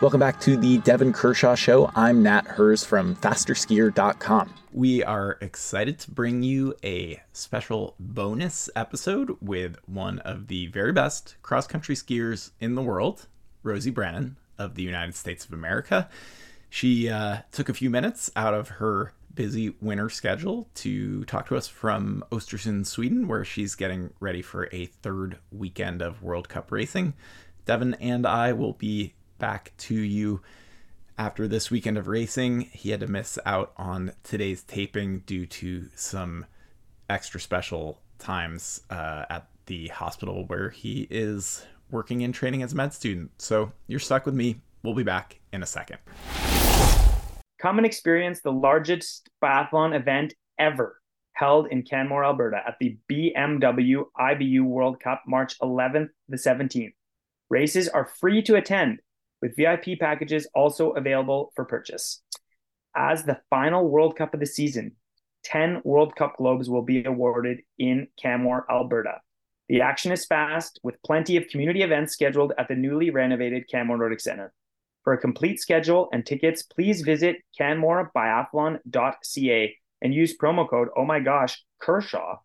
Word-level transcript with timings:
Welcome 0.00 0.20
back 0.20 0.38
to 0.42 0.56
the 0.56 0.78
Devon 0.78 1.12
Kershaw 1.12 1.56
Show. 1.56 1.90
I'm 1.96 2.22
Nat 2.22 2.46
Herz 2.46 2.84
from 2.84 3.16
FasterSkier.com. 3.16 4.54
We 4.72 5.02
are 5.02 5.38
excited 5.40 5.98
to 5.98 6.12
bring 6.12 6.44
you 6.44 6.76
a 6.84 7.20
special 7.32 7.96
bonus 7.98 8.70
episode 8.76 9.36
with 9.40 9.76
one 9.86 10.20
of 10.20 10.46
the 10.46 10.68
very 10.68 10.92
best 10.92 11.34
cross 11.42 11.66
country 11.66 11.96
skiers 11.96 12.52
in 12.60 12.76
the 12.76 12.82
world, 12.82 13.26
Rosie 13.64 13.90
Brennan 13.90 14.36
of 14.56 14.76
the 14.76 14.82
United 14.84 15.16
States 15.16 15.44
of 15.44 15.52
America. 15.52 16.08
She 16.70 17.08
uh, 17.08 17.38
took 17.50 17.68
a 17.68 17.74
few 17.74 17.90
minutes 17.90 18.30
out 18.36 18.54
of 18.54 18.68
her 18.68 19.14
busy 19.34 19.74
winter 19.80 20.10
schedule 20.10 20.68
to 20.76 21.24
talk 21.24 21.48
to 21.48 21.56
us 21.56 21.66
from 21.66 22.22
Östersund, 22.30 22.86
Sweden, 22.86 23.26
where 23.26 23.44
she's 23.44 23.74
getting 23.74 24.10
ready 24.20 24.42
for 24.42 24.68
a 24.70 24.86
third 24.86 25.38
weekend 25.50 26.02
of 26.02 26.22
World 26.22 26.48
Cup 26.48 26.70
racing. 26.70 27.14
Devin 27.64 27.94
and 27.94 28.24
I 28.24 28.52
will 28.52 28.72
be 28.74 29.14
back 29.38 29.72
to 29.78 29.94
you 29.94 30.40
after 31.16 31.48
this 31.48 31.70
weekend 31.70 31.98
of 31.98 32.08
racing. 32.08 32.62
He 32.72 32.90
had 32.90 33.00
to 33.00 33.06
miss 33.06 33.38
out 33.44 33.72
on 33.76 34.12
today's 34.22 34.62
taping 34.62 35.20
due 35.20 35.46
to 35.46 35.88
some 35.94 36.46
extra 37.08 37.40
special 37.40 38.00
times 38.18 38.82
uh, 38.90 39.24
at 39.30 39.48
the 39.66 39.88
hospital 39.88 40.44
where 40.46 40.70
he 40.70 41.06
is 41.10 41.64
working 41.90 42.22
and 42.22 42.34
training 42.34 42.62
as 42.62 42.72
a 42.72 42.76
med 42.76 42.92
student. 42.92 43.30
So 43.38 43.72
you're 43.86 44.00
stuck 44.00 44.26
with 44.26 44.34
me. 44.34 44.60
We'll 44.82 44.94
be 44.94 45.02
back 45.02 45.40
in 45.52 45.62
a 45.62 45.66
second. 45.66 45.98
Come 47.60 47.78
and 47.78 47.86
experience 47.86 48.40
the 48.40 48.52
largest 48.52 49.28
biathlon 49.42 49.94
event 49.94 50.34
ever 50.58 51.00
held 51.32 51.68
in 51.68 51.82
Canmore, 51.82 52.24
Alberta 52.24 52.60
at 52.66 52.76
the 52.80 52.98
BMW 53.10 54.04
IBU 54.18 54.62
World 54.62 55.00
Cup 55.00 55.22
March 55.26 55.58
11th 55.60 56.08
to 56.30 56.36
17th. 56.36 56.92
Races 57.50 57.88
are 57.88 58.04
free 58.04 58.42
to 58.42 58.56
attend 58.56 59.00
with 59.42 59.56
VIP 59.56 59.98
packages 59.98 60.46
also 60.54 60.90
available 60.90 61.52
for 61.54 61.64
purchase. 61.64 62.22
As 62.96 63.24
the 63.24 63.40
final 63.50 63.88
World 63.88 64.16
Cup 64.16 64.32
of 64.34 64.40
the 64.40 64.46
season, 64.46 64.92
10 65.44 65.82
World 65.84 66.16
Cup 66.16 66.36
globes 66.36 66.68
will 66.68 66.82
be 66.82 67.04
awarded 67.04 67.60
in 67.78 68.08
Canmore, 68.20 68.66
Alberta. 68.70 69.20
The 69.68 69.82
action 69.82 70.10
is 70.12 70.26
fast, 70.26 70.80
with 70.82 71.00
plenty 71.02 71.36
of 71.36 71.46
community 71.48 71.82
events 71.82 72.14
scheduled 72.14 72.52
at 72.58 72.68
the 72.68 72.74
newly 72.74 73.10
renovated 73.10 73.68
Canmore 73.70 73.98
Nordic 73.98 74.20
Center. 74.20 74.52
For 75.04 75.12
a 75.12 75.18
complete 75.18 75.60
schedule 75.60 76.08
and 76.12 76.26
tickets, 76.26 76.62
please 76.62 77.02
visit 77.02 77.36
canmorebiathlon.ca 77.60 79.76
and 80.02 80.14
use 80.14 80.36
promo 80.36 80.68
code, 80.68 80.88
oh 80.96 81.04
my 81.04 81.20
gosh, 81.20 81.62
Kershaw 81.80 82.38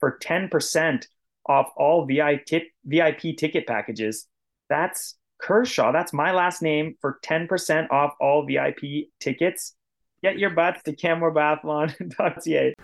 for 0.00 0.18
10% 0.22 1.06
off 1.46 1.70
all 1.76 2.06
VIP, 2.06 2.64
VIP 2.84 3.36
ticket 3.36 3.66
packages. 3.66 4.26
That's 4.68 5.16
Kershaw. 5.38 5.92
That's 5.92 6.12
my 6.12 6.32
last 6.32 6.62
name 6.62 6.96
for 7.00 7.18
10% 7.22 7.90
off 7.90 8.14
all 8.20 8.44
VIP 8.44 9.08
tickets. 9.20 9.74
Get 10.22 10.38
your 10.38 10.50
butts 10.50 10.82
to 10.84 10.96
canmorebiathlon.ca. 10.96 12.74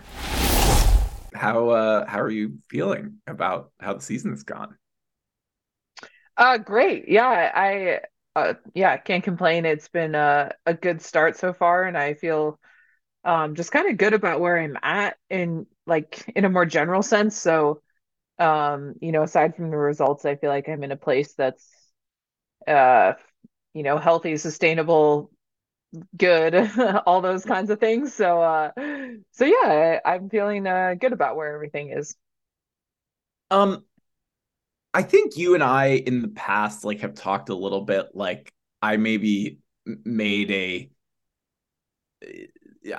How 1.33 1.69
uh 1.69 2.05
how 2.07 2.21
are 2.21 2.31
you 2.31 2.59
feeling 2.69 3.17
about 3.27 3.71
how 3.79 3.93
the 3.93 4.01
season's 4.01 4.43
gone? 4.43 4.77
Uh 6.37 6.57
great. 6.57 7.09
Yeah, 7.09 7.51
I 7.53 7.99
uh 8.35 8.53
yeah, 8.73 8.95
can't 8.97 9.23
complain. 9.23 9.65
It's 9.65 9.89
been 9.89 10.15
a 10.15 10.51
a 10.65 10.73
good 10.73 11.01
start 11.01 11.37
so 11.37 11.51
far 11.53 11.83
and 11.83 11.97
I 11.97 12.13
feel 12.13 12.57
um 13.25 13.55
just 13.55 13.71
kind 13.71 13.89
of 13.89 13.97
good 13.97 14.13
about 14.13 14.39
where 14.39 14.57
I'm 14.57 14.77
at 14.81 15.17
in 15.29 15.67
like 15.85 16.31
in 16.35 16.45
a 16.45 16.49
more 16.49 16.65
general 16.65 17.03
sense. 17.03 17.35
So 17.37 17.81
um 18.39 18.95
you 19.01 19.11
know, 19.11 19.23
aside 19.23 19.55
from 19.57 19.71
the 19.71 19.77
results, 19.77 20.25
I 20.25 20.35
feel 20.35 20.49
like 20.49 20.69
I'm 20.69 20.83
in 20.83 20.91
a 20.91 20.97
place 20.97 21.33
that's 21.33 21.67
uh, 22.67 23.13
you 23.73 23.83
know, 23.83 23.97
healthy, 23.97 24.37
sustainable, 24.37 25.31
good, 26.17 26.55
all 27.05 27.21
those 27.21 27.45
kinds 27.45 27.69
of 27.69 27.79
things. 27.79 28.13
So, 28.13 28.41
uh, 28.41 28.71
so 29.31 29.45
yeah, 29.45 29.99
I, 30.03 30.15
am 30.15 30.29
feeling 30.29 30.67
uh, 30.67 30.95
good 30.99 31.13
about 31.13 31.35
where 31.35 31.53
everything 31.53 31.91
is. 31.91 32.15
Um, 33.51 33.85
I 34.93 35.03
think 35.03 35.37
you 35.37 35.53
and 35.53 35.63
I 35.63 35.87
in 35.87 36.21
the 36.21 36.29
past 36.29 36.83
like 36.83 37.01
have 37.01 37.15
talked 37.15 37.49
a 37.49 37.55
little 37.55 37.81
bit. 37.81 38.07
Like 38.13 38.53
I 38.81 38.97
maybe 38.97 39.59
made 39.85 40.51
a, 40.51 40.89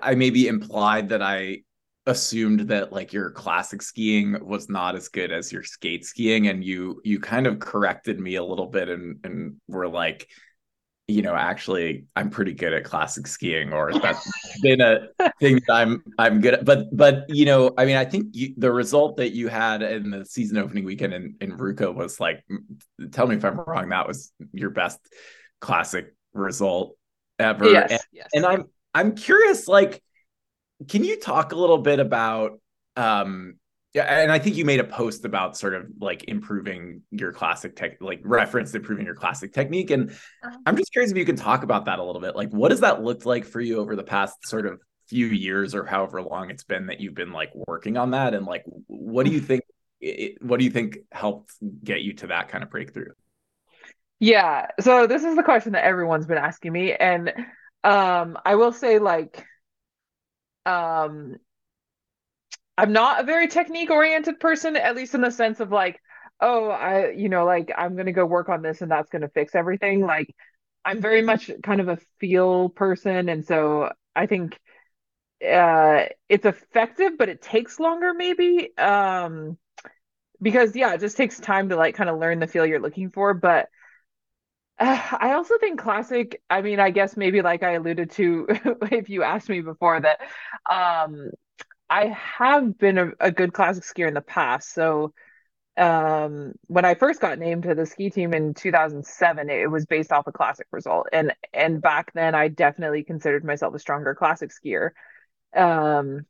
I 0.01 0.15
maybe 0.15 0.47
implied 0.47 1.09
that 1.09 1.23
I 1.23 1.63
assumed 2.07 2.61
that 2.61 2.93
like 2.93 3.13
your 3.13 3.31
classic 3.31 3.83
skiing 3.83 4.37
was 4.41 4.69
not 4.69 4.95
as 4.95 5.09
good 5.09 5.33
as 5.33 5.51
your 5.51 5.65
skate 5.65 6.05
skiing 6.05 6.47
and 6.49 6.65
you 6.65 7.01
you 7.05 7.19
kind 7.19 7.47
of 7.47 7.59
corrected 7.59 8.21
me 8.21 8.37
a 8.37 8.45
little 8.45 8.67
bit 8.67 8.89
and 8.89 9.19
and 9.25 9.57
were 9.67 9.89
like 9.89 10.29
you 11.09 11.23
know 11.23 11.35
actually 11.35 12.05
i'm 12.15 12.31
pretty 12.31 12.53
good 12.53 12.73
at 12.73 12.85
classic 12.85 13.27
skiing 13.27 13.73
or 13.73 13.93
that's 13.93 14.29
been 14.63 14.81
a 14.81 15.09
thing 15.41 15.61
that 15.67 15.75
i'm 15.75 16.03
i'm 16.17 16.41
good 16.41 16.55
at 16.55 16.65
but 16.65 16.87
but 16.97 17.25
you 17.29 17.45
know 17.45 17.73
i 17.77 17.85
mean 17.85 17.97
i 17.97 18.05
think 18.05 18.27
you, 18.33 18.55
the 18.57 18.73
result 18.73 19.17
that 19.17 19.33
you 19.33 19.49
had 19.49 19.83
in 19.83 20.11
the 20.11 20.25
season 20.25 20.59
opening 20.59 20.85
weekend 20.85 21.13
in 21.13 21.35
in 21.41 21.59
ruka 21.59 21.93
was 21.93 22.21
like 22.21 22.45
tell 23.11 23.27
me 23.27 23.35
if 23.35 23.45
i'm 23.45 23.59
wrong 23.59 23.89
that 23.89 24.07
was 24.07 24.33
your 24.53 24.71
best 24.71 25.01
classic 25.61 26.15
result 26.35 26.97
ever 27.39 27.69
yes, 27.69 27.91
and, 27.91 28.01
yes. 28.13 28.29
and 28.33 28.47
i'm 28.47 28.65
i'm 28.95 29.15
curious 29.15 29.67
like 29.67 30.03
can 30.89 31.05
you 31.05 31.19
talk 31.19 31.53
a 31.53 31.57
little 31.57 31.79
bit 31.79 32.01
about 32.01 32.61
um 32.97 33.57
yeah, 33.97 34.03
and 34.03 34.31
I 34.31 34.39
think 34.39 34.57
you 34.57 34.67
made 34.67 34.81
a 34.81 34.85
post 34.85 35.25
about 35.25 35.57
sort 35.57 35.73
of 35.73 35.87
like 35.99 36.25
improving 36.29 37.01
your 37.11 37.33
classic 37.33 37.77
tech, 37.77 37.97
like 38.03 38.21
reference 38.25 38.75
improving 38.75 39.07
your 39.07 39.15
classic 39.15 39.55
technique. 39.55 39.91
And 39.91 40.11
uh-huh. 40.11 40.59
I'm 40.67 40.77
just 40.77 40.93
curious 40.93 41.11
if 41.11 41.17
you 41.17 41.25
can 41.25 41.37
talk 41.37 41.63
about 41.63 41.87
that 41.87 41.99
a 41.99 42.05
little 42.05 42.21
bit. 42.21 42.37
Like, 42.37 42.51
what 42.51 42.69
does 42.69 42.81
that 42.81 43.03
looked 43.03 43.25
like 43.25 43.47
for 43.47 43.59
you 43.59 43.79
over 43.79 43.97
the 43.97 44.05
past 44.05 44.37
sort 44.45 44.67
of 44.67 44.83
few 45.09 45.29
years 45.29 45.75
or 45.75 45.87
however 45.87 46.21
long 46.21 46.51
it's 46.51 46.65
been 46.65 46.89
that 46.89 47.01
you've 47.01 47.15
been 47.15 47.33
like 47.33 47.53
working 47.55 47.97
on 47.97 48.11
that? 48.11 48.35
And 48.35 48.45
like, 48.45 48.65
what 48.87 49.25
do 49.25 49.33
you 49.33 49.41
think? 49.41 49.63
What 50.43 50.59
do 50.59 50.67
you 50.67 50.71
think 50.71 50.99
helped 51.11 51.55
get 51.83 52.03
you 52.03 52.13
to 52.17 52.27
that 52.27 52.49
kind 52.49 52.63
of 52.63 52.69
breakthrough? 52.69 53.13
Yeah. 54.21 54.67
So 54.79 55.07
this 55.07 55.25
is 55.25 55.37
the 55.37 55.43
question 55.43 55.73
that 55.73 55.85
everyone's 55.85 56.27
been 56.27 56.37
asking 56.37 56.73
me. 56.73 56.93
And 56.93 57.33
um, 57.83 58.37
I 58.45 58.57
will 58.57 58.73
say, 58.73 58.99
like, 58.99 59.43
um 60.67 61.37
I'm 62.79 62.93
not 62.93 63.21
a 63.21 63.25
very 63.25 63.49
technique 63.49 63.91
oriented 63.91 64.39
person, 64.41 64.77
at 64.77 64.97
least 64.97 65.15
in 65.15 65.23
the 65.23 65.31
sense 65.31 65.61
of 65.61 65.73
like, 65.73 66.01
oh, 66.41 66.69
I, 66.69 67.11
you 67.13 67.29
know, 67.29 67.45
like 67.47 67.73
I'm 67.77 67.95
going 67.95 68.07
to 68.07 68.13
go 68.13 68.27
work 68.27 68.49
on 68.49 68.63
this 68.63 68.83
and 68.83 68.91
that's 68.91 69.09
going 69.11 69.23
to 69.23 69.29
fix 69.29 69.55
everything. 69.55 70.03
Like, 70.03 70.35
I'm 70.85 71.01
very 71.01 71.23
much 71.23 71.51
kind 71.63 71.81
of 71.81 71.89
a 71.89 71.99
feel 72.21 72.69
person. 72.69 73.29
And 73.29 73.45
so 73.45 73.93
I 74.15 74.27
think 74.27 74.59
uh, 75.47 76.05
it's 76.29 76.47
effective, 76.47 77.19
but 77.19 77.29
it 77.29 77.43
takes 77.43 77.81
longer, 77.81 78.13
maybe. 78.15 78.77
Um, 78.77 79.59
because, 80.43 80.77
yeah, 80.77 80.93
it 80.95 81.01
just 81.01 81.17
takes 81.17 81.41
time 81.41 81.71
to 81.71 81.77
like 81.77 81.95
kind 81.95 82.11
of 82.11 82.19
learn 82.19 82.41
the 82.41 82.47
feel 82.47 82.67
you're 82.67 82.81
looking 82.81 83.11
for. 83.11 83.35
But 83.35 83.69
I 84.79 85.33
also 85.35 85.55
think 85.59 85.81
classic, 85.81 86.43
I 86.51 86.61
mean, 86.63 86.81
I 86.81 86.91
guess 86.91 87.17
maybe 87.17 87.43
like 87.43 87.63
I 87.63 87.73
alluded 87.73 88.11
to 88.13 88.47
if 88.93 89.09
you 89.09 89.23
asked 89.23 89.49
me 89.49 89.61
before 89.61 90.01
that 90.01 90.21
um 90.71 91.31
I 91.91 92.07
have 92.09 92.79
been 92.79 92.99
a, 92.99 93.11
a 93.21 93.33
good 93.33 93.53
classic 93.53 93.85
skier 93.85 94.09
in 94.09 94.15
the 94.15 94.23
past. 94.23 94.75
So 94.75 95.15
um 95.79 96.55
when 96.69 96.85
I 96.87 96.95
first 96.95 97.21
got 97.21 97.39
named 97.39 97.65
to 97.65 97.75
the 97.75 97.87
ski 97.87 98.11
team 98.11 98.35
in 98.35 98.55
2007, 98.55 99.51
it 99.51 99.71
was 99.71 99.87
based 99.87 100.13
off 100.13 100.27
a 100.29 100.33
classic 100.33 100.67
result. 100.73 101.09
And 101.13 101.35
and 101.55 101.83
back 101.83 102.13
then 102.15 102.35
I 102.35 102.49
definitely 102.49 103.05
considered 103.05 103.45
myself 103.45 103.75
a 103.75 103.79
stronger 103.81 104.15
classic 104.15 104.51
skier. 104.53 104.91
Um 105.57 106.27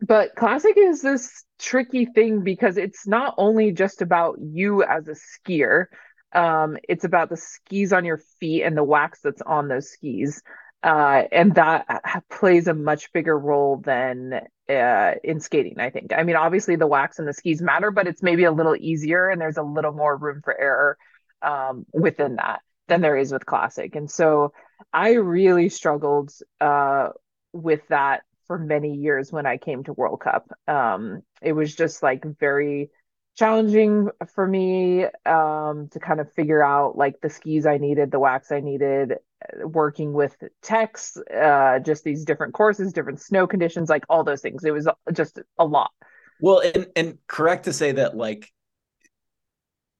but 0.00 0.34
classic 0.34 0.76
is 0.78 1.02
this 1.02 1.44
tricky 1.58 2.06
thing 2.06 2.42
because 2.42 2.76
it's 2.78 3.06
not 3.06 3.34
only 3.36 3.72
just 3.72 4.00
about 4.02 4.38
you 4.40 4.82
as 4.82 5.08
a 5.08 5.12
skier 5.14 5.86
um, 6.32 6.76
it's 6.88 7.04
about 7.04 7.28
the 7.28 7.36
skis 7.36 7.92
on 7.92 8.04
your 8.04 8.18
feet 8.38 8.62
and 8.62 8.76
the 8.76 8.84
wax 8.84 9.20
that's 9.22 9.42
on 9.42 9.68
those 9.68 9.90
skis. 9.90 10.42
Uh, 10.82 11.24
and 11.30 11.54
that 11.56 12.24
plays 12.30 12.66
a 12.66 12.74
much 12.74 13.12
bigger 13.12 13.38
role 13.38 13.76
than 13.84 14.40
uh, 14.68 15.12
in 15.22 15.40
skating, 15.40 15.78
I 15.78 15.90
think. 15.90 16.12
I 16.16 16.22
mean, 16.22 16.36
obviously 16.36 16.76
the 16.76 16.86
wax 16.86 17.18
and 17.18 17.28
the 17.28 17.34
skis 17.34 17.60
matter, 17.60 17.90
but 17.90 18.06
it's 18.06 18.22
maybe 18.22 18.44
a 18.44 18.52
little 18.52 18.76
easier 18.76 19.28
and 19.28 19.40
there's 19.40 19.58
a 19.58 19.62
little 19.62 19.92
more 19.92 20.16
room 20.16 20.40
for 20.42 20.58
error 20.58 20.96
um, 21.42 21.84
within 21.92 22.36
that 22.36 22.60
than 22.88 23.00
there 23.02 23.16
is 23.16 23.32
with 23.32 23.46
classic. 23.46 23.94
And 23.94 24.10
so 24.10 24.52
I 24.92 25.12
really 25.12 25.68
struggled 25.68 26.32
uh, 26.60 27.10
with 27.52 27.80
that 27.88 28.22
for 28.46 28.58
many 28.58 28.94
years 28.94 29.30
when 29.30 29.46
I 29.46 29.58
came 29.58 29.84
to 29.84 29.92
World 29.92 30.20
Cup. 30.20 30.50
Um, 30.66 31.22
it 31.42 31.52
was 31.52 31.74
just 31.74 32.02
like 32.02 32.24
very 32.38 32.90
challenging 33.36 34.08
for 34.34 34.46
me 34.46 35.04
um, 35.24 35.88
to 35.92 36.00
kind 36.00 36.20
of 36.20 36.32
figure 36.32 36.62
out 36.62 36.96
like 36.96 37.20
the 37.20 37.30
skis 37.30 37.66
I 37.66 37.78
needed, 37.78 38.10
the 38.10 38.18
wax 38.18 38.52
I 38.52 38.60
needed, 38.60 39.14
working 39.64 40.12
with 40.12 40.36
techs, 40.62 41.16
uh, 41.16 41.78
just 41.78 42.04
these 42.04 42.24
different 42.24 42.54
courses, 42.54 42.92
different 42.92 43.20
snow 43.20 43.46
conditions, 43.46 43.88
like 43.88 44.04
all 44.08 44.24
those 44.24 44.42
things. 44.42 44.64
It 44.64 44.72
was 44.72 44.88
just 45.12 45.38
a 45.58 45.64
lot. 45.64 45.90
Well, 46.40 46.60
and 46.60 46.86
and 46.96 47.18
correct 47.26 47.64
to 47.64 47.72
say 47.72 47.92
that 47.92 48.16
like 48.16 48.50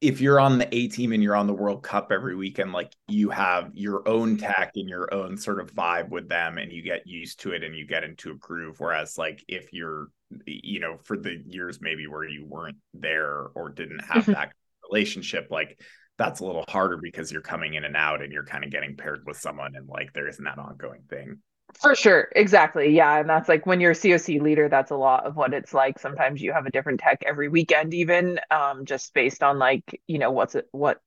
if 0.00 0.20
you're 0.20 0.40
on 0.40 0.58
the 0.58 0.74
A 0.74 0.88
team 0.88 1.12
and 1.12 1.22
you're 1.22 1.36
on 1.36 1.46
the 1.46 1.52
World 1.52 1.82
Cup 1.82 2.10
every 2.10 2.34
weekend, 2.34 2.72
like 2.72 2.94
you 3.08 3.28
have 3.30 3.70
your 3.74 4.08
own 4.08 4.38
tech 4.38 4.72
and 4.76 4.88
your 4.88 5.12
own 5.12 5.36
sort 5.36 5.60
of 5.60 5.74
vibe 5.74 6.08
with 6.08 6.28
them, 6.28 6.56
and 6.56 6.72
you 6.72 6.82
get 6.82 7.06
used 7.06 7.40
to 7.40 7.52
it 7.52 7.62
and 7.62 7.76
you 7.76 7.86
get 7.86 8.04
into 8.04 8.30
a 8.30 8.34
groove. 8.34 8.80
Whereas, 8.80 9.18
like, 9.18 9.44
if 9.46 9.72
you're, 9.72 10.08
you 10.46 10.80
know, 10.80 10.98
for 11.02 11.16
the 11.16 11.42
years 11.46 11.78
maybe 11.80 12.06
where 12.06 12.24
you 12.24 12.44
weren't 12.44 12.78
there 12.94 13.46
or 13.54 13.70
didn't 13.70 14.00
have 14.00 14.22
mm-hmm. 14.22 14.32
that 14.32 14.52
relationship, 14.88 15.48
like 15.50 15.80
that's 16.18 16.40
a 16.40 16.44
little 16.44 16.64
harder 16.68 16.98
because 16.98 17.32
you're 17.32 17.40
coming 17.40 17.74
in 17.74 17.84
and 17.84 17.96
out 17.96 18.22
and 18.22 18.32
you're 18.32 18.44
kind 18.44 18.64
of 18.64 18.70
getting 18.70 18.96
paired 18.96 19.22
with 19.26 19.36
someone 19.36 19.74
and 19.74 19.88
like 19.88 20.12
there 20.12 20.28
isn't 20.28 20.44
that 20.44 20.58
ongoing 20.58 21.02
thing. 21.08 21.38
For 21.80 21.94
sure. 21.94 22.28
Exactly. 22.34 22.94
Yeah. 22.94 23.20
And 23.20 23.28
that's 23.30 23.48
like 23.48 23.64
when 23.64 23.80
you're 23.80 23.92
a 23.92 23.94
COC 23.94 24.40
leader, 24.40 24.68
that's 24.68 24.90
a 24.90 24.96
lot 24.96 25.24
of 25.24 25.36
what 25.36 25.54
it's 25.54 25.72
like. 25.72 25.98
Sometimes 25.98 26.42
you 26.42 26.52
have 26.52 26.66
a 26.66 26.70
different 26.70 27.00
tech 27.00 27.22
every 27.24 27.48
weekend, 27.48 27.94
even 27.94 28.40
um, 28.50 28.84
just 28.84 29.14
based 29.14 29.42
on 29.42 29.58
like, 29.58 30.00
you 30.06 30.18
know, 30.18 30.30
what's 30.30 30.56
it, 30.56 30.66
what, 30.72 31.00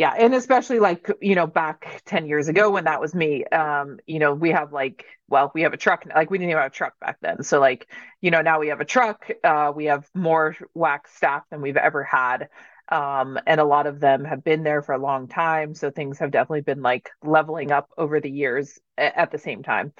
yeah. 0.00 0.14
And 0.18 0.34
especially 0.34 0.78
like, 0.78 1.10
you 1.20 1.34
know, 1.34 1.46
back 1.46 2.00
10 2.06 2.26
years 2.26 2.48
ago 2.48 2.70
when 2.70 2.84
that 2.84 3.02
was 3.02 3.14
me, 3.14 3.44
um, 3.44 3.98
you 4.06 4.18
know, 4.18 4.32
we 4.32 4.48
have 4.52 4.72
like, 4.72 5.04
well, 5.28 5.52
we 5.54 5.60
have 5.60 5.74
a 5.74 5.76
truck, 5.76 6.06
like 6.16 6.30
we 6.30 6.38
didn't 6.38 6.52
even 6.52 6.62
have 6.62 6.72
a 6.72 6.74
truck 6.74 6.98
back 7.00 7.18
then. 7.20 7.42
So 7.42 7.60
like, 7.60 7.86
you 8.22 8.30
know, 8.30 8.40
now 8.40 8.60
we 8.60 8.68
have 8.68 8.80
a 8.80 8.86
truck, 8.86 9.30
uh, 9.44 9.70
we 9.76 9.84
have 9.84 10.08
more 10.14 10.56
wax 10.72 11.14
staff 11.14 11.42
than 11.50 11.60
we've 11.60 11.76
ever 11.76 12.02
had. 12.02 12.48
Um, 12.88 13.38
and 13.46 13.60
a 13.60 13.64
lot 13.64 13.86
of 13.86 14.00
them 14.00 14.24
have 14.24 14.42
been 14.42 14.62
there 14.62 14.80
for 14.80 14.94
a 14.94 14.98
long 14.98 15.28
time. 15.28 15.74
So 15.74 15.90
things 15.90 16.18
have 16.20 16.30
definitely 16.30 16.62
been 16.62 16.80
like 16.80 17.10
leveling 17.22 17.70
up 17.70 17.90
over 17.98 18.20
the 18.20 18.30
years 18.30 18.78
at 18.96 19.30
the 19.30 19.38
same 19.38 19.62
time. 19.62 19.92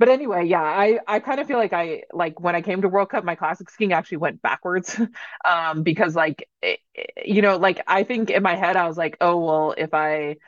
But 0.00 0.08
anyway, 0.08 0.46
yeah, 0.46 0.62
I, 0.62 1.00
I 1.06 1.20
kind 1.20 1.40
of 1.40 1.48
feel 1.48 1.58
like 1.58 1.74
I 1.74 2.04
like 2.12 2.40
when 2.40 2.56
I 2.56 2.62
came 2.62 2.82
to 2.82 2.88
World 2.88 3.10
Cup, 3.10 3.24
my 3.24 3.36
classic 3.36 3.70
skiing 3.70 3.92
actually 3.92 4.18
went 4.18 4.42
backwards 4.42 4.98
um, 5.44 5.84
because 5.84 6.16
like 6.16 6.48
it, 6.62 6.80
you 7.24 7.42
know 7.42 7.58
like 7.58 7.82
I 7.86 8.04
think 8.04 8.30
in 8.30 8.42
my 8.42 8.56
head 8.56 8.76
I 8.76 8.88
was 8.88 8.98
like, 8.98 9.18
oh 9.20 9.38
well, 9.38 9.74
if 9.78 9.94
I 9.94 10.38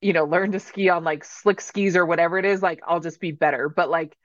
you 0.00 0.12
know 0.12 0.24
learn 0.24 0.52
to 0.52 0.60
ski 0.60 0.90
on 0.90 1.04
like 1.04 1.24
slick 1.24 1.60
skis 1.60 1.96
or 1.96 2.06
whatever 2.06 2.38
it 2.38 2.44
is, 2.46 2.62
like 2.62 2.80
I'll 2.86 3.00
just 3.00 3.20
be 3.20 3.32
better. 3.32 3.68
But 3.68 3.90
like 3.90 4.16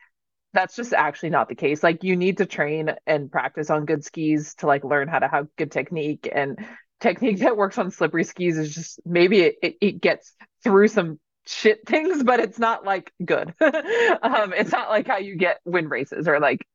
that's 0.53 0.75
just 0.75 0.93
actually 0.93 1.31
not 1.31 1.49
the 1.49 1.55
case. 1.55 1.83
Like 1.83 2.03
you 2.03 2.15
need 2.15 2.37
to 2.37 2.45
train 2.45 2.91
and 3.07 3.31
practice 3.31 3.69
on 3.69 3.85
good 3.85 4.05
skis 4.05 4.55
to 4.55 4.67
like 4.67 4.83
learn 4.83 5.07
how 5.07 5.19
to 5.19 5.27
have 5.27 5.47
good 5.57 5.71
technique 5.71 6.29
and 6.33 6.59
technique 6.99 7.39
that 7.41 7.57
works 7.57 7.77
on 7.77 7.91
slippery 7.91 8.23
skis 8.23 8.57
is 8.57 8.73
just 8.73 8.99
maybe 9.05 9.41
it, 9.41 9.55
it, 9.63 9.75
it 9.81 10.01
gets 10.01 10.33
through 10.63 10.87
some 10.87 11.19
shit 11.45 11.85
things, 11.87 12.23
but 12.23 12.39
it's 12.39 12.59
not 12.59 12.85
like 12.85 13.11
good. 13.23 13.53
um, 13.61 14.53
it's 14.53 14.71
not 14.71 14.89
like 14.89 15.07
how 15.07 15.17
you 15.17 15.35
get 15.35 15.59
win 15.65 15.89
races 15.89 16.27
or 16.27 16.39
like 16.39 16.65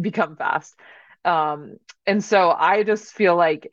become 0.00 0.36
fast. 0.36 0.78
Um, 1.24 1.76
and 2.06 2.22
so 2.22 2.50
I 2.50 2.82
just 2.82 3.12
feel 3.12 3.36
like 3.36 3.70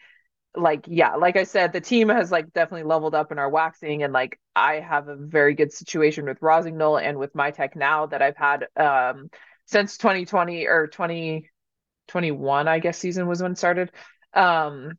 like 0.56 0.86
yeah 0.88 1.16
like 1.16 1.38
i 1.38 1.44
said 1.44 1.72
the 1.72 1.80
team 1.82 2.10
has 2.10 2.32
like 2.32 2.52
definitely 2.54 2.88
leveled 2.88 3.14
up 3.14 3.32
in 3.32 3.38
our 3.38 3.50
waxing 3.50 4.02
and 4.02 4.12
like 4.12 4.40
i 4.56 4.76
have 4.76 5.08
a 5.08 5.16
very 5.16 5.54
good 5.54 5.72
situation 5.72 6.26
with 6.26 6.42
rossignol 6.42 6.98
and 6.98 7.20
with 7.20 7.36
my 7.36 7.52
tech 7.52 7.76
now 7.76 8.08
that 8.08 8.22
i've 8.22 8.36
had 8.36 8.66
um 8.76 9.30
since 9.66 9.98
2020 9.98 10.66
or 10.66 10.88
2021 10.88 12.68
i 12.68 12.80
guess 12.80 12.98
season 12.98 13.28
was 13.28 13.44
when 13.44 13.56
started 13.56 13.92
um 14.34 14.94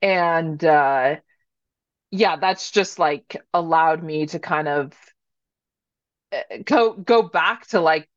and 0.00 0.64
uh 0.64 1.16
yeah 2.12 2.36
that's 2.36 2.70
just 2.70 3.00
like 3.00 3.36
allowed 3.52 4.04
me 4.04 4.26
to 4.26 4.38
kind 4.38 4.68
of 4.68 4.92
uh, 6.32 6.38
go 6.64 6.92
go 6.94 7.22
back 7.22 7.66
to 7.68 7.80
like 7.80 8.08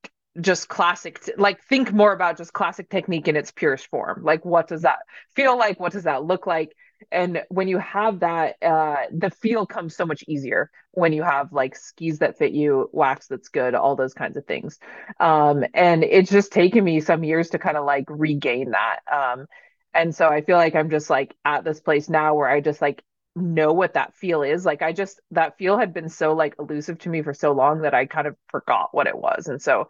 just 0.41 0.67
classic 0.67 1.29
like 1.37 1.61
think 1.63 1.93
more 1.93 2.11
about 2.13 2.37
just 2.37 2.51
classic 2.53 2.89
technique 2.89 3.27
in 3.27 3.37
its 3.37 3.51
purest 3.51 3.87
form. 3.87 4.21
Like 4.23 4.43
what 4.45 4.67
does 4.67 4.81
that 4.81 4.99
feel 5.35 5.57
like? 5.57 5.79
What 5.79 5.93
does 5.93 6.03
that 6.03 6.23
look 6.23 6.45
like? 6.45 6.75
And 7.11 7.43
when 7.49 7.67
you 7.69 7.77
have 7.79 8.19
that 8.19 8.55
uh 8.61 8.97
the 9.11 9.29
feel 9.29 9.65
comes 9.65 9.95
so 9.95 10.05
much 10.05 10.23
easier 10.27 10.69
when 10.91 11.13
you 11.13 11.23
have 11.23 11.53
like 11.53 11.75
skis 11.75 12.19
that 12.19 12.37
fit 12.37 12.51
you 12.53 12.89
wax 12.93 13.27
that's 13.27 13.49
good 13.49 13.75
all 13.75 13.95
those 13.95 14.13
kinds 14.13 14.35
of 14.37 14.45
things. 14.45 14.77
Um 15.19 15.63
and 15.73 16.03
it's 16.03 16.31
just 16.31 16.51
taken 16.51 16.83
me 16.83 16.99
some 16.99 17.23
years 17.23 17.49
to 17.51 17.59
kind 17.59 17.77
of 17.77 17.85
like 17.85 18.05
regain 18.09 18.71
that. 18.71 18.99
Um 19.11 19.45
and 19.93 20.13
so 20.13 20.27
i 20.27 20.41
feel 20.41 20.57
like 20.57 20.75
i'm 20.75 20.89
just 20.89 21.09
like 21.09 21.35
at 21.45 21.63
this 21.63 21.79
place 21.79 22.09
now 22.09 22.35
where 22.35 22.49
i 22.49 22.59
just 22.59 22.81
like 22.81 23.01
know 23.35 23.73
what 23.73 23.93
that 23.93 24.13
feel 24.15 24.43
is 24.43 24.65
like 24.65 24.81
i 24.81 24.93
just 24.93 25.19
that 25.31 25.57
feel 25.57 25.77
had 25.77 25.93
been 25.93 26.09
so 26.09 26.33
like 26.33 26.55
elusive 26.59 26.97
to 26.97 27.09
me 27.09 27.21
for 27.21 27.33
so 27.33 27.51
long 27.51 27.81
that 27.81 27.93
i 27.93 28.05
kind 28.05 28.27
of 28.27 28.35
forgot 28.49 28.89
what 28.93 29.07
it 29.07 29.17
was 29.17 29.47
and 29.47 29.61
so 29.61 29.87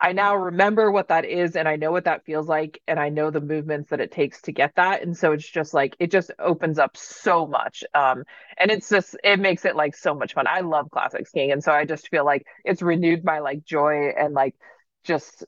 I 0.00 0.12
now 0.12 0.34
remember 0.36 0.90
what 0.90 1.08
that 1.08 1.24
is 1.24 1.56
and 1.56 1.68
I 1.68 1.76
know 1.76 1.92
what 1.92 2.04
that 2.04 2.24
feels 2.26 2.48
like 2.48 2.80
and 2.88 2.98
I 2.98 3.08
know 3.08 3.30
the 3.30 3.40
movements 3.40 3.90
that 3.90 4.00
it 4.00 4.10
takes 4.10 4.42
to 4.42 4.52
get 4.52 4.74
that 4.76 5.02
and 5.02 5.16
so 5.16 5.32
it's 5.32 5.48
just 5.48 5.72
like 5.72 5.96
it 6.00 6.10
just 6.10 6.30
opens 6.38 6.78
up 6.78 6.96
so 6.96 7.46
much 7.46 7.84
um 7.94 8.24
and 8.58 8.70
it's 8.70 8.88
just 8.90 9.16
it 9.22 9.38
makes 9.38 9.64
it 9.64 9.76
like 9.76 9.94
so 9.96 10.14
much 10.14 10.34
fun. 10.34 10.46
I 10.48 10.60
love 10.60 10.90
classic 10.90 11.26
skiing 11.28 11.52
and 11.52 11.62
so 11.62 11.72
I 11.72 11.84
just 11.84 12.08
feel 12.08 12.24
like 12.24 12.44
it's 12.64 12.82
renewed 12.82 13.24
my 13.24 13.38
like 13.38 13.64
joy 13.64 14.08
and 14.18 14.34
like 14.34 14.56
just 15.04 15.44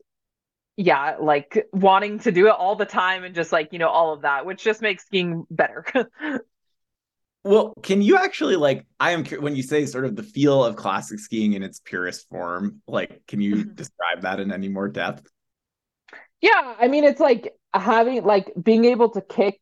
yeah, 0.77 1.17
like 1.21 1.67
wanting 1.73 2.19
to 2.21 2.33
do 2.33 2.49
it 2.49 2.55
all 2.55 2.77
the 2.77 2.85
time 2.87 3.25
and 3.25 3.35
just 3.35 3.53
like, 3.53 3.73
you 3.73 3.79
know, 3.79 3.89
all 3.89 4.13
of 4.13 4.23
that, 4.23 4.45
which 4.45 4.63
just 4.63 4.83
makes 4.83 5.05
skiing 5.07 5.47
better. 5.51 5.85
Well, 7.47 7.75
can 7.81 8.03
you 8.03 8.17
actually 8.17 8.57
like 8.57 8.85
I 8.99 9.13
am 9.13 9.25
when 9.25 9.55
you 9.55 9.63
say 9.63 9.87
sort 9.87 10.05
of 10.05 10.17
the 10.17 10.25
feel 10.25 10.65
of 10.65 10.75
classic 10.75 11.21
skiing 11.21 11.53
in 11.53 11.63
its 11.63 11.81
purest 11.81 12.29
form, 12.29 12.83
like 12.89 13.23
can 13.29 13.41
you 13.41 13.57
mm-hmm. 13.57 13.75
describe 13.75 14.23
that 14.23 14.41
in 14.41 14.51
any 14.51 14.69
more 14.69 14.89
depth? 14.89 15.31
Yeah, 16.41 16.75
I 16.79 16.89
mean 16.89 17.05
it's 17.05 17.21
like 17.21 17.55
having 17.73 18.25
like 18.25 18.53
being 18.61 18.85
able 18.87 19.11
to 19.11 19.21
kick 19.21 19.61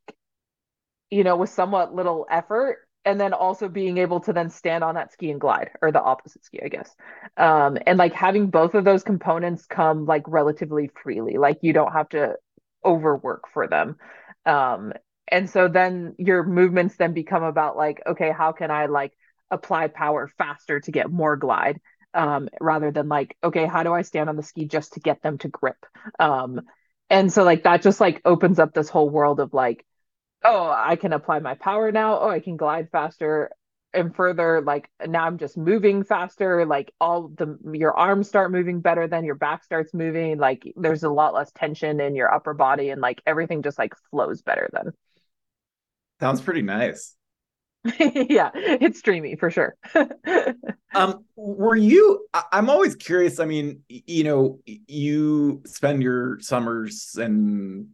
you 1.10 1.24
know 1.24 1.36
with 1.36 1.50
somewhat 1.50 1.94
little 1.94 2.26
effort 2.30 2.78
and 3.04 3.20
then 3.20 3.34
also 3.34 3.68
being 3.68 3.98
able 3.98 4.20
to 4.20 4.32
then 4.32 4.48
stand 4.48 4.82
on 4.82 4.94
that 4.94 5.12
ski 5.12 5.30
and 5.30 5.40
glide 5.40 5.70
or 5.82 5.92
the 5.92 6.02
opposite 6.02 6.44
ski 6.44 6.60
i 6.64 6.68
guess 6.68 6.94
um 7.36 7.76
and 7.86 7.98
like 7.98 8.12
having 8.12 8.48
both 8.48 8.74
of 8.74 8.84
those 8.84 9.02
components 9.02 9.66
come 9.66 10.06
like 10.06 10.22
relatively 10.26 10.90
freely 11.02 11.36
like 11.36 11.58
you 11.62 11.72
don't 11.72 11.92
have 11.92 12.08
to 12.08 12.34
overwork 12.84 13.44
for 13.52 13.68
them 13.68 13.96
um 14.46 14.92
and 15.28 15.48
so 15.48 15.68
then 15.68 16.14
your 16.18 16.44
movements 16.44 16.96
then 16.96 17.12
become 17.12 17.42
about 17.42 17.76
like 17.76 18.02
okay 18.06 18.30
how 18.30 18.52
can 18.52 18.70
i 18.70 18.86
like 18.86 19.12
apply 19.50 19.88
power 19.88 20.28
faster 20.38 20.80
to 20.80 20.90
get 20.90 21.10
more 21.10 21.36
glide? 21.36 21.80
Um, 22.12 22.48
rather 22.60 22.92
than 22.92 23.08
like 23.08 23.36
okay 23.42 23.66
how 23.66 23.82
do 23.82 23.92
i 23.92 24.02
stand 24.02 24.28
on 24.28 24.36
the 24.36 24.42
ski 24.42 24.66
just 24.66 24.92
to 24.92 25.00
get 25.00 25.22
them 25.22 25.38
to 25.38 25.48
grip? 25.48 25.84
Um, 26.20 26.60
and 27.10 27.32
so 27.32 27.42
like 27.42 27.64
that 27.64 27.82
just 27.82 28.00
like 28.00 28.20
opens 28.24 28.58
up 28.58 28.72
this 28.72 28.88
whole 28.88 29.10
world 29.10 29.40
of 29.40 29.52
like 29.52 29.84
oh 30.44 30.72
i 30.74 30.96
can 30.96 31.12
apply 31.12 31.40
my 31.40 31.54
power 31.54 31.90
now. 31.90 32.20
Oh 32.20 32.28
i 32.28 32.40
can 32.40 32.56
glide 32.56 32.90
faster 32.92 33.50
and 33.92 34.14
further. 34.14 34.60
Like 34.60 34.88
now 35.04 35.24
i'm 35.24 35.38
just 35.38 35.56
moving 35.56 36.04
faster. 36.04 36.64
Like 36.66 36.92
all 37.00 37.28
the 37.28 37.58
your 37.72 37.96
arms 37.96 38.28
start 38.28 38.52
moving 38.52 38.80
better 38.80 39.08
then 39.08 39.24
your 39.24 39.34
back 39.34 39.64
starts 39.64 39.92
moving. 39.92 40.38
Like 40.38 40.72
there's 40.76 41.02
a 41.02 41.10
lot 41.10 41.34
less 41.34 41.50
tension 41.52 42.00
in 42.00 42.14
your 42.14 42.32
upper 42.32 42.54
body 42.54 42.90
and 42.90 43.00
like 43.00 43.20
everything 43.26 43.62
just 43.62 43.78
like 43.78 43.94
flows 44.10 44.42
better 44.42 44.70
then 44.72 44.92
Sounds 46.24 46.40
pretty 46.40 46.62
nice. 46.62 47.14
yeah, 47.84 48.50
it's 48.54 49.02
dreamy 49.02 49.36
for 49.36 49.50
sure. 49.50 49.76
um, 50.94 51.22
were 51.36 51.76
you? 51.76 52.26
I'm 52.50 52.70
always 52.70 52.96
curious. 52.96 53.40
I 53.40 53.44
mean, 53.44 53.82
you 53.90 54.24
know, 54.24 54.58
you 54.64 55.60
spend 55.66 56.02
your 56.02 56.40
summers 56.40 57.14
and 57.20 57.88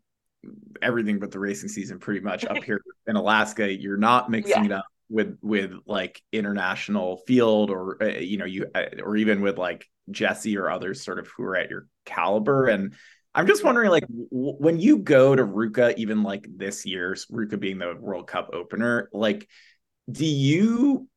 everything 0.80 1.18
but 1.18 1.32
the 1.32 1.40
racing 1.40 1.70
season 1.70 1.98
pretty 1.98 2.20
much 2.20 2.44
up 2.44 2.62
here 2.62 2.80
in 3.08 3.16
Alaska. 3.16 3.68
You're 3.68 3.96
not 3.96 4.30
mixing 4.30 4.62
yeah. 4.62 4.64
it 4.64 4.72
up 4.74 4.86
with 5.08 5.36
with 5.42 5.72
like 5.84 6.22
international 6.30 7.16
field 7.26 7.70
or 7.70 8.00
uh, 8.00 8.18
you 8.18 8.36
know 8.36 8.44
you 8.44 8.66
uh, 8.76 8.84
or 9.02 9.16
even 9.16 9.40
with 9.40 9.58
like 9.58 9.88
Jessie 10.08 10.56
or 10.56 10.70
others 10.70 11.02
sort 11.02 11.18
of 11.18 11.26
who 11.36 11.42
are 11.42 11.56
at 11.56 11.68
your 11.68 11.88
caliber 12.04 12.68
and 12.68 12.94
I'm 13.34 13.46
just 13.46 13.62
wondering, 13.62 13.90
like, 13.90 14.06
w- 14.08 14.56
when 14.58 14.78
you 14.80 14.98
go 14.98 15.36
to 15.36 15.44
Ruka, 15.44 15.96
even 15.96 16.22
like 16.22 16.46
this 16.48 16.84
year's 16.84 17.26
Ruka 17.26 17.58
being 17.60 17.78
the 17.78 17.94
World 17.98 18.26
Cup 18.26 18.50
opener, 18.52 19.08
like, 19.12 19.48
do 20.10 20.26
you? 20.26 21.08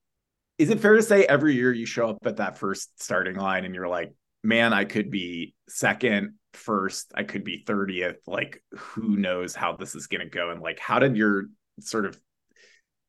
Is 0.60 0.70
it 0.70 0.80
fair 0.80 0.96
to 0.96 1.02
say 1.02 1.26
every 1.26 1.56
year 1.56 1.74
you 1.74 1.88
show 1.88 2.10
up 2.10 2.20
at 2.26 2.38
that 2.38 2.60
first 2.60 3.02
starting 3.02 3.36
line 3.36 3.66
and 3.66 3.74
you're 3.74 3.88
like, 3.88 4.14
man, 4.44 4.72
I 4.72 4.86
could 4.86 5.10
be 5.10 5.56
second, 5.68 6.36
first, 6.54 7.12
I 7.16 7.24
could 7.24 7.44
be 7.44 7.64
thirtieth. 7.66 8.20
Like, 8.28 8.62
who 8.72 9.18
knows 9.18 9.56
how 9.56 9.76
this 9.76 9.96
is 9.96 10.06
going 10.06 10.22
to 10.22 10.30
go? 10.30 10.52
And 10.52 10.62
like, 10.62 10.80
how 10.80 11.00
did 11.00 11.18
your 11.18 11.46
sort 11.80 12.06
of 12.06 12.20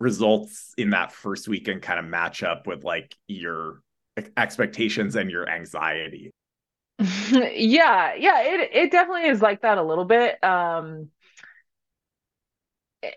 results 0.00 0.73
in 0.78 0.90
that 0.90 1.12
first 1.12 1.46
weekend 1.46 1.82
kind 1.82 1.99
of 1.99 2.06
match 2.06 2.42
up 2.42 2.66
with 2.66 2.82
like 2.82 3.14
your 3.28 3.82
expectations 4.37 5.14
and 5.14 5.30
your 5.30 5.46
anxiety? 5.49 6.30
yeah, 7.30 8.14
yeah, 8.14 8.42
it 8.42 8.70
it 8.72 8.90
definitely 8.92 9.28
is 9.28 9.42
like 9.42 9.62
that 9.62 9.78
a 9.78 9.82
little 9.82 10.04
bit. 10.04 10.42
Um 10.44 11.10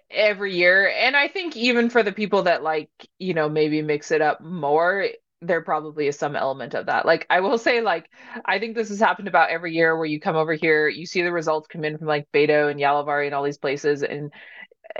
every 0.10 0.56
year. 0.56 0.90
And 0.90 1.16
I 1.16 1.28
think 1.28 1.56
even 1.56 1.90
for 1.90 2.04
the 2.04 2.12
people 2.12 2.44
that 2.44 2.64
like, 2.64 2.90
you 3.20 3.34
know, 3.34 3.50
maybe 3.50 3.82
mix 3.82 4.12
it 4.12 4.22
up 4.22 4.42
more, 4.42 5.08
there 5.42 5.62
probably 5.62 6.08
is 6.08 6.18
some 6.18 6.36
element 6.36 6.74
of 6.74 6.88
that. 6.88 7.06
Like 7.06 7.26
I 7.30 7.40
will 7.42 7.58
say, 7.58 7.82
like, 7.82 8.10
I 8.46 8.60
think 8.60 8.76
this 8.76 8.90
has 8.90 9.00
happened 9.00 9.28
about 9.28 9.50
every 9.50 9.74
year 9.74 9.96
where 9.96 10.06
you 10.06 10.20
come 10.20 10.36
over 10.36 10.54
here, 10.54 10.88
you 10.88 11.06
see 11.06 11.22
the 11.22 11.32
results 11.32 11.68
come 11.68 11.84
in 11.86 11.98
from 11.98 12.08
like 12.08 12.28
Beito 12.34 12.70
and 12.72 12.80
Gällivare 12.80 13.26
and 13.26 13.36
all 13.36 13.44
these 13.44 13.58
places, 13.60 14.04
and 14.04 14.32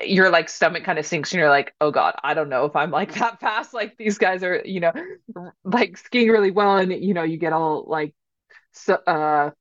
your 0.06 0.30
like 0.32 0.50
stomach 0.50 0.84
kind 0.84 1.00
of 1.00 1.06
sinks 1.06 1.34
and 1.34 1.40
you're 1.40 1.50
like, 1.50 1.74
oh 1.82 1.92
God, 1.92 2.16
I 2.24 2.34
don't 2.36 2.50
know 2.50 2.66
if 2.66 2.76
I'm 2.76 2.92
like 2.92 3.14
that 3.20 3.40
fast. 3.42 3.74
Like 3.74 3.98
these 3.98 4.18
guys 4.18 4.44
are, 4.44 4.62
you 4.66 4.82
know, 4.82 4.94
like 5.64 5.98
skiing 5.98 6.30
really 6.30 6.52
well. 6.52 6.78
And, 6.78 6.92
you 6.94 7.14
know, 7.14 7.24
you 7.24 7.38
get 7.38 7.54
all 7.54 7.86
like, 7.88 8.14
so, 8.78 8.96
uh, 8.96 9.52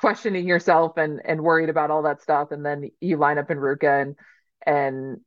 questioning 0.00 0.46
yourself 0.46 0.96
and, 0.96 1.20
and 1.24 1.42
worried 1.42 1.68
about 1.68 1.90
all 1.90 2.02
that 2.02 2.22
stuff. 2.22 2.50
And 2.52 2.64
then 2.64 2.90
you 3.00 3.16
line 3.16 3.38
up 3.38 3.50
in 3.50 3.58
Ruka 3.58 4.02
and, 4.02 4.16
and 4.66 5.20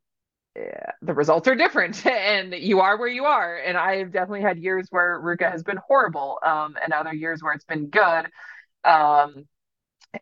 yeah, 0.55 0.91
the 1.01 1.13
results 1.13 1.47
are 1.47 1.55
different 1.55 2.05
and 2.07 2.53
you 2.53 2.79
are 2.81 2.97
where 2.97 3.07
you 3.07 3.25
are. 3.25 3.57
And 3.57 3.77
I've 3.77 4.12
definitely 4.12 4.41
had 4.41 4.57
years 4.57 4.88
where 4.89 5.21
Ruka 5.21 5.50
has 5.50 5.63
been 5.63 5.77
horrible 5.77 6.39
um, 6.45 6.75
and 6.83 6.93
other 6.93 7.13
years 7.13 7.41
where 7.41 7.53
it's 7.53 7.65
been 7.65 7.89
good. 7.89 8.27
Um, 8.83 9.45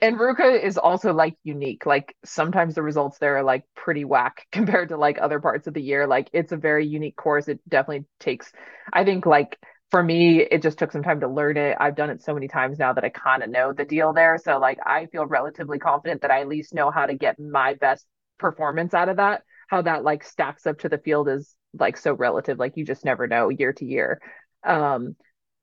and 0.01 0.17
Ruka 0.17 0.61
is 0.61 0.77
also 0.77 1.13
like 1.13 1.35
unique. 1.43 1.85
Like 1.85 2.15
sometimes 2.23 2.75
the 2.75 2.81
results 2.81 3.17
there 3.17 3.37
are 3.37 3.43
like 3.43 3.65
pretty 3.75 4.05
whack 4.05 4.47
compared 4.51 4.89
to 4.89 4.97
like 4.97 5.17
other 5.21 5.39
parts 5.39 5.67
of 5.67 5.73
the 5.73 5.81
year. 5.81 6.07
Like 6.07 6.29
it's 6.33 6.51
a 6.51 6.57
very 6.57 6.87
unique 6.87 7.15
course. 7.15 7.47
It 7.47 7.59
definitely 7.67 8.05
takes, 8.19 8.51
I 8.93 9.03
think, 9.03 9.25
like 9.25 9.57
for 9.91 10.01
me, 10.01 10.39
it 10.41 10.61
just 10.61 10.79
took 10.79 10.91
some 10.91 11.03
time 11.03 11.19
to 11.19 11.27
learn 11.27 11.57
it. 11.57 11.75
I've 11.79 11.95
done 11.95 12.09
it 12.09 12.23
so 12.23 12.33
many 12.33 12.47
times 12.47 12.79
now 12.79 12.93
that 12.93 13.03
I 13.03 13.09
kind 13.09 13.43
of 13.43 13.49
know 13.49 13.73
the 13.73 13.83
deal 13.85 14.13
there. 14.13 14.37
So 14.37 14.57
like 14.57 14.79
I 14.85 15.07
feel 15.07 15.25
relatively 15.25 15.79
confident 15.79 16.21
that 16.21 16.31
I 16.31 16.41
at 16.41 16.47
least 16.47 16.73
know 16.73 16.91
how 16.91 17.05
to 17.05 17.13
get 17.13 17.39
my 17.39 17.73
best 17.75 18.05
performance 18.39 18.93
out 18.93 19.09
of 19.09 19.17
that. 19.17 19.43
How 19.67 19.81
that 19.83 20.03
like 20.03 20.23
stacks 20.23 20.65
up 20.65 20.79
to 20.79 20.89
the 20.89 20.97
field 20.97 21.27
is 21.27 21.55
like 21.77 21.97
so 21.97 22.13
relative. 22.13 22.57
Like 22.57 22.77
you 22.77 22.85
just 22.85 23.03
never 23.03 23.27
know 23.27 23.49
year 23.49 23.73
to 23.73 23.85
year. 23.85 24.21
Um, 24.63 25.15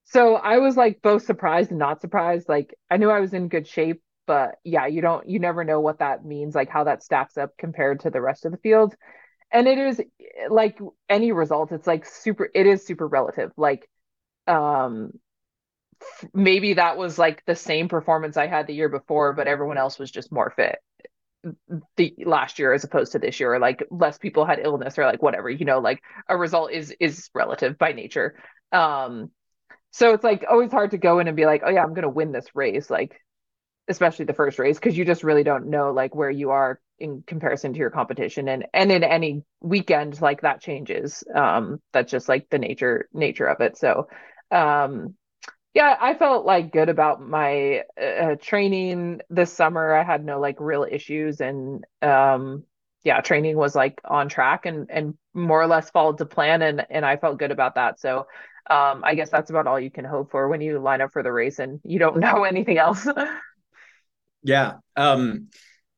so 0.04 0.36
I 0.36 0.58
was 0.58 0.76
like 0.76 1.00
both 1.02 1.24
surprised 1.24 1.70
and 1.70 1.78
not 1.78 2.00
surprised. 2.00 2.48
Like 2.48 2.74
I 2.90 2.98
knew 2.98 3.10
I 3.10 3.20
was 3.20 3.32
in 3.34 3.48
good 3.48 3.66
shape, 3.66 4.02
but 4.26 4.56
yeah, 4.64 4.86
you 4.86 5.00
don't 5.00 5.28
you 5.28 5.38
never 5.38 5.64
know 5.64 5.80
what 5.80 6.00
that 6.00 6.24
means, 6.24 6.54
like 6.54 6.68
how 6.68 6.84
that 6.84 7.02
stacks 7.02 7.36
up 7.38 7.50
compared 7.58 8.00
to 8.00 8.10
the 8.10 8.20
rest 8.20 8.44
of 8.44 8.52
the 8.52 8.58
field. 8.58 8.94
And 9.50 9.66
it 9.66 9.78
is 9.78 10.02
like 10.50 10.78
any 11.08 11.32
result, 11.32 11.72
it's 11.72 11.86
like 11.86 12.04
super 12.06 12.50
it 12.54 12.66
is 12.66 12.86
super 12.86 13.06
relative. 13.06 13.52
Like 13.56 13.88
um 14.48 15.12
maybe 16.32 16.74
that 16.74 16.96
was 16.96 17.18
like 17.18 17.44
the 17.46 17.54
same 17.54 17.88
performance 17.88 18.36
I 18.36 18.46
had 18.46 18.66
the 18.66 18.74
year 18.74 18.88
before, 18.88 19.32
but 19.32 19.48
everyone 19.48 19.78
else 19.78 19.98
was 19.98 20.10
just 20.10 20.32
more 20.32 20.52
fit 20.54 20.78
the 21.96 22.14
last 22.26 22.58
year 22.58 22.72
as 22.72 22.82
opposed 22.82 23.12
to 23.12 23.18
this 23.18 23.38
year 23.38 23.54
or 23.54 23.60
like 23.60 23.84
less 23.90 24.18
people 24.18 24.44
had 24.44 24.58
illness 24.58 24.98
or 24.98 25.04
like 25.04 25.22
whatever 25.22 25.48
you 25.48 25.64
know 25.64 25.78
like 25.78 26.02
a 26.28 26.36
result 26.36 26.72
is 26.72 26.92
is 26.98 27.30
relative 27.34 27.78
by 27.78 27.92
nature. 27.92 28.34
Um 28.72 29.30
so 29.92 30.12
it's 30.12 30.24
like 30.24 30.44
always 30.50 30.72
hard 30.72 30.90
to 30.92 30.98
go 30.98 31.18
in 31.20 31.28
and 31.28 31.36
be 31.36 31.46
like 31.46 31.62
oh 31.64 31.70
yeah 31.70 31.82
i'm 31.82 31.94
gonna 31.94 32.08
win 32.08 32.32
this 32.32 32.46
race 32.54 32.90
like 32.90 33.20
especially 33.88 34.26
the 34.26 34.34
first 34.34 34.58
race 34.58 34.78
because 34.78 34.96
you 34.96 35.04
just 35.04 35.24
really 35.24 35.42
don't 35.42 35.68
know 35.68 35.92
like 35.92 36.14
where 36.14 36.30
you 36.30 36.50
are 36.50 36.80
in 36.98 37.22
comparison 37.26 37.72
to 37.72 37.78
your 37.78 37.90
competition 37.90 38.48
and 38.48 38.66
and 38.74 38.92
in 38.92 39.02
any 39.02 39.42
weekend 39.60 40.20
like 40.20 40.42
that 40.42 40.60
changes. 40.60 41.24
Um 41.34 41.80
that's 41.92 42.10
just 42.10 42.28
like 42.28 42.48
the 42.50 42.58
nature 42.58 43.08
nature 43.12 43.46
of 43.46 43.60
it. 43.60 43.78
So 43.78 44.08
um 44.50 45.14
yeah 45.74 45.96
i 46.00 46.14
felt 46.14 46.44
like 46.46 46.72
good 46.72 46.88
about 46.88 47.20
my 47.20 47.82
uh, 48.00 48.34
training 48.40 49.20
this 49.30 49.52
summer 49.52 49.94
i 49.94 50.02
had 50.02 50.24
no 50.24 50.40
like 50.40 50.56
real 50.60 50.86
issues 50.90 51.40
and 51.40 51.84
um 52.02 52.64
yeah 53.04 53.20
training 53.20 53.56
was 53.56 53.74
like 53.74 54.00
on 54.04 54.28
track 54.28 54.66
and 54.66 54.90
and 54.90 55.14
more 55.34 55.60
or 55.60 55.66
less 55.66 55.90
followed 55.90 56.18
to 56.18 56.26
plan 56.26 56.62
and 56.62 56.84
and 56.90 57.04
i 57.04 57.16
felt 57.16 57.38
good 57.38 57.50
about 57.50 57.74
that 57.74 58.00
so 58.00 58.26
um 58.70 59.02
i 59.04 59.14
guess 59.14 59.30
that's 59.30 59.50
about 59.50 59.66
all 59.66 59.78
you 59.78 59.90
can 59.90 60.04
hope 60.04 60.30
for 60.30 60.48
when 60.48 60.60
you 60.60 60.78
line 60.78 61.00
up 61.00 61.12
for 61.12 61.22
the 61.22 61.32
race 61.32 61.58
and 61.58 61.80
you 61.84 61.98
don't 61.98 62.16
know 62.20 62.44
anything 62.44 62.78
else 62.78 63.06
Yeah. 64.42 64.74
Um 64.96 65.48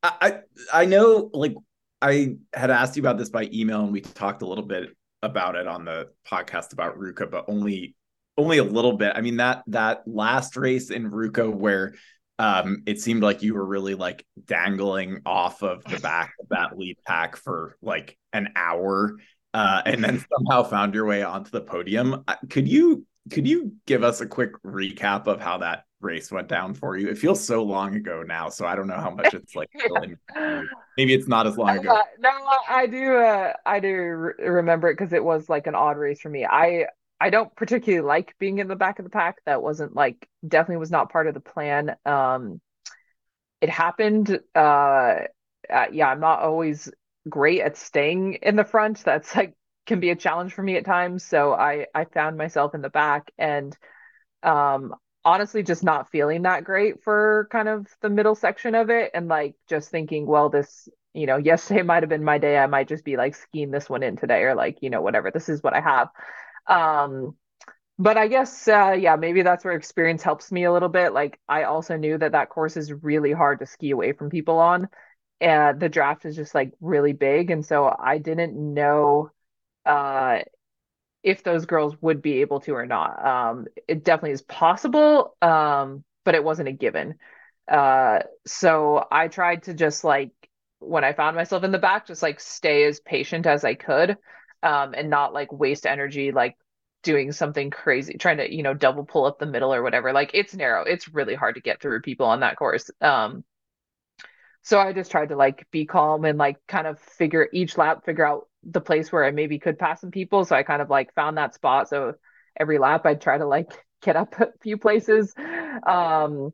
I 0.03 0.41
I 0.73 0.87
know 0.87 1.31
like 1.33 1.55
I 2.01 2.37
had 2.55 2.71
asked 2.71 2.97
you 2.97 3.03
about 3.03 3.19
this 3.19 3.29
by 3.29 3.49
email 3.53 3.83
and 3.83 3.93
we 3.93 4.01
talked 4.01 4.43
a 4.43 4.47
little 4.47 4.65
bit 4.65 4.91
about 5.23 5.57
it 5.57 5.67
on 5.67 5.85
the 5.85 6.09
podcast 6.27 6.73
about 6.73 6.99
Ruka, 6.99 7.31
but 7.31 7.45
only 7.49 7.95
only 8.41 8.59
a 8.59 8.65
little 8.65 8.95
bit. 8.95 9.13
I 9.15 9.21
mean 9.21 9.37
that 9.37 9.63
that 9.69 10.03
last 10.07 10.57
race 10.57 10.91
in 10.91 11.11
Ruka 11.11 11.53
where 11.53 11.95
um 12.39 12.83
it 12.87 13.01
seemed 13.01 13.23
like 13.23 13.43
you 13.43 13.55
were 13.55 13.65
really 13.65 13.95
like 13.95 14.27
dangling 14.47 15.21
off 15.27 15.63
of 15.63 15.85
the 15.85 15.99
back 15.99 16.33
of 16.41 16.49
that 16.49 16.79
lead 16.79 16.97
pack 17.07 17.37
for 17.37 17.77
like 17.83 18.17
an 18.33 18.49
hour 18.57 19.17
uh 19.53 19.83
and 19.85 20.03
then 20.03 20.25
somehow 20.39 20.63
found 20.63 20.95
your 20.95 21.05
way 21.05 21.23
onto 21.23 21.51
the 21.51 21.61
podium. 21.61 22.25
Could 22.49 22.67
you 22.67 23.07
could 23.31 23.47
you 23.47 23.75
give 23.87 24.03
us 24.03 24.21
a 24.21 24.27
quick 24.27 24.53
recap 24.63 25.27
of 25.27 25.41
how 25.41 25.59
that 25.59 25.85
race 26.01 26.33
went 26.33 26.49
down 26.49 26.73
for 26.73 26.97
you? 26.97 27.09
It 27.09 27.19
feels 27.19 27.45
so 27.45 27.63
long 27.63 27.95
ago 27.95 28.25
now, 28.27 28.49
so 28.49 28.65
I 28.67 28.75
don't 28.75 28.87
know 28.87 28.97
how 28.97 29.11
much 29.11 29.35
it's 29.35 29.55
like. 29.55 29.69
Maybe 30.97 31.15
it's 31.15 31.29
not 31.29 31.47
as 31.47 31.57
long 31.57 31.79
ago. 31.79 31.91
Uh, 31.91 32.03
no, 32.19 32.31
I 32.69 32.87
do. 32.87 33.17
Uh, 33.17 33.53
I 33.65 33.81
do 33.81 33.89
re- 33.89 34.33
remember 34.49 34.89
it 34.89 34.95
because 34.95 35.13
it 35.13 35.23
was 35.23 35.49
like 35.49 35.67
an 35.67 35.75
odd 35.75 35.97
race 35.97 36.21
for 36.21 36.29
me. 36.29 36.45
I 36.45 36.87
I 37.21 37.31
don't 37.31 37.55
particularly 37.55 38.07
like 38.07 38.35
being 38.39 38.59
in 38.59 38.69
the 38.69 38.77
back 38.77 38.99
of 38.99 39.05
the 39.05 39.11
pack. 39.11 39.37
That 39.47 39.63
wasn't 39.63 39.95
like 39.95 40.29
definitely 40.47 40.79
was 40.79 40.91
not 40.91 41.13
part 41.13 41.27
of 41.27 41.35
the 41.35 41.41
plan. 41.41 41.97
Um, 42.07 42.61
it 43.61 43.69
happened. 43.69 44.39
Uh, 44.55 44.59
uh, 45.69 45.87
yeah, 45.93 46.09
I'm 46.09 46.21
not 46.21 46.41
always 46.41 46.91
great 47.29 47.61
at 47.61 47.77
staying 47.77 48.35
in 48.43 48.57
the 48.57 48.65
front. 48.65 49.05
That's 49.05 49.35
like 49.37 49.55
can 49.87 50.01
be 50.01 50.11
a 50.11 50.17
challenge 50.17 50.53
for 50.55 50.63
me 50.63 50.77
at 50.77 50.85
times. 50.85 51.25
So 51.25 51.53
I 51.53 51.87
I 51.95 52.05
found 52.05 52.37
myself 52.39 52.75
in 52.75 52.83
the 52.83 52.91
back 52.91 53.31
and 53.39 53.77
um 54.43 54.95
honestly 55.25 55.63
just 55.63 55.85
not 55.85 56.11
feeling 56.11 56.43
that 56.43 56.65
great 56.65 57.03
for 57.03 57.49
kind 57.53 57.69
of 57.69 57.87
the 58.03 58.11
middle 58.11 58.35
section 58.35 58.75
of 58.75 58.91
it 58.91 59.11
and 59.15 59.29
like 59.29 59.55
just 59.69 59.91
thinking 59.91 60.27
well 60.27 60.49
this 60.51 60.89
you 61.15 61.27
know 61.27 61.37
yesterday 61.39 61.83
might 61.83 62.03
have 62.03 62.11
been 62.11 62.25
my 62.25 62.39
day 62.39 62.59
i 62.59 62.67
might 62.67 62.89
just 62.89 63.05
be 63.05 63.17
like 63.17 63.35
skiing 63.35 63.71
this 63.71 63.91
one 63.91 64.03
in 64.03 64.17
today 64.17 64.43
or 64.45 64.55
like 64.55 64.79
you 64.83 64.91
know 64.91 65.03
whatever 65.03 65.31
this 65.31 65.49
is 65.49 65.63
what 65.63 65.75
i 65.75 65.81
have 65.81 66.09
um 66.67 67.37
but 67.99 68.17
i 68.17 68.29
guess 68.29 68.69
uh 68.69 68.97
yeah 68.99 69.17
maybe 69.17 69.43
that's 69.43 69.65
where 69.65 69.75
experience 69.75 70.23
helps 70.23 70.53
me 70.53 70.65
a 70.65 70.73
little 70.73 70.89
bit 70.89 71.13
like 71.13 71.41
i 71.49 71.65
also 71.65 71.97
knew 71.97 72.19
that 72.19 72.33
that 72.33 72.51
course 72.51 72.77
is 72.77 72.93
really 72.93 73.33
hard 73.33 73.59
to 73.61 73.67
ski 73.67 73.91
away 73.93 74.13
from 74.13 74.31
people 74.31 74.59
on 74.59 74.89
and 75.41 75.81
the 75.81 75.89
draft 75.89 76.25
is 76.27 76.37
just 76.37 76.55
like 76.55 76.73
really 76.81 77.13
big 77.15 77.51
and 77.51 77.65
so 77.67 77.95
i 77.99 78.19
didn't 78.19 78.55
know 78.57 79.31
uh 79.87 80.39
if 81.23 81.43
those 81.43 81.67
girls 81.67 82.01
would 82.01 82.23
be 82.23 82.41
able 82.41 82.61
to 82.61 82.73
or 82.75 82.87
not. 82.87 83.25
Um, 83.25 83.67
it 83.87 84.05
definitely 84.05 84.33
is 84.33 84.43
possible, 84.43 85.37
um, 85.43 86.05
but 86.25 86.35
it 86.35 86.45
wasn't 86.45 86.69
a 86.69 86.73
given. 86.73 87.15
Uh, 87.69 88.21
so 88.47 89.07
I 89.11 89.29
tried 89.29 89.65
to 89.65 89.75
just 89.75 90.03
like 90.03 90.33
when 90.79 91.05
I 91.05 91.13
found 91.13 91.37
myself 91.37 91.63
in 91.63 91.73
the 91.73 91.79
back, 91.79 92.07
just 92.07 92.23
like 92.23 92.41
stay 92.41 92.85
as 92.85 93.01
patient 93.01 93.47
as 93.47 93.65
I 93.65 93.75
could, 93.75 94.17
um, 94.63 94.95
and 94.95 95.11
not 95.11 95.33
like 95.33 95.53
waste 95.53 95.87
energy 95.87 96.33
like 96.33 96.57
doing 97.03 97.33
something 97.33 97.71
crazy, 97.71 98.15
trying 98.15 98.39
to 98.39 98.53
you 98.55 98.63
know 98.63 98.75
double 98.75 99.05
pull 99.05 99.25
up 99.25 99.39
the 99.39 99.47
middle 99.47 99.73
or 99.75 99.83
whatever. 99.83 100.13
Like 100.13 100.31
it's 100.35 100.55
narrow, 100.55 100.85
it's 100.85 101.09
really 101.09 101.35
hard 101.35 101.57
to 101.57 101.61
get 101.61 101.81
through 101.81 102.03
people 102.03 102.27
on 102.27 102.41
that 102.41 102.57
course. 102.57 102.91
Um, 103.01 103.45
so 104.63 104.79
I 104.79 104.93
just 104.93 105.11
tried 105.11 105.31
to 105.31 105.37
like 105.37 105.67
be 105.71 105.87
calm 105.87 106.25
and 106.25 106.39
like 106.39 106.57
kind 106.69 106.87
of 106.87 106.99
figure 107.01 107.49
each 107.53 107.79
lap, 107.79 108.05
figure 108.05 108.27
out 108.27 108.49
the 108.63 108.81
place 108.81 109.11
where 109.11 109.25
I 109.25 109.31
maybe 109.31 109.59
could 109.59 109.79
pass 109.79 110.01
some 110.01 110.11
people. 110.11 110.45
So 110.45 110.55
I 110.55 110.63
kind 110.63 110.83
of 110.83 110.91
like 110.91 111.15
found 111.15 111.39
that 111.39 111.55
spot. 111.55 111.89
So 111.89 112.15
every 112.59 112.79
lap 112.79 113.07
I'd 113.07 113.21
try 113.21 113.39
to 113.39 113.47
like 113.47 113.71
get 114.03 114.17
up 114.17 114.39
a 114.41 114.49
few 114.61 114.77
places. 114.77 115.35
Um, 115.87 116.53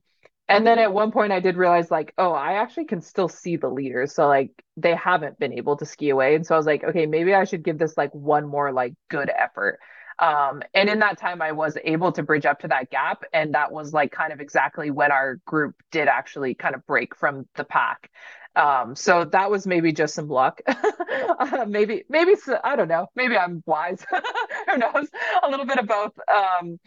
and 0.49 0.67
then 0.67 0.79
at 0.79 0.93
one 0.93 1.11
point 1.11 1.33
I 1.33 1.41
did 1.41 1.57
realize 1.57 1.91
like, 1.91 2.15
oh, 2.19 2.33
I 2.33 2.55
actually 2.55 2.85
can 2.85 3.01
still 3.01 3.29
see 3.29 3.57
the 3.57 3.69
leaders. 3.69 4.15
So 4.15 4.29
like 4.29 4.51
they 4.77 4.95
haven't 4.95 5.39
been 5.39 5.53
able 5.53 5.77
to 5.79 5.87
ski 5.87 6.11
away. 6.11 6.35
And 6.37 6.47
so 6.47 6.55
I 6.55 6.59
was 6.59 6.67
like, 6.67 6.85
okay, 6.85 7.07
maybe 7.07 7.35
I 7.35 7.45
should 7.45 7.65
give 7.65 7.79
this 7.79 7.97
like 7.97 8.15
one 8.15 8.47
more 8.47 8.73
like 8.73 8.95
good 9.09 9.29
effort. 9.31 9.81
Um, 10.19 10.63
and 10.73 10.89
in 10.89 11.01
that 11.01 11.19
time 11.19 11.43
I 11.43 11.53
was 11.53 11.77
able 11.85 12.13
to 12.13 12.23
bridge 12.23 12.47
up 12.47 12.61
to 12.61 12.69
that 12.69 12.91
gap. 12.91 13.25
And 13.33 13.55
that 13.55 13.73
was 13.73 13.93
like 13.93 14.13
kind 14.13 14.33
of 14.33 14.41
exactly 14.41 14.91
when 14.91 15.11
our 15.11 15.37
group 15.47 15.75
did 15.91 16.07
actually 16.07 16.55
kind 16.55 16.77
of 16.77 16.87
break 16.87 17.17
from 17.17 17.49
the 17.57 17.65
pack. 17.65 18.11
Um, 18.55 18.95
so 18.95 19.25
that 19.25 19.51
was 19.51 19.67
maybe 19.67 19.93
just 19.93 20.15
some 20.15 20.29
luck. 20.29 20.61
uh, 20.67 21.67
maybe, 21.69 22.05
maybe 22.09 22.35
I 22.65 22.77
don't 22.77 22.89
know. 22.89 23.09
Maybe 23.15 23.37
I'm 23.37 23.63
wise. 23.67 24.05
Who 24.71 24.79
knows? 24.79 25.09
A 25.43 25.51
little 25.51 25.67
bit 25.67 25.79
of 25.79 25.87
both. 25.87 26.13
Um, 26.33 26.79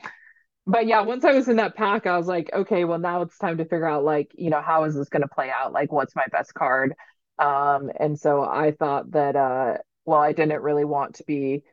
but 0.70 0.88
yeah, 0.88 1.02
once 1.02 1.26
I 1.26 1.34
was 1.34 1.48
in 1.48 1.58
that 1.58 1.76
pack, 1.76 2.06
I 2.06 2.18
was 2.18 2.28
like, 2.28 2.50
okay, 2.54 2.86
well 2.86 3.00
now 3.00 3.22
it's 3.24 3.38
time 3.38 3.58
to 3.58 3.66
figure 3.66 3.88
out 3.88 4.04
like, 4.04 4.32
you 4.38 4.50
know, 4.50 4.62
how 4.62 4.84
is 4.84 4.96
this 4.96 5.10
going 5.10 5.24
to 5.24 5.28
play 5.28 5.50
out? 5.52 5.74
Like, 5.74 5.92
what's 5.92 6.16
my 6.16 6.26
best 6.32 6.54
card? 6.54 6.94
Um, 7.40 7.90
and 8.00 8.20
so 8.20 8.44
I 8.44 8.72
thought 8.72 9.12
that, 9.12 9.36
uh, 9.36 9.78
well, 10.06 10.20
I 10.20 10.34
didn't 10.34 10.62
really 10.62 10.86
want 10.86 11.16
to 11.16 11.24
be 11.24 11.64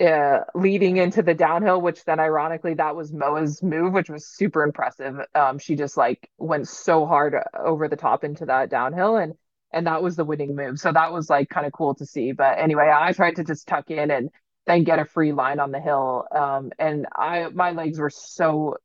uh, 0.00 0.40
leading 0.54 0.96
into 0.96 1.22
the 1.22 1.34
downhill, 1.34 1.80
which 1.80 2.04
then 2.04 2.20
ironically 2.20 2.74
that 2.74 2.96
was 2.96 3.12
Moa's 3.12 3.62
move, 3.62 3.92
which 3.92 4.08
was 4.08 4.26
super 4.26 4.62
impressive. 4.62 5.16
Um, 5.34 5.58
she 5.58 5.74
just 5.74 5.96
like 5.96 6.30
went 6.38 6.68
so 6.68 7.04
hard 7.06 7.34
over 7.58 7.88
the 7.88 7.96
top 7.96 8.24
into 8.24 8.46
that 8.46 8.70
downhill, 8.70 9.16
and 9.16 9.34
and 9.72 9.86
that 9.86 10.02
was 10.02 10.16
the 10.16 10.24
winning 10.24 10.54
move. 10.56 10.78
So 10.78 10.92
that 10.92 11.12
was 11.12 11.28
like 11.28 11.48
kind 11.48 11.66
of 11.66 11.72
cool 11.72 11.94
to 11.96 12.06
see. 12.06 12.32
But 12.32 12.58
anyway, 12.58 12.90
I 12.94 13.12
tried 13.12 13.36
to 13.36 13.44
just 13.44 13.66
tuck 13.66 13.90
in 13.90 14.10
and 14.10 14.30
then 14.68 14.84
get 14.84 14.98
a 14.98 15.04
free 15.04 15.32
line 15.32 15.60
on 15.60 15.72
the 15.72 15.80
hill, 15.80 16.26
um, 16.30 16.72
and 16.78 17.06
I 17.14 17.48
my 17.48 17.72
legs 17.72 17.98
were 17.98 18.10
so 18.10 18.76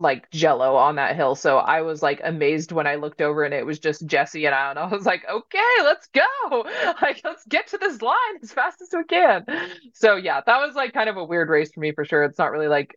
like 0.00 0.30
jello 0.30 0.76
on 0.76 0.96
that 0.96 1.16
hill. 1.16 1.34
So 1.34 1.58
I 1.58 1.82
was 1.82 2.02
like 2.02 2.20
amazed 2.22 2.70
when 2.72 2.86
I 2.86 2.94
looked 2.96 3.20
over 3.20 3.42
and 3.44 3.52
it 3.52 3.66
was 3.66 3.78
just 3.78 4.06
Jessie 4.06 4.46
and 4.46 4.54
I 4.54 4.70
and 4.70 4.78
I 4.78 4.86
was 4.86 5.04
like, 5.04 5.24
okay, 5.28 5.82
let's 5.82 6.08
go. 6.08 6.22
Like 7.02 7.20
let's 7.24 7.44
get 7.46 7.68
to 7.68 7.78
this 7.78 8.00
line 8.02 8.16
as 8.42 8.52
fast 8.52 8.80
as 8.80 8.88
we 8.92 9.04
can. 9.04 9.44
So 9.94 10.16
yeah, 10.16 10.40
that 10.44 10.58
was 10.58 10.74
like 10.74 10.92
kind 10.92 11.08
of 11.08 11.16
a 11.16 11.24
weird 11.24 11.48
race 11.48 11.70
for 11.72 11.80
me 11.80 11.92
for 11.92 12.04
sure. 12.04 12.24
It's 12.24 12.38
not 12.38 12.50
really 12.50 12.68
like 12.68 12.94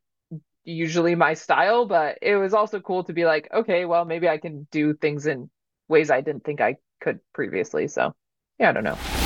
usually 0.63 1.15
my 1.15 1.34
style, 1.34 1.86
but 1.86 2.20
it 2.22 2.36
was 2.36 2.53
also 2.53 2.80
cool 2.80 3.03
to 3.06 3.13
be 3.13 3.25
like, 3.25 3.48
okay, 3.53 3.86
well 3.86 4.06
maybe 4.06 4.30
I 4.30 4.38
can 4.38 4.68
do 4.72 4.94
things 4.94 5.25
in 5.25 5.50
ways 5.88 6.12
I 6.12 6.22
didn't 6.22 6.44
think 6.44 6.62
I 6.62 6.77
could 7.00 7.20
previously. 7.34 7.88
So 7.88 8.13
yeah, 8.60 8.70
I 8.70 8.74
don't 8.74 8.84
know. 8.84 9.20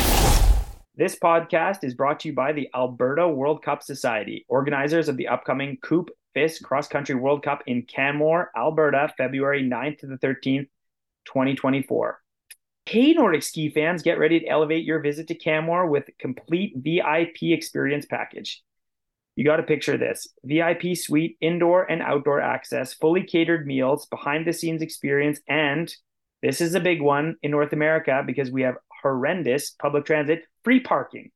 This 0.97 1.17
podcast 1.19 1.83
is 1.83 1.93
brought 1.93 2.21
to 2.21 2.29
you 2.29 2.33
by 2.33 2.53
the 2.53 2.69
Alberta 2.73 3.27
World 3.27 3.61
Cup 3.61 3.83
Society, 3.83 4.45
organizers 4.47 5.09
of 5.09 5.17
the 5.17 5.27
upcoming 5.27 5.77
Coop 5.83 6.09
FIS 6.33 6.59
Cross 6.59 6.87
Country 6.87 7.15
World 7.15 7.43
Cup 7.43 7.63
in 7.67 7.81
Canmore, 7.81 8.49
Alberta, 8.55 9.13
February 9.17 9.61
9th 9.61 9.99
to 9.99 10.07
the 10.07 10.15
13th, 10.15 10.69
2024. 11.25 12.21
Hey, 12.85 13.11
Nordic 13.11 13.43
ski 13.43 13.69
fans, 13.69 14.03
get 14.03 14.19
ready 14.19 14.39
to 14.39 14.47
elevate 14.47 14.85
your 14.85 15.01
visit 15.01 15.27
to 15.27 15.35
Canmore 15.35 15.87
with 15.87 16.09
complete 16.17 16.75
VIP 16.77 17.51
experience 17.51 18.05
package. 18.05 18.63
You 19.35 19.43
got 19.43 19.57
to 19.57 19.63
picture 19.63 19.97
this 19.97 20.29
VIP 20.45 20.95
suite, 20.95 21.35
indoor 21.41 21.83
and 21.91 22.01
outdoor 22.01 22.39
access, 22.39 22.93
fully 22.93 23.23
catered 23.23 23.67
meals, 23.67 24.05
behind 24.05 24.47
the 24.47 24.53
scenes 24.53 24.81
experience, 24.81 25.41
and 25.49 25.93
this 26.41 26.61
is 26.61 26.73
a 26.73 26.79
big 26.79 27.01
one 27.01 27.35
in 27.43 27.51
North 27.51 27.73
America 27.73 28.23
because 28.25 28.49
we 28.49 28.61
have 28.61 28.75
horrendous 29.01 29.71
public 29.71 30.05
transit, 30.05 30.43
free 30.65 30.79
parking. 30.81 31.29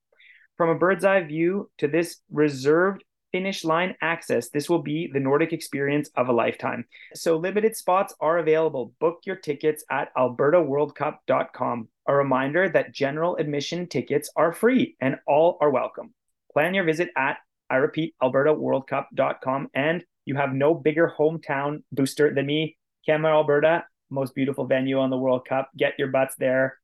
From 0.57 0.69
a 0.69 0.75
bird's 0.75 1.05
eye 1.05 1.21
view 1.21 1.69
to 1.77 1.87
this 1.87 2.17
reserved 2.31 3.03
finish 3.31 3.63
line 3.63 3.95
access, 4.01 4.49
this 4.49 4.67
will 4.67 4.81
be 4.81 5.09
the 5.13 5.19
Nordic 5.19 5.53
experience 5.53 6.09
of 6.17 6.27
a 6.27 6.33
lifetime. 6.33 6.85
So 7.13 7.37
limited 7.37 7.77
spots 7.77 8.13
are 8.19 8.39
available. 8.39 8.91
Book 8.99 9.19
your 9.25 9.35
tickets 9.35 9.85
at 9.89 10.13
albertaworldcup.com. 10.17 11.87
A 12.07 12.13
reminder 12.13 12.69
that 12.69 12.93
general 12.93 13.35
admission 13.35 13.87
tickets 13.87 14.31
are 14.35 14.51
free 14.51 14.95
and 14.99 15.17
all 15.27 15.59
are 15.61 15.69
welcome. 15.69 16.13
Plan 16.51 16.73
your 16.73 16.83
visit 16.83 17.09
at, 17.15 17.37
I 17.69 17.75
repeat, 17.75 18.15
albertaworldcup.com. 18.21 19.69
And 19.75 20.03
you 20.25 20.35
have 20.35 20.53
no 20.53 20.73
bigger 20.73 21.13
hometown 21.17 21.83
booster 21.91 22.33
than 22.33 22.47
me, 22.47 22.77
Canmore, 23.05 23.31
Alberta, 23.31 23.85
most 24.09 24.33
beautiful 24.33 24.65
venue 24.65 24.99
on 24.99 25.11
the 25.11 25.17
World 25.17 25.45
Cup. 25.47 25.69
Get 25.77 25.93
your 25.99 26.07
butts 26.07 26.33
there 26.39 26.79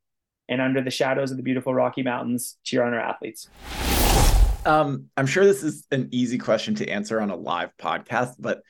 and 0.48 0.62
under 0.62 0.82
the 0.82 0.92
shadows 0.92 1.32
of 1.32 1.38
the 1.38 1.44
beautiful 1.44 1.74
Rocky 1.74 2.04
Mountains, 2.04 2.58
cheer 2.64 2.84
on 2.84 2.94
our 2.94 3.00
athletes. 3.00 3.50
Um, 4.66 5.10
I'm 5.16 5.28
sure 5.28 5.46
this 5.46 5.64
is 5.64 5.86
an 5.92 6.10
easy 6.12 6.38
question 6.38 6.76
to 6.76 6.90
answer 6.90 7.22
on 7.22 7.30
a 7.30 7.36
live 7.36 7.76
podcast, 7.78 8.36
but 8.40 8.62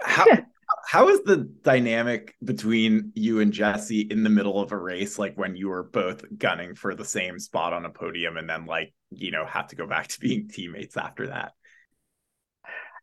how 0.00 0.26
how 0.86 1.08
is 1.08 1.22
the 1.22 1.36
dynamic 1.36 2.34
between 2.42 3.12
you 3.14 3.40
and 3.40 3.52
Jessie 3.52 4.00
in 4.00 4.22
the 4.22 4.30
middle 4.30 4.60
of 4.60 4.72
a 4.72 4.76
race, 4.76 5.18
like 5.18 5.36
when 5.36 5.54
you 5.54 5.68
were 5.68 5.82
both 5.82 6.24
gunning 6.36 6.74
for 6.74 6.94
the 6.94 7.04
same 7.04 7.38
spot 7.38 7.72
on 7.72 7.84
a 7.84 7.90
podium, 7.90 8.36
and 8.36 8.48
then 8.48 8.66
like 8.66 8.92
you 9.10 9.30
know 9.30 9.44
have 9.44 9.68
to 9.68 9.76
go 9.76 9.86
back 9.86 10.08
to 10.08 10.20
being 10.20 10.48
teammates 10.48 10.96
after 10.96 11.28
that? 11.28 11.52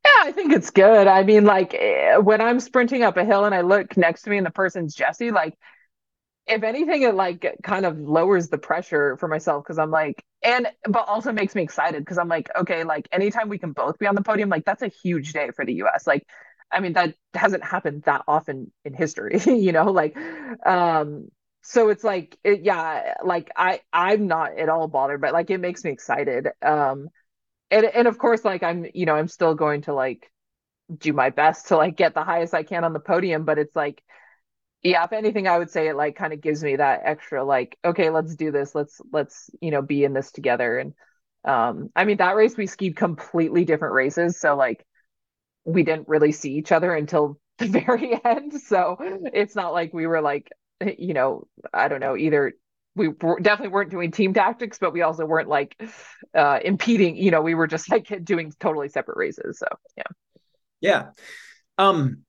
Yeah, 0.05 0.23
I 0.23 0.31
think 0.31 0.53
it's 0.53 0.71
good. 0.71 1.07
I 1.07 1.23
mean, 1.23 1.45
like 1.45 1.73
eh, 1.73 2.17
when 2.17 2.41
I'm 2.41 2.59
sprinting 2.59 3.03
up 3.03 3.17
a 3.17 3.25
hill 3.25 3.45
and 3.45 3.55
I 3.55 3.61
look 3.61 3.95
next 3.97 4.23
to 4.23 4.29
me 4.29 4.37
and 4.37 4.45
the 4.45 4.51
person's 4.51 4.93
Jessie, 4.93 5.31
like 5.31 5.57
if 6.47 6.63
anything, 6.63 7.01
it 7.01 7.15
like 7.15 7.57
kind 7.63 7.85
of 7.85 7.97
lowers 7.99 8.49
the 8.49 8.57
pressure 8.57 9.17
for 9.17 9.27
myself 9.27 9.63
because 9.63 9.79
I'm 9.79 9.91
like, 9.91 10.23
and 10.43 10.67
but 10.87 11.07
also 11.07 11.31
makes 11.31 11.55
me 11.55 11.63
excited 11.63 11.99
because 12.03 12.17
I'm 12.19 12.27
like, 12.27 12.49
okay, 12.55 12.83
like 12.83 13.07
anytime 13.11 13.49
we 13.49 13.57
can 13.57 13.71
both 13.71 13.97
be 13.97 14.05
on 14.07 14.15
the 14.15 14.21
podium, 14.21 14.49
like 14.49 14.65
that's 14.65 14.83
a 14.83 14.87
huge 14.89 15.33
day 15.33 15.49
for 15.55 15.65
the 15.65 15.73
US. 15.75 16.05
Like, 16.05 16.27
I 16.71 16.81
mean, 16.81 16.93
that 16.93 17.15
hasn't 17.33 17.63
happened 17.63 18.03
that 18.05 18.23
often 18.27 18.71
in 18.83 18.93
history, 18.93 19.39
you 19.45 19.71
know, 19.71 19.85
like, 19.91 20.15
um, 20.65 21.29
so 21.63 21.89
it's 21.89 22.03
like, 22.03 22.37
it, 22.43 22.61
yeah, 22.61 23.15
like 23.23 23.49
I, 23.55 23.81
I'm 23.91 24.27
not 24.27 24.57
at 24.57 24.69
all 24.69 24.87
bothered, 24.87 25.21
but 25.21 25.33
like 25.33 25.49
it 25.49 25.59
makes 25.59 25.83
me 25.83 25.91
excited. 25.91 26.47
Um, 26.61 27.09
and 27.71 27.85
and 27.85 28.07
of 28.07 28.17
course, 28.17 28.45
like 28.45 28.63
I'm, 28.63 28.85
you 28.93 29.05
know, 29.05 29.15
I'm 29.15 29.27
still 29.27 29.55
going 29.55 29.83
to 29.83 29.93
like 29.93 30.31
do 30.97 31.13
my 31.13 31.29
best 31.29 31.67
to 31.69 31.77
like 31.77 31.95
get 31.97 32.13
the 32.13 32.23
highest 32.23 32.53
I 32.53 32.63
can 32.63 32.83
on 32.83 32.93
the 32.93 32.99
podium, 32.99 33.45
but 33.45 33.57
it's 33.57 33.75
like 33.75 34.03
yeah 34.85 35.03
if 35.03 35.11
anything 35.11 35.47
i 35.47 35.57
would 35.57 35.69
say 35.69 35.87
it 35.89 35.95
like 35.95 36.15
kind 36.15 36.31
of 36.31 36.39
gives 36.39 36.63
me 36.63 36.75
that 36.75 37.01
extra 37.03 37.43
like 37.43 37.77
okay 37.83 38.09
let's 38.09 38.35
do 38.35 38.51
this. 38.51 38.75
Let's 38.75 39.01
let's 39.11 39.49
you 39.59 39.71
know 39.71 39.81
be 39.81 40.03
in 40.03 40.13
this 40.13 40.31
together. 40.31 40.77
And 40.77 40.93
um 41.43 41.89
i 41.95 42.05
mean 42.05 42.17
that 42.17 42.35
race 42.35 42.55
we 42.55 42.67
skied 42.67 42.95
completely 42.95 43.65
different 43.65 43.93
races 43.93 44.39
so 44.39 44.55
like 44.55 44.85
we 45.63 45.83
didn't 45.83 46.07
really 46.07 46.31
see 46.31 46.53
each 46.53 46.71
other 46.71 46.93
until 46.93 47.39
the 47.57 47.67
very 47.67 48.19
end. 48.23 48.53
So 48.61 48.97
it's 48.99 49.55
not 49.55 49.73
like 49.73 49.93
we 49.93 50.07
were 50.07 50.21
like 50.21 50.49
you 50.97 51.13
know 51.13 51.47
i 51.73 51.87
don't 51.87 52.01
know 52.01 52.17
either 52.17 52.53
we 52.95 53.09
definitely 53.41 53.69
weren't 53.69 53.89
doing 53.89 54.11
team 54.11 54.33
tactics 54.33 54.77
but 54.77 54.91
we 54.91 55.01
also 55.01 55.25
weren't 55.25 55.47
like 55.47 55.81
uh 56.35 56.59
impeding 56.63 57.15
you 57.15 57.31
know 57.31 57.41
we 57.41 57.55
were 57.55 57.67
just 57.67 57.89
like 57.89 58.11
doing 58.23 58.51
totally 58.59 58.89
separate 58.89 59.17
races 59.17 59.57
so 59.57 59.67
yeah. 59.97 60.03
Yeah. 60.81 61.05
Um 61.77 62.23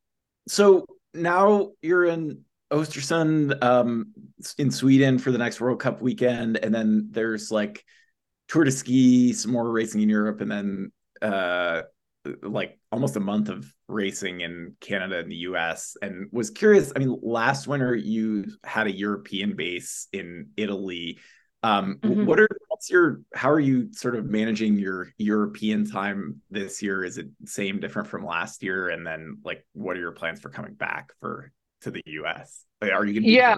so 0.49 0.87
now 1.13 1.73
you're 1.83 2.05
in 2.05 2.46
Östersund 2.73 3.63
um, 3.63 4.13
in 4.59 4.71
Sweden 4.71 5.19
for 5.19 5.31
the 5.31 5.39
next 5.39 5.61
World 5.61 5.81
Cup 5.81 6.03
weekend, 6.03 6.57
and 6.57 6.75
then 6.75 7.09
there's 7.11 7.51
like 7.51 7.85
Tour 8.49 8.65
de 8.65 8.71
Ski, 8.71 9.33
some 9.33 9.53
more 9.53 9.71
racing 9.71 10.01
in 10.01 10.09
Europe, 10.09 10.41
and 10.41 10.51
then 10.51 10.93
uh, 11.23 11.83
like 12.43 12.79
almost 12.91 13.17
a 13.17 13.21
month 13.21 13.49
of 13.49 13.73
racing 13.89 14.41
in 14.41 14.75
Canada 14.81 15.19
and 15.19 15.31
the 15.31 15.37
US. 15.37 15.97
And 16.03 16.29
was 16.33 16.51
curious. 16.51 16.93
I 16.95 16.99
mean, 16.99 17.17
last 17.23 17.67
winter 17.67 17.95
you 17.95 18.47
had 18.65 18.87
a 18.87 18.93
European 18.93 19.55
base 19.57 20.09
in 20.13 20.51
Italy. 20.57 21.19
Um, 21.63 21.99
mm-hmm. 22.03 22.27
What 22.27 22.41
are 22.41 22.49
what's 22.69 22.91
your 22.91 23.21
how 23.35 23.51
are 23.51 23.61
you 23.61 23.93
sort 23.93 24.17
of 24.17 24.27
managing 24.27 24.77
your 24.77 25.13
European 25.19 25.89
time 25.89 26.41
this 26.51 26.83
year? 26.83 27.05
Is 27.05 27.19
it 27.19 27.29
same 27.45 27.81
different 27.81 28.09
from 28.09 28.25
last 28.25 28.63
year? 28.63 28.89
And 28.89 29.07
then 29.07 29.39
like, 29.45 29.65
what 29.73 29.97
are 29.97 30.01
your 30.01 30.13
plans 30.13 30.41
for 30.41 30.51
coming 30.51 30.75
back 30.75 31.13
for 31.21 31.53
to 31.87 31.91
the 31.93 32.03
US? 32.07 32.65
Are 32.83 33.05
you 33.05 33.21
gonna 33.21 33.33
yeah. 33.33 33.57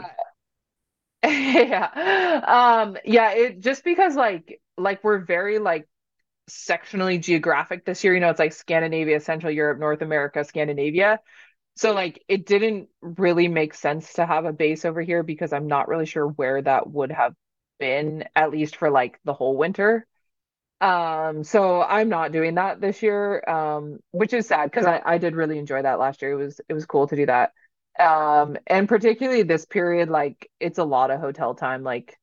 yeah. 1.24 2.82
Um, 2.84 2.96
yeah, 3.04 3.32
it 3.32 3.60
just 3.60 3.84
because 3.84 4.14
like 4.14 4.60
like 4.76 5.02
we're 5.02 5.18
very 5.18 5.58
like 5.58 5.88
sectionally 6.48 7.20
geographic 7.20 7.84
this 7.84 8.04
year, 8.04 8.14
you 8.14 8.20
know, 8.20 8.30
it's 8.30 8.38
like 8.38 8.52
Scandinavia, 8.52 9.20
Central 9.20 9.52
Europe, 9.52 9.78
North 9.78 10.02
America, 10.02 10.44
Scandinavia. 10.44 11.20
So 11.76 11.92
like 11.92 12.22
it 12.28 12.46
didn't 12.46 12.88
really 13.00 13.48
make 13.48 13.74
sense 13.74 14.14
to 14.14 14.26
have 14.26 14.44
a 14.44 14.52
base 14.52 14.84
over 14.84 15.00
here 15.00 15.22
because 15.22 15.52
I'm 15.52 15.66
not 15.66 15.88
really 15.88 16.06
sure 16.06 16.26
where 16.26 16.60
that 16.62 16.88
would 16.90 17.12
have 17.12 17.34
been 17.78 18.24
at 18.36 18.50
least 18.50 18.76
for 18.76 18.90
like 18.90 19.18
the 19.24 19.32
whole 19.32 19.56
winter. 19.56 20.06
Um, 20.80 21.42
so 21.42 21.82
I'm 21.82 22.08
not 22.08 22.30
doing 22.30 22.54
that 22.54 22.80
this 22.80 23.02
year, 23.02 23.42
um, 23.48 23.98
which 24.12 24.32
is 24.32 24.46
sad 24.46 24.70
because 24.70 24.86
I, 24.86 25.02
I 25.04 25.18
did 25.18 25.34
really 25.34 25.58
enjoy 25.58 25.82
that 25.82 25.98
last 25.98 26.22
year. 26.22 26.32
It 26.32 26.36
was 26.36 26.60
it 26.68 26.72
was 26.72 26.86
cool 26.86 27.08
to 27.08 27.16
do 27.16 27.26
that 27.26 27.50
um 27.98 28.56
and 28.66 28.88
particularly 28.88 29.42
this 29.42 29.64
period 29.66 30.08
like 30.08 30.50
it's 30.60 30.78
a 30.78 30.84
lot 30.84 31.10
of 31.10 31.20
hotel 31.20 31.54
time 31.54 31.82
like 31.82 32.16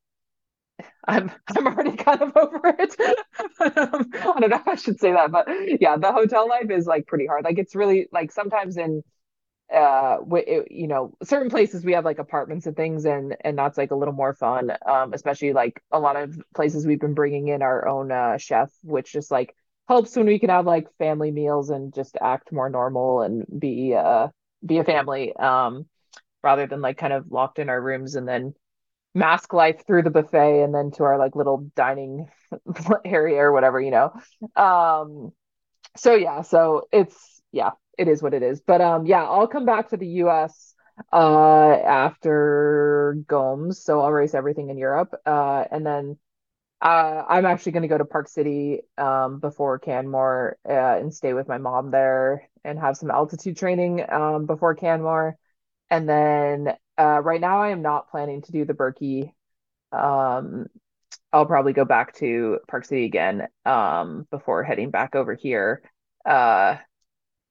i'm 1.08 1.32
i'm 1.56 1.68
already 1.68 1.96
kind 1.96 2.22
of 2.22 2.32
over 2.36 2.76
it. 2.80 2.96
Um, 3.00 4.10
i 4.14 4.40
don't 4.40 4.50
know 4.50 4.58
if 4.58 4.68
i 4.68 4.76
should 4.76 5.00
say 5.00 5.12
that 5.12 5.32
but 5.32 5.48
yeah 5.80 5.98
the 5.98 6.12
hotel 6.12 6.48
life 6.48 6.70
is 6.70 6.86
like 6.86 7.08
pretty 7.08 7.26
hard. 7.28 7.44
Like 7.44 7.58
it's 7.58 7.76
really 7.76 8.08
like 8.12 8.32
sometimes 8.32 8.78
in 8.78 9.04
uh 9.74 10.18
it, 10.34 10.72
you 10.72 10.88
know 10.88 11.16
certain 11.24 11.50
places 11.50 11.86
we 11.86 11.94
have 11.94 12.06
like 12.06 12.20
apartments 12.20 12.68
and 12.68 12.76
things 12.76 13.06
and 13.06 13.36
and 13.42 13.58
that's 13.58 13.78
like 13.78 13.92
a 13.92 13.96
little 13.96 14.14
more 14.14 14.34
fun. 14.36 14.72
Um 14.88 15.14
especially 15.14 15.54
like 15.54 15.82
a 15.92 16.00
lot 16.00 16.16
of 16.18 16.40
places 16.56 16.86
we've 16.88 17.00
been 17.00 17.16
bringing 17.16 17.50
in 17.50 17.62
our 17.62 17.88
own 17.88 18.12
uh 18.12 18.38
chef 18.38 18.72
which 18.84 19.14
just 19.14 19.32
like 19.32 19.56
helps 19.90 20.16
when 20.16 20.28
we 20.28 20.40
can 20.40 20.50
have 20.50 20.66
like 20.66 20.88
family 20.98 21.32
meals 21.32 21.70
and 21.72 21.94
just 21.94 22.18
act 22.22 22.52
more 22.52 22.70
normal 22.70 23.22
and 23.22 23.46
be 23.60 23.96
uh 23.96 24.28
be 24.65 24.78
a 24.80 24.84
family 24.84 25.36
um, 25.36 25.86
rather 26.43 26.67
than 26.67 26.82
like 26.82 26.97
kind 26.97 27.13
of 27.13 27.32
locked 27.32 27.60
in 27.60 27.69
our 27.69 27.82
rooms 27.82 28.15
and 28.15 28.28
then 28.28 28.54
mask 29.13 29.54
life 29.54 29.86
through 29.88 30.04
the 30.04 30.10
buffet 30.10 30.62
and 30.63 30.73
then 30.75 30.91
to 30.91 31.04
our 31.04 31.17
like 31.17 31.36
little 31.36 31.69
dining 31.75 32.28
area 33.06 33.38
or 33.38 33.51
whatever 33.51 33.80
you 33.80 33.91
know? 33.91 34.13
Um 34.62 35.32
so 35.97 36.13
yeah 36.15 36.41
so 36.41 36.88
it's 36.91 37.41
yeah 37.51 37.71
it 37.97 38.08
is 38.08 38.21
what 38.21 38.34
it 38.34 38.43
is. 38.43 38.62
But 38.62 38.82
um 38.82 39.06
yeah 39.06 39.23
i'll 39.23 39.47
come 39.47 39.65
back 39.65 39.89
to 39.89 39.97
the 39.97 40.08
us 40.08 40.73
uh 41.13 41.71
after 41.86 43.17
Goms 43.28 43.75
so 43.75 44.01
i'll 44.01 44.12
race 44.12 44.34
everything 44.34 44.69
in 44.69 44.78
europe 44.78 45.13
uh 45.25 45.63
and 45.71 45.86
then 45.86 46.17
uh, 46.82 47.23
I'm 47.28 47.45
actually 47.45 47.71
going 47.71 47.84
to 47.84 47.88
go 47.88 47.97
to 47.97 48.06
Park 48.06 48.28
City 48.28 48.82
um, 48.97 49.39
before 49.39 49.80
Canmore 49.80 50.58
uh, 50.67 50.71
and 50.99 51.13
stay 51.13 51.34
with 51.34 51.47
my 51.47 51.58
mom 51.58 51.91
there 51.91 52.49
and 52.65 52.80
have 52.80 52.97
some 52.97 53.12
altitude 53.12 53.58
training 53.58 54.04
um, 54.10 54.45
before 54.45 54.75
Canmore. 54.75 55.38
And 55.89 56.10
then 56.10 56.73
uh, 56.97 57.21
right 57.21 57.41
now, 57.41 57.62
I 57.62 57.69
am 57.69 57.82
not 57.82 58.10
planning 58.10 58.41
to 58.43 58.51
do 58.51 58.65
the 58.65 58.73
Birkie. 58.73 59.34
Um, 59.91 60.67
I'll 61.32 61.45
probably 61.45 61.73
go 61.73 61.86
back 61.86 62.15
to 62.15 62.60
Park 62.67 62.86
City 62.86 63.06
again 63.06 63.47
um, 63.65 64.28
before 64.32 64.63
heading 64.63 64.89
back 64.89 65.15
over 65.15 65.36
here. 65.36 65.82
Uh, 66.25 66.78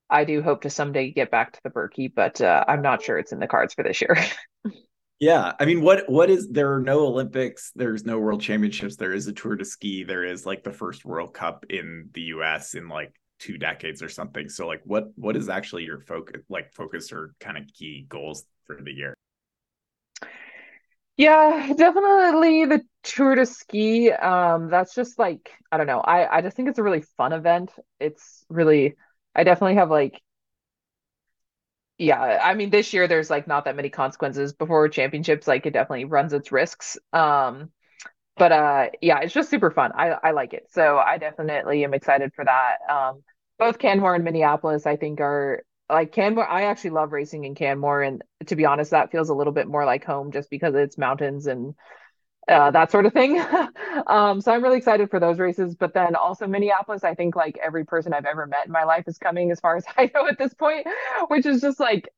I 0.09 0.25
do 0.25 0.41
hope 0.41 0.61
to 0.61 0.69
someday 0.69 1.11
get 1.11 1.31
back 1.31 1.53
to 1.53 1.59
the 1.63 1.69
Birkie, 1.69 2.07
but 2.07 2.41
uh, 2.41 2.63
I'm 2.67 2.81
not 2.81 3.01
sure 3.01 3.17
it's 3.17 3.31
in 3.31 3.39
the 3.39 3.47
cards 3.47 3.73
for 3.73 3.83
this 3.83 4.01
year. 4.01 4.17
yeah, 5.19 5.53
I 5.59 5.65
mean, 5.65 5.81
what 5.81 6.09
what 6.09 6.29
is 6.29 6.49
there 6.49 6.73
are 6.73 6.81
no 6.81 7.05
Olympics, 7.07 7.71
there's 7.75 8.05
no 8.05 8.19
World 8.19 8.41
Championships, 8.41 8.97
there 8.97 9.13
is 9.13 9.27
a 9.27 9.33
Tour 9.33 9.55
de 9.55 9.65
Ski, 9.65 10.03
there 10.03 10.23
is 10.23 10.45
like 10.45 10.63
the 10.63 10.71
first 10.71 11.05
World 11.05 11.33
Cup 11.33 11.65
in 11.69 12.09
the 12.13 12.21
U.S. 12.21 12.75
in 12.75 12.87
like 12.87 13.13
two 13.39 13.57
decades 13.57 14.01
or 14.01 14.09
something. 14.09 14.49
So, 14.49 14.67
like, 14.67 14.81
what 14.85 15.09
what 15.15 15.35
is 15.35 15.49
actually 15.49 15.83
your 15.83 15.99
focus, 16.01 16.41
like 16.49 16.73
focus 16.73 17.11
or 17.11 17.33
kind 17.39 17.57
of 17.57 17.65
key 17.73 18.05
goals 18.09 18.45
for 18.65 18.81
the 18.81 18.91
year? 18.93 19.13
Yeah, 21.17 21.73
definitely 21.77 22.65
the 22.65 22.81
Tour 23.03 23.35
de 23.35 23.45
Ski. 23.45 24.11
Um, 24.11 24.69
that's 24.69 24.93
just 24.93 25.17
like 25.17 25.49
I 25.71 25.77
don't 25.77 25.87
know. 25.87 26.01
I 26.01 26.37
I 26.37 26.41
just 26.41 26.57
think 26.57 26.69
it's 26.69 26.79
a 26.79 26.83
really 26.83 27.01
fun 27.17 27.31
event. 27.33 27.71
It's 27.99 28.45
really 28.49 28.95
I 29.33 29.43
definitely 29.43 29.75
have 29.75 29.89
like 29.89 30.21
yeah, 31.97 32.19
I 32.43 32.55
mean 32.55 32.69
this 32.71 32.93
year 32.93 33.07
there's 33.07 33.29
like 33.29 33.47
not 33.47 33.65
that 33.65 33.75
many 33.75 33.89
consequences 33.89 34.53
before 34.53 34.89
championships, 34.89 35.47
like 35.47 35.65
it 35.65 35.71
definitely 35.71 36.05
runs 36.05 36.33
its 36.33 36.51
risks. 36.51 36.97
Um 37.13 37.71
but 38.37 38.51
uh 38.51 38.87
yeah, 39.01 39.19
it's 39.19 39.33
just 39.33 39.49
super 39.49 39.71
fun. 39.71 39.91
I 39.95 40.09
I 40.23 40.31
like 40.31 40.53
it. 40.53 40.67
So 40.71 40.97
I 40.97 41.17
definitely 41.17 41.83
am 41.83 41.93
excited 41.93 42.33
for 42.35 42.45
that. 42.45 42.77
Um 42.89 43.23
both 43.57 43.79
Canmore 43.79 44.15
and 44.15 44.23
Minneapolis 44.23 44.85
I 44.85 44.95
think 44.97 45.21
are 45.21 45.63
like 45.89 46.11
Canmore 46.11 46.47
I 46.47 46.63
actually 46.63 46.91
love 46.91 47.11
racing 47.13 47.45
in 47.45 47.55
Canmore 47.55 48.01
and 48.01 48.23
to 48.47 48.55
be 48.55 48.65
honest 48.65 48.91
that 48.91 49.11
feels 49.11 49.29
a 49.29 49.33
little 49.33 49.53
bit 49.53 49.67
more 49.67 49.85
like 49.85 50.03
home 50.03 50.31
just 50.31 50.49
because 50.49 50.75
it's 50.75 50.97
mountains 50.97 51.47
and 51.47 51.75
uh, 52.47 52.71
that 52.71 52.91
sort 52.91 53.05
of 53.05 53.13
thing. 53.13 53.39
um, 54.07 54.41
so 54.41 54.51
I'm 54.51 54.63
really 54.63 54.77
excited 54.77 55.09
for 55.09 55.19
those 55.19 55.39
races. 55.39 55.75
But 55.75 55.93
then 55.93 56.15
also 56.15 56.47
Minneapolis, 56.47 57.03
I 57.03 57.15
think 57.15 57.35
like 57.35 57.57
every 57.63 57.85
person 57.85 58.13
I've 58.13 58.25
ever 58.25 58.45
met 58.45 58.65
in 58.67 58.71
my 58.71 58.83
life 58.83 59.05
is 59.07 59.17
coming, 59.17 59.51
as 59.51 59.59
far 59.59 59.75
as 59.77 59.85
I 59.97 60.11
know 60.13 60.27
at 60.27 60.37
this 60.37 60.53
point, 60.53 60.85
which 61.27 61.45
is 61.45 61.61
just 61.61 61.79
like 61.79 62.09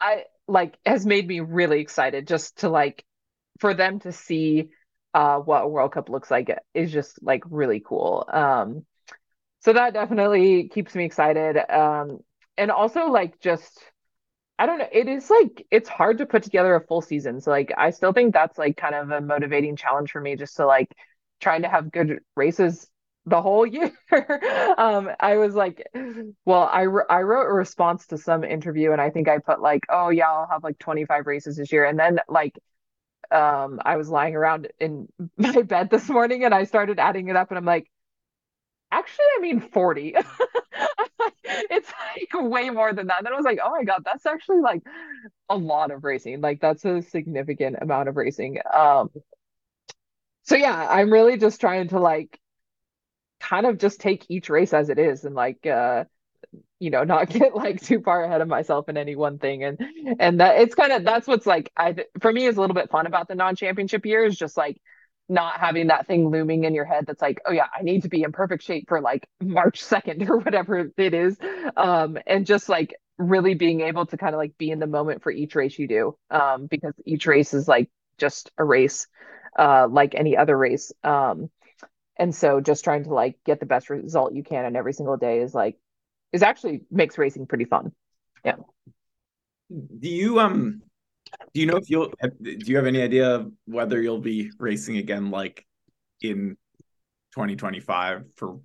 I 0.00 0.24
like 0.48 0.76
has 0.84 1.06
made 1.06 1.26
me 1.26 1.40
really 1.40 1.80
excited 1.80 2.26
just 2.26 2.58
to 2.58 2.68
like 2.68 3.04
for 3.60 3.74
them 3.74 4.00
to 4.00 4.12
see 4.12 4.70
uh, 5.14 5.38
what 5.38 5.62
a 5.64 5.68
World 5.68 5.92
Cup 5.92 6.08
looks 6.08 6.30
like 6.30 6.50
is 6.74 6.92
just 6.92 7.22
like 7.22 7.42
really 7.50 7.80
cool. 7.80 8.24
Um, 8.32 8.84
so 9.60 9.72
that 9.74 9.94
definitely 9.94 10.68
keeps 10.68 10.94
me 10.94 11.04
excited. 11.04 11.58
Um, 11.72 12.20
and 12.58 12.70
also 12.70 13.06
like 13.06 13.40
just 13.40 13.80
I 14.58 14.66
don't 14.66 14.78
know. 14.78 14.88
It 14.92 15.08
is 15.08 15.28
like 15.30 15.66
it's 15.70 15.88
hard 15.88 16.18
to 16.18 16.26
put 16.26 16.42
together 16.44 16.74
a 16.76 16.86
full 16.86 17.00
season. 17.02 17.40
So 17.40 17.50
like 17.50 17.72
I 17.76 17.90
still 17.90 18.12
think 18.12 18.32
that's 18.32 18.58
like 18.58 18.76
kind 18.76 18.94
of 18.94 19.10
a 19.10 19.20
motivating 19.20 19.76
challenge 19.76 20.12
for 20.12 20.20
me 20.20 20.36
just 20.36 20.56
to 20.56 20.66
like 20.66 20.94
trying 21.40 21.62
to 21.62 21.68
have 21.68 21.90
good 21.90 22.20
races 22.36 22.88
the 23.26 23.42
whole 23.42 23.66
year. 23.68 23.92
um 24.78 25.10
I 25.20 25.36
was 25.36 25.54
like 25.54 25.82
well, 26.44 26.64
I 26.72 26.82
I 27.10 27.22
wrote 27.22 27.46
a 27.48 27.52
response 27.52 28.06
to 28.08 28.18
some 28.18 28.44
interview 28.44 28.92
and 28.92 29.00
I 29.00 29.10
think 29.10 29.28
I 29.28 29.38
put 29.38 29.60
like, 29.60 29.82
"Oh 29.88 30.08
yeah, 30.10 30.30
I'll 30.30 30.48
have 30.48 30.64
like 30.64 30.78
25 30.78 31.26
races 31.26 31.56
this 31.56 31.72
year." 31.72 31.84
And 31.84 31.98
then 31.98 32.20
like 32.28 32.54
um 33.32 33.80
I 33.84 33.96
was 33.96 34.08
lying 34.08 34.36
around 34.36 34.68
in 34.80 35.08
my 35.36 35.62
bed 35.62 35.90
this 35.90 36.08
morning 36.08 36.44
and 36.44 36.54
I 36.54 36.64
started 36.64 36.98
adding 36.98 37.28
it 37.28 37.36
up 37.36 37.50
and 37.50 37.58
I'm 37.58 37.64
like, 37.64 37.90
"Actually, 38.90 39.24
I 39.38 39.40
mean 39.40 39.60
40." 39.60 40.14
it's 41.44 41.92
like 42.32 42.50
way 42.50 42.70
more 42.70 42.92
than 42.92 43.06
that. 43.08 43.18
And 43.18 43.26
then 43.26 43.32
I 43.32 43.36
was 43.36 43.44
like, 43.44 43.58
oh 43.62 43.70
my 43.70 43.84
God, 43.84 44.02
that's 44.04 44.26
actually 44.26 44.60
like 44.60 44.82
a 45.48 45.56
lot 45.56 45.90
of 45.90 46.04
racing. 46.04 46.40
Like 46.40 46.60
that's 46.60 46.84
a 46.84 47.02
significant 47.02 47.76
amount 47.80 48.08
of 48.08 48.16
racing. 48.16 48.58
Um 48.72 49.10
so 50.44 50.56
yeah, 50.56 50.86
I'm 50.90 51.12
really 51.12 51.36
just 51.38 51.60
trying 51.60 51.88
to 51.88 51.98
like 52.00 52.38
kind 53.40 53.66
of 53.66 53.78
just 53.78 54.00
take 54.00 54.26
each 54.28 54.48
race 54.48 54.72
as 54.72 54.88
it 54.88 54.98
is 54.98 55.24
and 55.24 55.34
like 55.34 55.66
uh 55.66 56.04
you 56.82 56.90
know 56.90 57.04
not 57.04 57.28
get 57.30 57.54
like 57.54 57.80
too 57.80 58.00
far 58.00 58.24
ahead 58.24 58.40
of 58.40 58.48
myself 58.48 58.88
in 58.88 58.96
any 58.96 59.16
one 59.16 59.38
thing 59.38 59.64
and 59.64 59.80
and 60.18 60.40
that 60.40 60.60
it's 60.60 60.74
kind 60.74 60.92
of 60.92 61.04
that's 61.04 61.28
what's 61.28 61.46
like 61.46 61.70
i 61.76 61.94
for 62.20 62.32
me 62.32 62.46
is 62.46 62.56
a 62.56 62.60
little 62.60 62.74
bit 62.74 62.90
fun 62.90 63.06
about 63.06 63.28
the 63.28 63.34
non-championship 63.34 64.04
years 64.04 64.36
just 64.36 64.56
like 64.56 64.80
not 65.28 65.58
having 65.58 65.88
that 65.88 66.06
thing 66.06 66.28
looming 66.28 66.64
in 66.64 66.74
your 66.74 66.84
head 66.84 67.06
that's 67.06 67.22
like, 67.22 67.40
oh 67.46 67.52
yeah, 67.52 67.66
I 67.76 67.82
need 67.82 68.02
to 68.02 68.08
be 68.08 68.22
in 68.22 68.32
perfect 68.32 68.62
shape 68.62 68.88
for 68.88 69.00
like 69.00 69.26
March 69.40 69.82
2nd 69.84 70.28
or 70.28 70.38
whatever 70.38 70.90
it 70.96 71.14
is. 71.14 71.36
Um, 71.76 72.18
and 72.26 72.46
just 72.46 72.68
like 72.68 72.94
really 73.18 73.54
being 73.54 73.80
able 73.80 74.06
to 74.06 74.16
kind 74.16 74.34
of 74.34 74.38
like 74.38 74.58
be 74.58 74.70
in 74.70 74.78
the 74.78 74.86
moment 74.86 75.22
for 75.22 75.30
each 75.32 75.54
race 75.54 75.78
you 75.78 75.88
do. 75.88 76.16
Um, 76.30 76.66
because 76.66 76.94
each 77.06 77.26
race 77.26 77.54
is 77.54 77.66
like 77.66 77.88
just 78.18 78.50
a 78.58 78.64
race, 78.64 79.06
uh, 79.58 79.88
like 79.90 80.14
any 80.14 80.36
other 80.36 80.56
race. 80.56 80.92
Um, 81.02 81.50
and 82.16 82.34
so 82.34 82.60
just 82.60 82.84
trying 82.84 83.04
to 83.04 83.14
like 83.14 83.38
get 83.44 83.58
the 83.58 83.66
best 83.66 83.90
result 83.90 84.34
you 84.34 84.42
can 84.44 84.64
in 84.66 84.76
every 84.76 84.92
single 84.92 85.16
day 85.16 85.40
is 85.40 85.54
like 85.54 85.78
is 86.32 86.42
actually 86.42 86.82
makes 86.90 87.18
racing 87.18 87.46
pretty 87.46 87.64
fun. 87.64 87.92
Yeah. 88.44 88.56
Do 89.70 90.08
you 90.08 90.40
um 90.40 90.82
do 91.54 91.60
you 91.60 91.66
know 91.66 91.76
if 91.76 91.88
you'll 91.88 92.12
do 92.42 92.58
you 92.66 92.76
have 92.76 92.86
any 92.86 93.02
idea 93.02 93.46
whether 93.66 94.00
you'll 94.00 94.20
be 94.20 94.50
racing 94.58 94.98
again 94.98 95.30
like 95.30 95.66
in 96.20 96.56
2025 97.34 98.24
for 98.36 98.60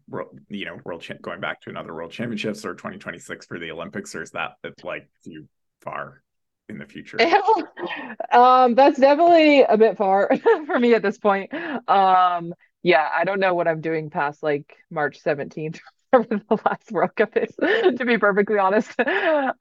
you 0.50 0.66
know 0.66 0.78
world 0.84 1.02
cha- 1.02 1.14
going 1.22 1.40
back 1.40 1.62
to 1.62 1.70
another 1.70 1.94
world 1.94 2.12
championships 2.12 2.66
or 2.66 2.74
2026 2.74 3.46
for 3.46 3.60
the 3.60 3.72
olympics 3.72 4.14
or 4.14 4.22
is 4.22 4.32
that 4.32 4.56
it's 4.64 4.84
like 4.84 5.10
too 5.24 5.48
far 5.82 6.22
in 6.68 6.78
the 6.78 6.86
future 6.86 7.18
um 8.34 8.76
that's 8.76 9.00
definitely 9.00 9.62
a 9.62 9.78
bit 9.78 9.96
far 9.96 10.30
for 10.66 10.78
me 10.78 10.94
at 10.94 11.02
this 11.02 11.18
point 11.18 11.54
um 11.88 12.54
yeah 12.84 13.10
i 13.16 13.24
don't 13.24 13.40
know 13.40 13.54
what 13.54 13.68
i'm 13.68 13.80
doing 13.80 14.10
past 14.10 14.44
like 14.44 14.76
march 14.92 15.24
17th 15.24 15.80
for 16.12 16.24
the 16.24 16.60
last 16.66 16.92
world 16.92 17.16
cup 17.16 17.36
is 17.36 17.54
to 17.98 18.06
be 18.06 18.18
perfectly 18.18 18.58
honest 18.58 18.92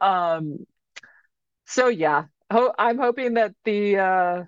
um 0.00 0.58
so 1.66 1.88
yeah 1.88 2.24
ho- 2.50 2.74
I'm 2.78 2.98
hoping 2.98 3.34
that 3.34 3.54
the 3.64 3.98
uh, 3.98 4.44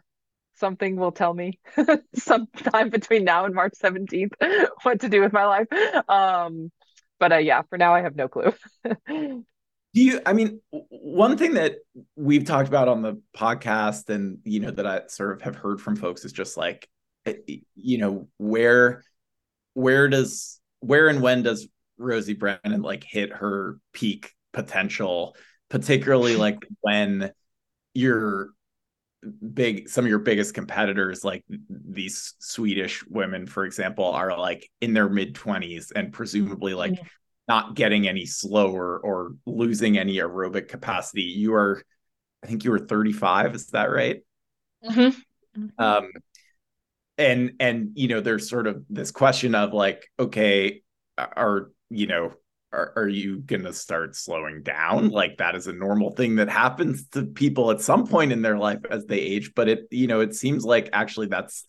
something 0.55 0.97
will 0.97 1.13
tell 1.13 1.35
me 1.35 1.59
sometime 2.15 2.91
between 2.91 3.25
now 3.25 3.45
and 3.45 3.55
March 3.55 3.75
17th 3.83 4.33
what 4.83 5.01
to 5.01 5.09
do 5.09 5.21
with 5.21 5.33
my 5.33 5.47
life. 5.47 5.67
Um, 6.09 6.71
but 7.19 7.33
uh, 7.33 7.39
yeah, 7.39 7.63
for 7.69 7.79
now 7.79 7.95
I 7.95 8.03
have 8.03 8.17
no 8.17 8.29
clue. 8.29 8.53
do 8.85 9.45
you? 9.95 10.21
I 10.25 10.33
mean, 10.33 10.61
one 10.71 11.37
thing 11.37 11.55
that 11.55 11.77
we've 12.17 12.45
talked 12.45 12.69
about 12.69 12.89
on 12.89 13.03
the 13.03 13.21
podcast, 13.37 14.09
and 14.09 14.39
you 14.45 14.61
know 14.61 14.71
that 14.71 14.87
I 14.87 15.03
sort 15.09 15.33
of 15.33 15.43
have 15.43 15.57
heard 15.57 15.81
from 15.81 15.97
folks 15.97 16.25
is 16.25 16.33
just 16.33 16.57
like, 16.57 16.89
eh, 17.27 17.35
you 17.75 17.99
know, 17.99 18.29
where 18.37 19.03
where 19.75 20.09
does 20.09 20.61
where 20.79 21.09
and 21.09 21.21
when 21.21 21.43
does 21.43 21.67
Rosie 21.99 22.35
Brennan 22.35 22.83
like 22.83 23.05
hit 23.05 23.33
her 23.33 23.79
peak 23.93 24.33
potential, 24.53 25.37
particularly 25.69 26.37
like 26.37 26.59
when 26.81 27.33
your 27.95 28.51
big 29.53 29.89
some 29.89 30.05
of 30.05 30.09
your 30.09 30.21
biggest 30.21 30.55
competitors 30.55 31.25
like 31.25 31.45
these 31.69 32.35
swedish 32.39 33.05
women 33.09 33.47
for 33.47 33.65
example 33.65 34.05
are 34.05 34.39
like 34.39 34.71
in 34.81 34.95
their 34.95 35.09
mid 35.09 35.35
20s 35.35 35.91
and 35.95 36.13
presumably 36.13 36.73
like 36.73 36.93
mm-hmm. 36.93 37.07
not 37.49 37.75
getting 37.75 38.07
any 38.07 38.25
slower 38.25 38.99
or 38.99 39.33
losing 39.45 39.99
any 39.99 40.19
aerobic 40.19 40.69
capacity 40.69 41.23
you 41.23 41.53
are 41.53 41.83
i 42.45 42.47
think 42.47 42.63
you 42.63 42.71
were 42.71 42.79
35 42.79 43.57
is 43.57 43.67
that 43.69 43.91
right 43.91 44.23
mm-hmm. 44.85 45.61
Mm-hmm. 45.61 45.83
um 45.83 46.13
and 47.19 47.55
and 47.59 47.91
you 47.95 48.07
know 48.07 48.21
there's 48.21 48.49
sort 48.49 48.69
of 48.69 48.85
this 48.89 49.11
question 49.11 49.57
of 49.57 49.73
like 49.73 50.09
okay 50.21 50.83
are 51.19 51.73
you 51.91 52.07
know 52.07 52.33
are, 52.73 52.93
are 52.97 53.09
you 53.09 53.39
going 53.39 53.65
to 53.65 53.73
start 53.73 54.15
slowing 54.15 54.63
down? 54.63 55.09
Like 55.09 55.39
that 55.39 55.55
is 55.55 55.67
a 55.69 55.73
normal 55.73 56.11
thing 56.11 56.37
that 56.37 56.51
happens 56.51 57.09
to 57.11 57.25
people 57.25 57.71
at 57.71 57.81
some 57.81 58.07
point 58.07 58.31
in 58.31 58.43
their 58.43 58.59
life 58.59 58.81
as 58.91 59.07
they 59.07 59.19
age 59.19 59.53
but 59.55 59.69
it 59.69 59.89
you 59.91 60.07
know 60.07 60.21
it 60.21 60.35
seems 60.35 60.65
like 60.65 60.91
actually 60.93 61.29
that's 61.29 61.65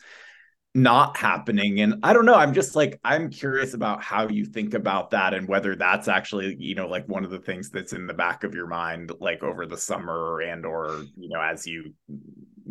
not 0.76 1.18
happening. 1.18 1.82
And 1.82 1.96
i 2.04 2.14
don't 2.14 2.26
know 2.26 2.36
i'm 2.36 2.54
just 2.54 2.76
like 2.76 3.00
i'm 3.04 3.30
curious 3.30 3.74
about 3.74 4.04
how 4.04 4.28
you 4.28 4.46
think 4.46 4.74
about 4.74 5.12
that 5.12 5.34
and 5.34 5.48
whether 5.48 5.76
that's 5.76 6.08
actually 6.08 6.56
you 6.60 6.76
know 6.76 6.88
like 6.88 7.08
one 7.08 7.26
of 7.26 7.32
the 7.32 7.40
things 7.40 7.70
that's 7.70 7.94
in 7.94 8.06
the 8.06 8.14
back 8.14 8.44
of 8.44 8.54
your 8.54 8.68
mind 8.68 9.12
like 9.20 9.42
over 9.42 9.66
the 9.66 9.78
summer 9.78 10.42
and 10.42 10.66
or 10.66 11.04
you 11.18 11.30
know 11.30 11.42
as 11.42 11.66
you 11.66 11.94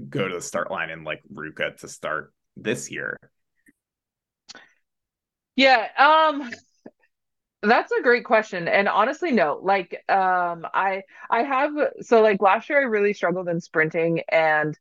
go 0.08 0.28
to 0.28 0.34
the 0.36 0.40
start 0.40 0.70
line 0.70 0.90
in 0.90 1.02
like 1.02 1.22
ruka 1.32 1.76
to 1.78 1.88
start 1.88 2.32
this 2.56 2.90
year. 2.90 3.18
Yeah 5.56 5.88
um 5.98 6.50
that's 7.62 7.92
a 7.92 8.02
great 8.02 8.24
question. 8.24 8.68
And 8.68 8.88
honestly, 8.88 9.32
no. 9.32 9.58
Like, 9.62 10.04
um, 10.08 10.66
I 10.72 11.02
I 11.30 11.42
have 11.42 11.72
so 12.00 12.22
like 12.22 12.40
last 12.40 12.68
year 12.68 12.78
I 12.80 12.84
really 12.84 13.12
struggled 13.12 13.48
in 13.48 13.60
sprinting 13.60 14.22
and 14.30 14.78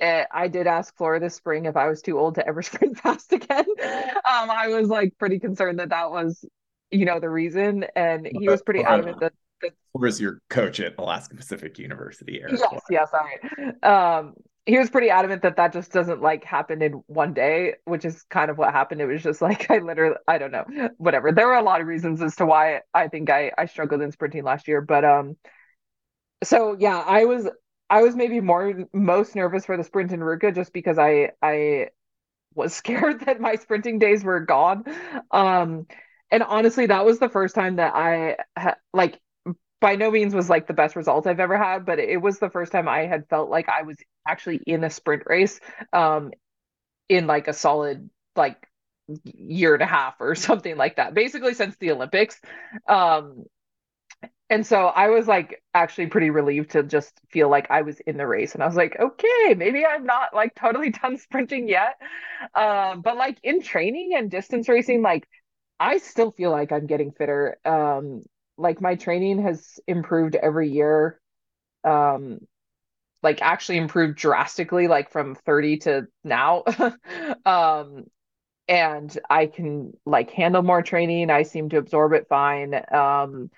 uh, 0.00 0.24
I 0.30 0.48
did 0.48 0.66
ask 0.66 0.96
Flora 0.96 1.20
this 1.20 1.34
spring 1.34 1.64
if 1.64 1.76
I 1.76 1.88
was 1.88 2.02
too 2.02 2.18
old 2.18 2.36
to 2.36 2.46
ever 2.46 2.62
sprint 2.62 2.98
fast 2.98 3.32
again. 3.32 3.64
um, 3.80 4.50
I 4.50 4.68
was 4.68 4.88
like 4.88 5.16
pretty 5.18 5.38
concerned 5.38 5.78
that 5.80 5.90
that 5.90 6.10
was, 6.10 6.44
you 6.90 7.04
know, 7.04 7.20
the 7.20 7.30
reason, 7.30 7.84
and 7.96 8.26
he 8.26 8.48
was 8.48 8.62
pretty 8.62 8.82
adamant 8.82 9.20
that. 9.20 9.32
that 9.62 9.72
Flora's 9.92 10.20
your 10.20 10.40
coach 10.50 10.80
at 10.80 10.94
Alaska 10.98 11.34
Pacific 11.34 11.78
University. 11.78 12.40
Yes, 12.48 12.80
yes, 12.90 13.10
all 13.12 13.20
right. 13.20 14.18
Um, 14.18 14.34
he 14.68 14.78
was 14.78 14.90
pretty 14.90 15.10
adamant 15.10 15.42
that 15.42 15.56
that 15.56 15.72
just 15.72 15.92
doesn't 15.92 16.22
like 16.22 16.44
happen 16.44 16.82
in 16.82 16.92
one 17.06 17.34
day, 17.34 17.76
which 17.86 18.04
is 18.04 18.22
kind 18.24 18.50
of 18.50 18.58
what 18.58 18.72
happened. 18.72 19.00
It 19.00 19.06
was 19.06 19.22
just 19.22 19.42
like 19.42 19.70
I 19.72 19.78
literally, 19.78 20.16
I 20.28 20.38
don't 20.38 20.52
know, 20.52 20.90
whatever. 20.98 21.32
There 21.32 21.46
were 21.48 21.54
a 21.54 21.62
lot 21.62 21.80
of 21.80 21.86
reasons 21.88 22.22
as 22.22 22.36
to 22.36 22.46
why 22.46 22.82
I 22.94 23.08
think 23.08 23.30
I 23.30 23.52
I 23.58 23.66
struggled 23.66 24.02
in 24.02 24.12
sprinting 24.12 24.44
last 24.44 24.68
year, 24.68 24.82
but 24.82 25.04
um, 25.04 25.36
so 26.44 26.76
yeah, 26.78 26.98
I 26.98 27.24
was 27.24 27.48
I 27.90 28.02
was 28.02 28.14
maybe 28.16 28.40
more 28.40 28.74
most 28.92 29.34
nervous 29.34 29.64
for 29.66 29.76
the 29.76 29.84
sprint 29.84 30.12
in 30.12 30.20
Ruka 30.20 30.54
just 30.54 30.72
because 30.72 30.98
I 30.98 31.32
I 31.42 31.88
was 32.54 32.74
scared 32.76 33.22
that 33.26 33.40
my 33.40 33.56
sprinting 33.56 33.98
days 33.98 34.24
were 34.24 34.40
gone. 34.40 34.84
Um, 35.32 35.86
and 36.30 36.42
honestly, 36.42 36.86
that 36.86 37.06
was 37.06 37.18
the 37.20 37.28
first 37.30 37.54
time 37.56 37.76
that 37.76 37.94
I 37.94 38.36
ha- 38.58 38.76
like 38.94 39.20
by 39.80 39.96
no 39.96 40.10
means 40.10 40.34
was 40.34 40.50
like 40.50 40.66
the 40.66 40.72
best 40.74 40.96
result 40.96 41.26
I've 41.26 41.40
ever 41.40 41.56
had, 41.56 41.86
but 41.86 41.98
it 41.98 42.20
was 42.20 42.38
the 42.38 42.50
first 42.50 42.72
time 42.72 42.88
I 42.88 43.06
had 43.06 43.28
felt 43.28 43.50
like 43.50 43.68
I 43.68 43.82
was 43.82 43.96
actually 44.26 44.60
in 44.66 44.84
a 44.84 44.90
sprint 44.90 45.22
race 45.26 45.60
um 45.92 46.32
in 47.08 47.26
like 47.26 47.48
a 47.48 47.52
solid 47.52 48.10
like 48.36 48.56
year 49.24 49.74
and 49.74 49.82
a 49.82 49.86
half 49.86 50.14
or 50.20 50.34
something 50.36 50.76
like 50.76 50.96
that. 50.96 51.14
Basically 51.14 51.54
since 51.54 51.76
the 51.78 51.92
Olympics. 51.92 52.40
Um 52.88 53.44
and 54.50 54.66
so 54.66 54.86
I 54.86 55.08
was 55.08 55.26
like 55.28 55.62
actually 55.74 56.06
pretty 56.06 56.30
relieved 56.30 56.70
to 56.70 56.82
just 56.82 57.12
feel 57.30 57.50
like 57.50 57.70
I 57.70 57.82
was 57.82 58.00
in 58.00 58.16
the 58.16 58.26
race. 58.26 58.54
And 58.54 58.62
I 58.62 58.66
was 58.66 58.76
like, 58.76 58.96
okay, 58.98 59.54
maybe 59.56 59.84
I'm 59.84 60.04
not 60.06 60.34
like 60.34 60.54
totally 60.54 60.90
done 61.02 61.18
sprinting 61.18 61.68
yet. 61.68 61.96
Um, 62.54 63.02
but 63.02 63.16
like 63.16 63.38
in 63.42 63.60
training 63.62 64.12
and 64.16 64.30
distance 64.30 64.68
racing, 64.68 65.02
like 65.02 65.28
I 65.78 65.98
still 65.98 66.32
feel 66.32 66.50
like 66.50 66.72
I'm 66.72 66.86
getting 66.86 67.12
fitter. 67.12 67.58
Um, 67.64 68.22
like 68.58 68.80
my 68.80 68.96
training 68.96 69.42
has 69.42 69.80
improved 69.88 70.34
every 70.36 70.70
year. 70.70 71.20
Um, 71.84 72.40
like 73.22 73.42
actually 73.42 73.78
improved 73.78 74.18
drastically, 74.18 74.88
like 74.88 75.10
from 75.10 75.34
30 75.34 75.78
to 75.78 76.06
now. 76.24 76.64
um, 77.46 78.06
and 78.68 79.16
I 79.30 79.46
can 79.46 79.92
like 80.06 80.30
handle 80.30 80.62
more 80.62 80.82
training. 80.82 81.30
I 81.30 81.44
seem 81.44 81.70
to 81.70 81.78
absorb 81.78 82.12
it 82.14 82.28
fine. 82.28 82.74
Um, 82.92 83.50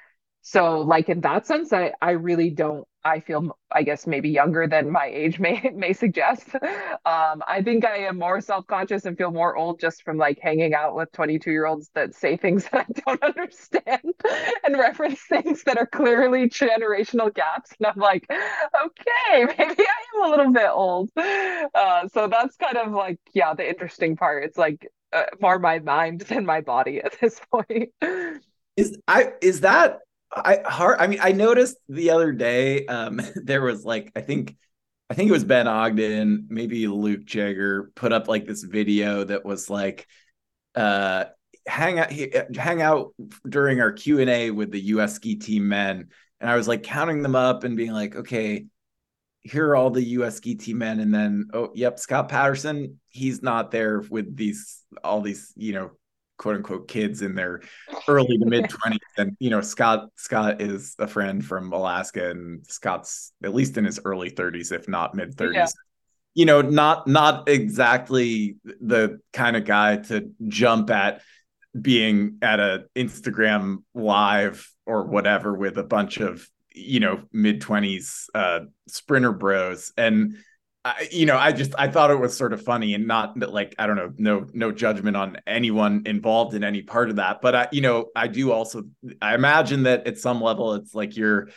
so 0.43 0.81
like 0.81 1.09
in 1.09 1.21
that 1.23 1.47
sense, 1.47 1.73
I 1.73 1.93
I 2.01 2.13
really 2.13 2.51
don't 2.51 2.87
I 3.05 3.21
feel 3.21 3.57
I 3.73 3.83
guess 3.83 4.07
maybe 4.07 4.29
younger 4.29 4.67
than 4.67 4.91
my 4.91 5.07
age 5.07 5.39
may 5.39 5.71
may 5.75 5.93
suggest. 5.93 6.55
Um, 6.55 7.43
I 7.47 7.63
think 7.65 7.85
I 7.85 7.99
am 7.99 8.19
more 8.19 8.41
self-conscious 8.41 9.05
and 9.05 9.17
feel 9.17 9.31
more 9.31 9.57
old 9.57 9.81
just 9.81 10.03
from 10.03 10.17
like 10.19 10.39
hanging 10.41 10.75
out 10.75 10.95
with 10.95 11.11
22 11.13 11.51
year 11.51 11.67
olds 11.67 11.91
that 11.95 12.15
say 12.15 12.37
things 12.37 12.65
that 12.73 12.87
I 12.89 13.01
don't 13.05 13.23
understand 13.23 14.15
and 14.65 14.79
reference 14.79 15.21
things 15.29 15.63
that 15.65 15.79
are 15.79 15.87
clearly 15.87 16.49
generational 16.49 17.33
gaps. 17.35 17.73
And 17.79 17.87
I'm 17.87 17.99
like, 17.99 18.27
okay, 18.31 19.45
maybe 19.59 19.83
I 19.83 20.05
am 20.15 20.25
a 20.25 20.29
little 20.29 20.53
bit 20.53 20.71
old. 20.71 21.11
Uh, 21.17 22.09
so 22.09 22.29
that's 22.29 22.57
kind 22.57 22.77
of 22.77 22.93
like 22.93 23.19
yeah, 23.35 23.55
the 23.55 23.69
interesting 23.69 24.17
part. 24.17 24.45
It's 24.45 24.59
like 24.59 24.87
uh, 25.13 25.25
more 25.41 25.59
my 25.59 25.79
mind 25.81 26.21
than 26.23 26.47
my 26.47 26.61
body 26.61 27.01
at 27.03 27.19
this 27.21 27.41
point. 27.53 27.91
Is 28.77 28.99
I 29.09 29.33
is 29.41 29.61
that 29.61 29.99
I 30.33 30.61
hard. 30.65 31.01
I 31.01 31.07
mean, 31.07 31.19
I 31.23 31.33
noticed 31.33 31.77
the 31.89 32.11
other 32.11 32.33
day 32.33 32.87
um, 32.87 33.21
there 33.45 33.63
was 33.63 33.85
like 33.85 34.13
I 34.15 34.21
think 34.21 34.57
I 35.09 35.15
think 35.15 35.29
it 35.29 35.33
was 35.33 35.45
Ben 35.45 35.67
Ogden, 35.67 36.47
maybe 36.49 36.87
Luke 36.87 37.25
Jager 37.25 37.91
put 37.97 38.13
up 38.13 38.29
like 38.29 38.47
this 38.47 38.63
video 38.63 39.25
that 39.25 39.45
was 39.45 39.69
like 39.69 40.07
uh 40.77 41.25
hang 41.67 41.99
out 41.99 42.13
hang 42.57 42.81
out 42.81 43.13
during 43.49 43.81
our 43.81 43.93
Q&A 43.93 44.51
with 44.51 44.71
the 44.71 44.81
US 44.81 45.15
ski 45.15 45.37
team 45.37 45.69
men 45.69 46.09
and 46.41 46.51
I 46.51 46.57
was 46.57 46.69
like 46.69 46.83
counting 46.83 47.23
them 47.23 47.35
up 47.35 47.65
and 47.65 47.77
being 47.77 47.93
like 47.93 48.15
okay 48.15 48.67
here 49.43 49.69
are 49.69 49.77
all 49.77 49.91
the 49.91 50.03
US 50.03 50.37
ski 50.37 50.55
team 50.55 50.79
men 50.79 51.01
and 51.01 51.13
then 51.13 51.49
oh 51.53 51.71
yep 51.75 51.99
Scott 51.99 52.29
Patterson 52.29 53.01
he's 53.09 53.43
not 53.43 53.71
there 53.71 54.01
with 54.11 54.37
these 54.37 54.83
all 55.03 55.21
these 55.21 55.53
you 55.57 55.73
know 55.73 55.91
quote 56.41 56.57
unquote 56.57 56.89
kids 56.89 57.21
in 57.21 57.35
their 57.35 57.61
early 58.09 58.39
to 58.39 58.47
mid 58.47 58.65
20s 58.71 58.99
and 59.19 59.37
you 59.41 59.51
know 59.51 59.61
scott 59.61 60.09
scott 60.17 60.63
is 60.63 60.97
a 60.99 61.07
friend 61.07 61.45
from 61.45 61.71
alaska 61.71 62.31
and 62.31 62.67
scott's 62.67 63.33
at 63.45 63.55
least 63.55 63.77
in 63.77 63.85
his 63.85 64.01
early 64.07 64.31
30s 64.31 64.73
if 64.73 64.89
not 64.89 65.15
mid 65.15 65.37
30s 65.37 65.53
yeah. 65.53 65.67
you 66.33 66.47
know 66.47 66.63
not 66.63 67.07
not 67.07 67.47
exactly 67.47 68.57
the 68.81 69.21
kind 69.35 69.55
of 69.55 69.67
guy 69.67 69.99
to 69.99 70.31
jump 70.49 70.89
at 70.89 71.21
being 71.79 72.39
at 72.41 72.59
a 72.59 72.85
instagram 72.97 73.83
live 73.95 74.67
or 74.87 75.05
whatever 75.05 75.55
with 75.55 75.77
a 75.77 75.85
bunch 75.85 76.17
of 76.17 76.49
you 76.75 77.01
know 77.01 77.23
mid 77.33 77.61
20s 77.61 78.27
uh 78.35 78.61
sprinter 78.89 79.33
bros. 79.33 79.93
And 79.97 80.37
I, 80.85 81.09
you 81.13 81.27
know, 81.27 81.37
I 81.37 81.53
just 81.53 81.75
I 81.79 81.89
thought 81.89 82.11
it 82.11 82.19
was 82.19 82.35
sort 82.37 82.53
of 82.55 82.63
funny 82.63 82.95
and 82.95 83.07
not 83.07 83.39
like 83.39 83.75
I 83.79 83.87
don't 83.87 83.97
know, 83.97 84.13
no 84.17 84.47
no 84.55 84.73
judgment 84.73 85.17
on 85.17 85.37
anyone 85.47 86.05
involved 86.07 86.55
in 86.55 86.65
any 86.65 86.83
part 86.83 87.11
of 87.11 87.17
that, 87.17 87.43
but 87.43 87.55
I, 87.55 87.69
you 87.71 87.83
know, 87.83 88.07
I 88.17 88.29
do 88.29 88.51
also 88.51 88.85
I 89.21 89.35
imagine 89.35 89.83
that 89.83 90.07
at 90.07 90.19
some 90.19 90.41
level 90.41 90.75
it's 90.75 90.95
like 90.95 91.17
you're 91.17 91.51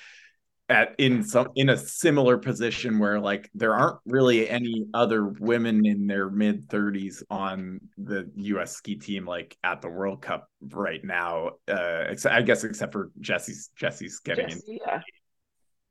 at 0.69 0.95
in 0.97 1.23
some 1.23 1.49
in 1.55 1.69
a 1.69 1.77
similar 1.77 2.38
position 2.38 2.99
where 2.99 3.19
like 3.19 3.49
there 3.53 3.75
aren't 3.75 3.99
really 4.05 4.49
any 4.49 4.86
other 4.93 5.25
women 5.25 5.86
in 5.86 6.07
their 6.07 6.29
mid 6.29 6.67
30s 6.67 7.23
on 7.29 7.81
the 7.97 8.29
US 8.36 8.75
ski 8.75 8.95
team 8.95 9.25
like 9.25 9.57
at 9.63 9.81
the 9.81 9.89
World 9.89 10.21
Cup 10.21 10.49
right 10.71 11.03
now 11.03 11.51
uh 11.67 12.15
I 12.29 12.41
guess 12.41 12.63
except 12.63 12.93
for 12.93 13.12
Jessie's 13.19 13.71
Jessie's 13.75 14.19
getting 14.19 14.49
Jessie, 14.49 14.63
in 14.67 14.79
yeah. 14.86 15.01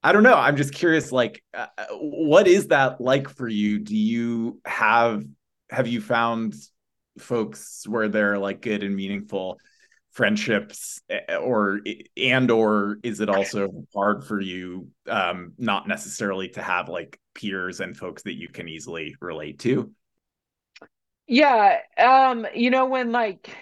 I 0.02 0.12
don't 0.12 0.22
know. 0.22 0.34
I'm 0.34 0.56
just 0.56 0.74
curious. 0.74 1.12
Like, 1.12 1.42
uh, 1.54 1.66
what 1.92 2.48
is 2.48 2.68
that 2.68 3.00
like 3.00 3.28
for 3.28 3.48
you? 3.48 3.78
Do 3.78 3.96
you 3.96 4.60
have 4.64 5.24
have 5.70 5.86
you 5.86 6.00
found 6.00 6.54
folks 7.18 7.84
where 7.86 8.08
they're 8.08 8.38
like 8.38 8.60
good 8.62 8.82
and 8.82 8.96
meaningful 8.96 9.58
friendships, 10.12 11.00
eh, 11.08 11.36
or 11.36 11.80
and 12.16 12.50
or 12.50 12.98
is 13.02 13.20
it 13.20 13.28
also 13.28 13.86
hard 13.94 14.24
for 14.24 14.40
you, 14.40 14.88
um, 15.06 15.52
not 15.56 15.88
necessarily 15.88 16.48
to 16.50 16.62
have 16.62 16.88
like 16.88 17.18
peers 17.34 17.80
and 17.80 17.96
folks 17.96 18.22
that 18.24 18.34
you 18.34 18.48
can 18.48 18.68
easily 18.68 19.14
relate 19.20 19.58
to? 19.60 19.92
Yeah, 21.26 21.78
um, 21.96 22.46
you 22.54 22.70
know 22.70 22.86
when 22.86 23.12
like 23.12 23.56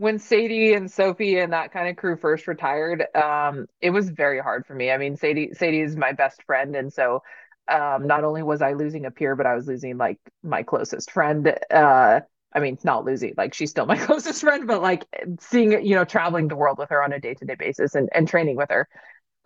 when 0.00 0.18
Sadie 0.18 0.72
and 0.72 0.90
Sophie 0.90 1.38
and 1.38 1.52
that 1.52 1.72
kind 1.72 1.86
of 1.86 1.96
crew 1.96 2.16
first 2.16 2.46
retired, 2.46 3.04
um, 3.14 3.66
it 3.82 3.90
was 3.90 4.08
very 4.08 4.40
hard 4.40 4.64
for 4.64 4.74
me. 4.74 4.90
I 4.90 4.96
mean, 4.96 5.14
Sadie 5.14 5.52
Sadie 5.52 5.82
is 5.82 5.94
my 5.94 6.12
best 6.12 6.42
friend, 6.44 6.74
and 6.74 6.90
so 6.90 7.22
um, 7.68 8.06
not 8.06 8.24
only 8.24 8.42
was 8.42 8.62
I 8.62 8.72
losing 8.72 9.04
a 9.04 9.10
peer, 9.10 9.36
but 9.36 9.44
I 9.44 9.54
was 9.54 9.66
losing 9.68 9.98
like 9.98 10.18
my 10.42 10.62
closest 10.62 11.10
friend. 11.10 11.54
Uh, 11.70 12.20
I 12.54 12.60
mean, 12.60 12.78
not 12.82 13.04
losing, 13.04 13.34
like 13.36 13.52
she's 13.52 13.68
still 13.68 13.84
my 13.84 13.96
closest 14.06 14.40
friend, 14.40 14.66
but 14.66 14.80
like 14.80 15.04
seeing, 15.38 15.72
you 15.86 15.94
know, 15.96 16.06
traveling 16.06 16.48
the 16.48 16.56
world 16.56 16.78
with 16.78 16.88
her 16.88 17.02
on 17.02 17.12
a 17.12 17.20
day 17.20 17.34
to 17.34 17.44
day 17.44 17.56
basis 17.56 17.94
and, 17.94 18.08
and 18.14 18.26
training 18.26 18.56
with 18.56 18.70
her. 18.70 18.88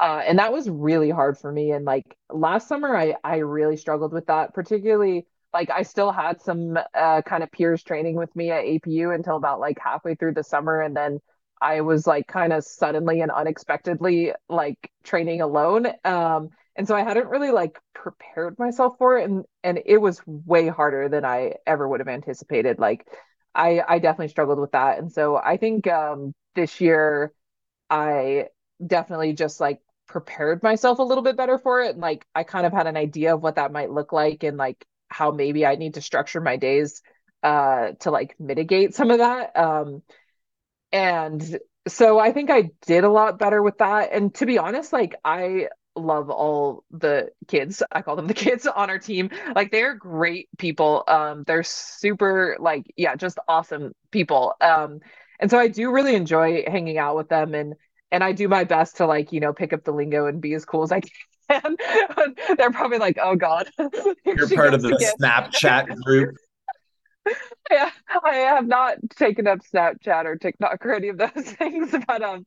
Uh, 0.00 0.22
and 0.26 0.38
that 0.38 0.52
was 0.52 0.68
really 0.68 1.10
hard 1.10 1.38
for 1.38 1.50
me. 1.52 1.72
And 1.72 1.84
like 1.84 2.04
last 2.30 2.68
summer, 2.68 2.96
I, 2.96 3.14
I 3.24 3.36
really 3.38 3.76
struggled 3.76 4.12
with 4.12 4.26
that, 4.26 4.54
particularly 4.54 5.26
like 5.54 5.70
I 5.70 5.82
still 5.84 6.12
had 6.12 6.42
some 6.42 6.78
uh, 6.94 7.22
kind 7.22 7.42
of 7.42 7.52
peers 7.52 7.82
training 7.82 8.16
with 8.16 8.34
me 8.36 8.50
at 8.50 8.64
APU 8.64 9.14
until 9.14 9.36
about 9.36 9.60
like 9.60 9.78
halfway 9.82 10.16
through 10.16 10.34
the 10.34 10.44
summer, 10.44 10.80
and 10.82 10.96
then 10.96 11.20
I 11.62 11.80
was 11.82 12.06
like 12.06 12.26
kind 12.26 12.52
of 12.52 12.64
suddenly 12.64 13.20
and 13.22 13.30
unexpectedly 13.30 14.32
like 14.48 14.90
training 15.04 15.40
alone. 15.40 15.86
Um, 16.04 16.50
and 16.76 16.88
so 16.88 16.96
I 16.96 17.04
hadn't 17.04 17.28
really 17.28 17.52
like 17.52 17.78
prepared 17.94 18.58
myself 18.58 18.96
for 18.98 19.18
it, 19.18 19.24
and 19.30 19.44
and 19.62 19.80
it 19.86 19.98
was 19.98 20.20
way 20.26 20.68
harder 20.68 21.08
than 21.08 21.24
I 21.24 21.54
ever 21.66 21.88
would 21.88 22.00
have 22.00 22.08
anticipated. 22.08 22.78
Like 22.80 23.06
I 23.54 23.80
I 23.88 23.98
definitely 24.00 24.28
struggled 24.28 24.58
with 24.58 24.72
that, 24.72 24.98
and 24.98 25.12
so 25.12 25.36
I 25.36 25.56
think 25.56 25.86
um, 25.86 26.34
this 26.54 26.80
year 26.80 27.32
I 27.90 28.48
definitely 28.84 29.32
just 29.34 29.60
like 29.60 29.80
prepared 30.06 30.62
myself 30.62 30.98
a 30.98 31.02
little 31.02 31.24
bit 31.24 31.36
better 31.36 31.58
for 31.58 31.82
it 31.82 31.90
and 31.92 32.00
like 32.00 32.26
I 32.34 32.44
kind 32.44 32.66
of 32.66 32.72
had 32.72 32.86
an 32.86 32.96
idea 32.96 33.34
of 33.34 33.42
what 33.42 33.56
that 33.56 33.72
might 33.72 33.90
look 33.90 34.12
like 34.12 34.42
and 34.42 34.56
like 34.58 34.84
how 35.14 35.30
maybe 35.30 35.64
I 35.66 35.76
need 35.76 35.94
to 35.94 36.00
structure 36.02 36.40
my 36.40 36.56
days 36.56 37.02
uh, 37.42 37.92
to 38.00 38.10
like 38.10 38.34
mitigate 38.40 38.94
some 38.94 39.10
of 39.10 39.18
that. 39.18 39.56
Um, 39.56 40.02
and 40.92 41.58
so 41.88 42.18
I 42.18 42.32
think 42.32 42.50
I 42.50 42.70
did 42.86 43.04
a 43.04 43.10
lot 43.10 43.38
better 43.38 43.62
with 43.62 43.78
that. 43.78 44.12
And 44.12 44.34
to 44.36 44.46
be 44.46 44.58
honest, 44.58 44.92
like 44.92 45.14
I 45.24 45.68
love 45.96 46.30
all 46.30 46.84
the 46.90 47.30
kids. 47.48 47.82
I 47.92 48.02
call 48.02 48.16
them 48.16 48.26
the 48.26 48.34
kids 48.46 48.66
on 48.66 48.90
our 48.90 48.98
team. 48.98 49.30
Like 49.54 49.70
they're 49.70 49.94
great 49.94 50.48
people. 50.58 51.04
Um, 51.08 51.44
they're 51.46 51.62
super 51.62 52.56
like 52.60 52.86
yeah, 52.96 53.16
just 53.16 53.38
awesome 53.48 53.92
people. 54.10 54.54
Um, 54.60 55.00
and 55.40 55.50
so 55.50 55.58
I 55.58 55.68
do 55.68 55.90
really 55.90 56.14
enjoy 56.14 56.64
hanging 56.66 56.98
out 56.98 57.16
with 57.16 57.28
them 57.28 57.54
and 57.54 57.74
and 58.10 58.22
I 58.22 58.30
do 58.32 58.46
my 58.48 58.62
best 58.64 58.98
to 58.98 59.06
like, 59.06 59.32
you 59.32 59.40
know, 59.40 59.52
pick 59.52 59.72
up 59.72 59.82
the 59.84 59.90
lingo 59.92 60.26
and 60.26 60.40
be 60.40 60.54
as 60.54 60.64
cool 60.64 60.84
as 60.84 60.92
I 60.92 61.00
and 61.48 61.78
they're 62.56 62.70
probably 62.70 62.98
like, 62.98 63.18
"Oh 63.20 63.36
God, 63.36 63.70
you're 64.24 64.48
part 64.48 64.74
of 64.74 64.82
the 64.82 64.94
again. 64.94 65.12
Snapchat 65.20 65.96
group." 66.02 66.36
yeah, 67.70 67.90
I 68.22 68.34
have 68.34 68.66
not 68.66 68.96
taken 69.10 69.46
up 69.46 69.60
Snapchat 69.60 70.24
or 70.24 70.36
TikTok 70.36 70.84
or 70.84 70.94
any 70.94 71.08
of 71.08 71.18
those 71.18 71.30
things, 71.34 71.94
but 72.06 72.22
um, 72.22 72.44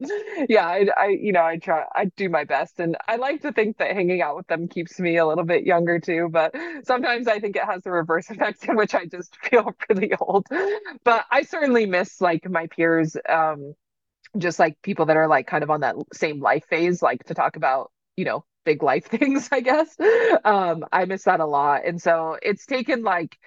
yeah, 0.47 0.67
I, 0.67 0.87
I, 0.97 1.07
you 1.07 1.31
know, 1.31 1.43
I 1.43 1.57
try, 1.57 1.85
I 1.95 2.05
do 2.15 2.29
my 2.29 2.43
best, 2.43 2.79
and 2.79 2.95
I 3.07 3.15
like 3.15 3.41
to 3.41 3.51
think 3.51 3.77
that 3.77 3.93
hanging 3.93 4.21
out 4.21 4.35
with 4.35 4.47
them 4.47 4.67
keeps 4.67 4.99
me 4.99 5.17
a 5.17 5.25
little 5.25 5.43
bit 5.43 5.65
younger 5.65 5.99
too. 5.99 6.29
But 6.31 6.55
sometimes 6.83 7.27
I 7.27 7.39
think 7.39 7.55
it 7.55 7.63
has 7.63 7.83
the 7.83 7.91
reverse 7.91 8.29
effect 8.29 8.65
in 8.67 8.75
which 8.75 8.93
I 8.93 9.05
just 9.05 9.35
feel 9.37 9.73
really 9.89 10.13
old. 10.19 10.45
But 11.03 11.25
I 11.31 11.43
certainly 11.43 11.85
miss 11.85 12.21
like 12.21 12.49
my 12.49 12.67
peers, 12.67 13.17
um, 13.27 13.73
just 14.37 14.59
like 14.59 14.81
people 14.81 15.05
that 15.07 15.17
are 15.17 15.27
like 15.27 15.47
kind 15.47 15.63
of 15.63 15.71
on 15.71 15.81
that 15.81 15.95
same 16.13 16.39
life 16.39 16.65
phase, 16.69 17.01
like 17.01 17.23
to 17.25 17.33
talk 17.33 17.55
about, 17.55 17.91
you 18.15 18.25
know, 18.25 18.45
big 18.67 18.83
life 18.83 19.05
things, 19.17 19.49
I 19.51 19.61
guess. 19.61 19.95
Um, 20.43 20.85
I 20.91 21.05
miss 21.05 21.23
that 21.23 21.39
a 21.39 21.45
lot, 21.45 21.85
and 21.85 22.01
so 22.01 22.37
it's 22.41 22.65
taken 22.65 23.03
like 23.03 23.37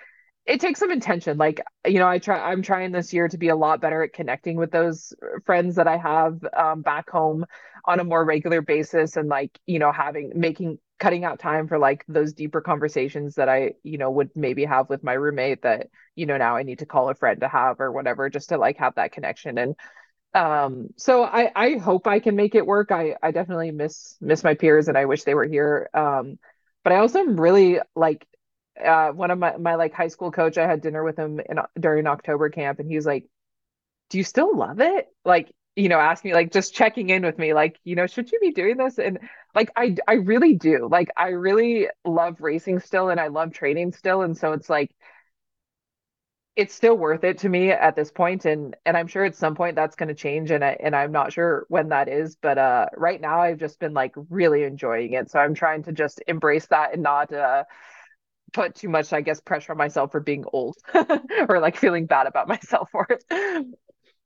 it 0.47 0.61
takes 0.61 0.81
some 0.81 0.91
intention. 0.91 1.37
Like 1.39 1.61
you 1.87 1.99
know 1.99 2.09
i 2.09 2.19
try 2.19 2.39
i'm 2.51 2.63
trying 2.63 2.93
this 2.93 3.13
year 3.13 3.29
to 3.29 3.39
be 3.39 3.49
a 3.49 3.57
lot 3.57 3.81
better 3.81 4.03
at 4.03 4.13
connecting 4.13 4.57
with 4.57 4.71
those 4.71 5.15
friends 5.47 5.77
that 5.77 5.89
i 5.89 5.97
have 5.97 6.39
um, 6.55 6.83
back 6.83 7.09
home 7.09 7.47
on 7.87 8.01
a 8.01 8.05
more 8.05 8.25
regular 8.25 8.61
basis 8.61 9.17
and 9.17 9.29
like 9.29 9.59
you 9.67 9.79
know 9.79 9.93
having 9.93 10.33
making 10.35 10.79
cutting 10.99 11.25
out 11.25 11.39
time 11.39 11.67
for 11.69 11.79
like 11.79 12.05
those 12.09 12.35
deeper 12.35 12.61
conversations 12.61 13.37
that 13.37 13.49
i 13.49 13.73
you 13.83 13.97
know 13.97 14.11
would 14.11 14.31
maybe 14.35 14.65
have 14.65 14.91
with 14.91 15.03
my 15.03 15.15
roommate 15.15 15.63
that 15.63 15.87
you 16.17 16.27
know 16.27 16.37
now 16.37 16.57
i 16.57 16.63
need 16.63 16.81
to 16.81 16.87
call 16.87 17.09
a 17.09 17.15
friend 17.15 17.41
to 17.41 17.49
have 17.49 17.81
or 17.81 17.91
whatever 17.91 18.29
just 18.29 18.51
to 18.51 18.59
like 18.59 18.77
have 18.77 18.95
that 18.97 19.13
connection. 19.13 19.57
And 19.57 19.75
um 20.35 20.89
so 20.97 21.25
i 21.25 21.51
i 21.57 21.73
hope 21.79 22.07
i 22.07 22.21
can 22.21 22.37
make 22.37 22.55
it 22.55 22.65
work 22.65 22.93
i 22.93 23.17
i 23.23 23.33
definitely 23.33 23.71
miss 23.73 24.17
miss 24.21 24.45
my 24.45 24.55
peers 24.55 24.87
and 24.89 24.97
i 24.97 25.05
wish 25.05 25.25
they 25.25 25.35
were 25.35 25.45
here 25.45 25.91
um 25.93 26.39
but 26.85 26.93
i 26.93 26.97
also 26.99 27.19
am 27.19 27.39
really 27.41 27.81
like 27.97 28.27
uh, 28.85 29.11
one 29.11 29.31
of 29.31 29.39
my, 29.39 29.57
my 29.59 29.75
like 29.75 29.93
high 29.93 30.09
school 30.09 30.33
coach, 30.33 30.57
I 30.57 30.67
had 30.67 30.81
dinner 30.81 31.05
with 31.05 31.19
him 31.19 31.41
in, 31.41 31.59
during 31.79 32.07
October 32.07 32.49
camp, 32.49 32.79
and 32.79 32.89
he 32.89 32.97
was 32.97 33.05
like, 33.05 33.27
"Do 34.11 34.19
you 34.19 34.25
still 34.25 34.57
love 34.57 34.81
it?" 34.81 35.09
Like, 35.25 35.53
you 35.77 35.89
know, 35.89 35.99
asking 35.99 36.31
me 36.31 36.35
like 36.35 36.53
just 36.53 36.75
checking 36.75 37.11
in 37.11 37.23
with 37.25 37.39
me, 37.39 37.55
like, 37.55 37.79
you 37.85 37.97
know, 37.97 38.07
should 38.07 38.33
you 38.33 38.41
be 38.41 38.53
doing 38.53 38.77
this? 38.77 38.99
And 38.99 39.19
like, 39.55 39.71
I 39.77 39.97
I 40.09 40.15
really 40.15 40.55
do. 40.55 40.89
Like, 40.91 41.09
I 41.17 41.29
really 41.29 41.89
love 42.05 42.41
racing 42.41 42.81
still, 42.81 43.09
and 43.11 43.21
I 43.21 43.29
love 43.29 43.53
training 43.53 43.93
still, 43.93 44.23
and 44.23 44.37
so 44.37 44.53
it's 44.53 44.71
like 44.71 44.91
it's 46.61 46.75
still 46.75 46.97
worth 46.97 47.25
it 47.25 47.39
to 47.39 47.49
me 47.49 47.71
at 47.71 47.97
this 47.97 48.11
point 48.11 48.45
and 48.45 48.77
and 48.85 48.97
I'm 48.97 49.07
sure 49.07 49.25
at 49.25 49.35
some 49.35 49.55
point 49.55 49.77
that's 49.77 49.97
going 49.97 50.09
to 50.09 50.15
change 50.15 50.51
and 50.51 50.63
I 50.63 50.77
and 50.79 50.95
I'm 50.95 51.11
not 51.11 51.33
sure 51.33 51.65
when 51.69 51.89
that 51.89 52.09
is 52.09 52.37
but 52.37 52.59
uh 52.59 52.87
right 52.97 53.21
now 53.21 53.41
I've 53.41 53.59
just 53.59 53.81
been 53.81 53.95
like 53.95 54.13
really 54.29 54.65
enjoying 54.65 55.15
it 55.15 55.31
so 55.31 55.39
I'm 55.39 55.55
trying 55.55 55.83
to 55.85 55.93
just 55.93 56.23
embrace 56.29 56.67
that 56.67 56.93
and 56.93 57.03
not 57.03 57.33
uh 57.33 57.65
put 58.53 58.75
too 58.75 58.89
much, 58.89 59.13
I 59.13 59.21
guess, 59.21 59.41
pressure 59.41 59.73
on 59.73 59.79
myself 59.79 60.13
for 60.13 60.21
being 60.21 60.45
old 60.53 60.77
or 61.49 61.61
like 61.61 61.77
feeling 61.77 62.07
bad 62.07 62.27
about 62.27 62.49
myself 62.49 62.89
for 62.91 63.07
it. 63.09 63.25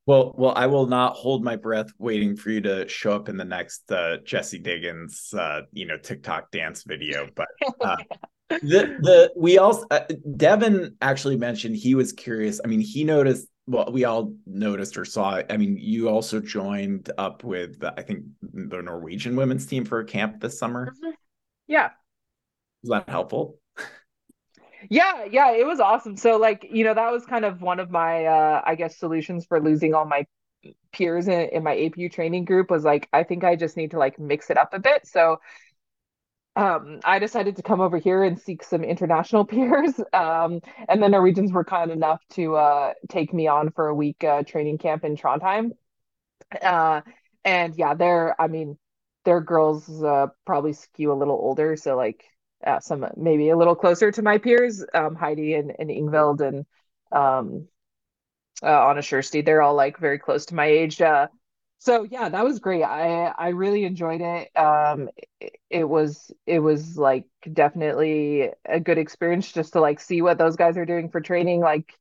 Well, 0.06 0.34
well, 0.36 0.52
I 0.54 0.66
will 0.66 0.86
not 0.86 1.14
hold 1.14 1.42
my 1.42 1.56
breath 1.56 1.88
waiting 1.98 2.36
for 2.36 2.50
you 2.50 2.60
to 2.62 2.86
show 2.88 3.12
up 3.12 3.28
in 3.30 3.38
the 3.38 3.44
next 3.44 3.90
uh, 3.90 4.18
Jessie 4.24 4.58
Diggins, 4.58 5.32
uh, 5.32 5.62
you 5.72 5.86
know, 5.86 5.96
TikTok 5.96 6.50
dance 6.50 6.84
video. 6.84 7.28
But 7.34 7.48
uh, 7.80 7.96
the 8.48 8.96
the 9.00 9.32
we 9.36 9.58
also 9.58 9.86
uh, 9.90 10.00
Devon 10.36 10.96
actually 11.00 11.36
mentioned 11.36 11.76
he 11.76 11.94
was 11.94 12.12
curious. 12.12 12.60
I 12.64 12.68
mean, 12.68 12.80
he 12.80 13.04
noticed. 13.04 13.48
Well, 13.66 13.90
we 13.90 14.04
all 14.04 14.34
noticed 14.46 14.98
or 14.98 15.06
saw. 15.06 15.40
I 15.48 15.56
mean, 15.56 15.78
you 15.80 16.10
also 16.10 16.38
joined 16.40 17.10
up 17.16 17.44
with 17.44 17.82
I 17.82 18.02
think 18.02 18.24
the 18.42 18.82
Norwegian 18.82 19.36
women's 19.36 19.64
team 19.64 19.86
for 19.86 20.00
a 20.00 20.04
camp 20.04 20.40
this 20.40 20.58
summer. 20.58 20.90
Mm-hmm. 20.90 21.10
Yeah, 21.66 21.90
was 22.82 22.90
that 22.90 23.08
helpful? 23.08 23.58
Yeah, 24.90 25.24
yeah, 25.30 25.52
it 25.52 25.66
was 25.66 25.80
awesome. 25.80 26.16
So 26.16 26.36
like, 26.36 26.66
you 26.70 26.84
know, 26.84 26.94
that 26.94 27.10
was 27.10 27.24
kind 27.24 27.44
of 27.44 27.62
one 27.62 27.80
of 27.80 27.90
my 27.90 28.26
uh 28.26 28.62
I 28.64 28.74
guess 28.74 28.98
solutions 28.98 29.46
for 29.46 29.60
losing 29.60 29.94
all 29.94 30.04
my 30.04 30.26
peers 30.92 31.28
in, 31.28 31.48
in 31.50 31.62
my 31.62 31.74
APU 31.74 32.10
training 32.12 32.44
group 32.44 32.70
was 32.70 32.84
like 32.84 33.08
I 33.12 33.22
think 33.22 33.44
I 33.44 33.56
just 33.56 33.76
need 33.76 33.92
to 33.92 33.98
like 33.98 34.18
mix 34.18 34.50
it 34.50 34.58
up 34.58 34.74
a 34.74 34.78
bit. 34.78 35.06
So 35.06 35.38
um 36.56 37.00
I 37.04 37.18
decided 37.18 37.56
to 37.56 37.62
come 37.62 37.80
over 37.80 37.98
here 37.98 38.22
and 38.22 38.38
seek 38.40 38.62
some 38.62 38.84
international 38.84 39.44
peers. 39.52 39.94
Um 40.12 40.60
and 40.88 41.02
the 41.02 41.08
Norwegians 41.08 41.52
were 41.52 41.64
kind 41.64 41.90
enough 41.90 42.22
to 42.32 42.56
uh 42.56 42.92
take 43.08 43.32
me 43.34 43.46
on 43.48 43.70
for 43.72 43.88
a 43.88 43.94
week 43.94 44.22
uh 44.24 44.42
training 44.44 44.78
camp 44.78 45.04
in 45.04 45.16
Trondheim. 45.16 45.72
Uh 46.62 47.02
and 47.44 47.74
yeah, 47.76 47.94
they're 47.94 48.40
I 48.40 48.48
mean, 48.48 48.78
their 49.24 49.40
girls 49.40 49.88
uh 50.02 50.28
probably 50.46 50.72
skew 50.74 51.12
a 51.12 51.14
little 51.14 51.36
older, 51.36 51.76
so 51.76 51.96
like 51.96 52.24
uh, 52.66 52.80
some 52.80 53.06
maybe 53.16 53.50
a 53.50 53.56
little 53.56 53.76
closer 53.76 54.10
to 54.10 54.22
my 54.22 54.38
peers, 54.38 54.84
um, 54.94 55.14
Heidi 55.16 55.54
and, 55.54 55.72
and 55.78 55.90
Ingvild 55.90 56.40
and 56.40 56.64
um, 57.12 57.68
uh, 58.62 58.88
Anne 58.88 58.96
Kjersti. 58.96 59.44
They're 59.44 59.62
all 59.62 59.74
like 59.74 59.98
very 59.98 60.18
close 60.18 60.46
to 60.46 60.54
my 60.54 60.66
age. 60.66 61.00
Uh, 61.00 61.28
so 61.84 62.04
yeah, 62.04 62.28
that 62.28 62.44
was 62.44 62.58
great. 62.58 62.82
I 62.82 63.26
I 63.26 63.48
really 63.48 63.84
enjoyed 63.84 64.20
it. 64.22 64.56
Um, 64.56 65.08
it, 65.40 65.56
it 65.70 65.84
was 65.84 66.32
it 66.46 66.58
was 66.60 66.96
like 66.96 67.26
definitely 67.52 68.50
a 68.64 68.80
good 68.80 68.98
experience 68.98 69.52
just 69.52 69.74
to 69.74 69.80
like 69.80 70.00
see 70.00 70.22
what 70.22 70.38
those 70.38 70.56
guys 70.56 70.76
are 70.76 70.86
doing 70.86 71.10
for 71.10 71.20
training. 71.20 71.60
Like 71.60 71.92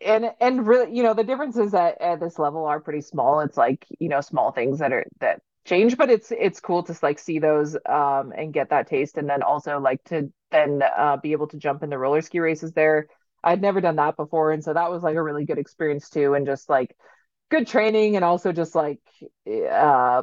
and 0.00 0.32
and 0.40 0.66
really 0.66 0.94
you 0.96 1.02
know 1.02 1.14
the 1.14 1.24
differences 1.24 1.74
at, 1.74 2.00
at 2.00 2.20
this 2.20 2.38
level 2.38 2.66
are 2.66 2.80
pretty 2.80 3.00
small 3.00 3.40
it's 3.40 3.56
like 3.56 3.86
you 4.00 4.08
know 4.08 4.20
small 4.20 4.52
things 4.52 4.80
that 4.80 4.92
are 4.92 5.06
that 5.20 5.40
change 5.64 5.96
but 5.96 6.10
it's 6.10 6.32
it's 6.32 6.60
cool 6.60 6.82
to 6.82 6.96
like 7.02 7.18
see 7.18 7.38
those 7.38 7.76
um 7.88 8.32
and 8.36 8.52
get 8.52 8.70
that 8.70 8.88
taste 8.88 9.18
and 9.18 9.28
then 9.30 9.42
also 9.42 9.80
like 9.80 10.02
to 10.04 10.32
then 10.50 10.82
uh 10.96 11.16
be 11.18 11.32
able 11.32 11.46
to 11.48 11.56
jump 11.58 11.82
in 11.82 11.90
the 11.90 11.98
roller 11.98 12.20
ski 12.22 12.40
races 12.40 12.72
there 12.72 13.06
i'd 13.44 13.62
never 13.62 13.80
done 13.80 13.96
that 13.96 14.16
before 14.16 14.52
and 14.52 14.64
so 14.64 14.74
that 14.74 14.90
was 14.90 15.02
like 15.02 15.16
a 15.16 15.22
really 15.22 15.44
good 15.46 15.58
experience 15.58 16.10
too 16.10 16.34
and 16.34 16.46
just 16.46 16.68
like 16.68 16.94
good 17.54 17.66
training 17.66 18.16
and 18.16 18.24
also 18.24 18.52
just 18.52 18.74
like 18.74 19.00
uh 19.70 20.22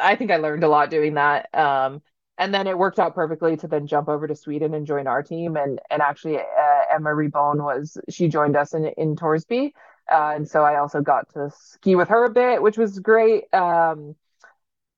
i 0.00 0.16
think 0.16 0.30
i 0.30 0.36
learned 0.36 0.64
a 0.64 0.68
lot 0.68 0.90
doing 0.90 1.14
that 1.14 1.52
um 1.54 2.02
and 2.36 2.52
then 2.52 2.66
it 2.66 2.76
worked 2.76 2.98
out 2.98 3.14
perfectly 3.14 3.56
to 3.56 3.68
then 3.68 3.86
jump 3.86 4.08
over 4.08 4.26
to 4.26 4.34
Sweden 4.34 4.74
and 4.74 4.88
join 4.88 5.06
our 5.06 5.22
team. 5.22 5.56
And 5.56 5.80
and 5.88 6.02
actually, 6.02 6.38
uh, 6.38 6.82
Emma 6.92 7.10
Ribom 7.10 7.62
was 7.62 7.96
she 8.08 8.26
joined 8.26 8.56
us 8.56 8.74
in 8.74 8.86
in 8.98 9.14
Torsby, 9.14 9.72
uh, 10.10 10.32
and 10.34 10.48
so 10.48 10.64
I 10.64 10.78
also 10.80 11.00
got 11.00 11.32
to 11.34 11.52
ski 11.56 11.94
with 11.94 12.08
her 12.08 12.24
a 12.24 12.30
bit, 12.30 12.60
which 12.60 12.76
was 12.76 12.98
great. 12.98 13.44
Um, 13.54 14.16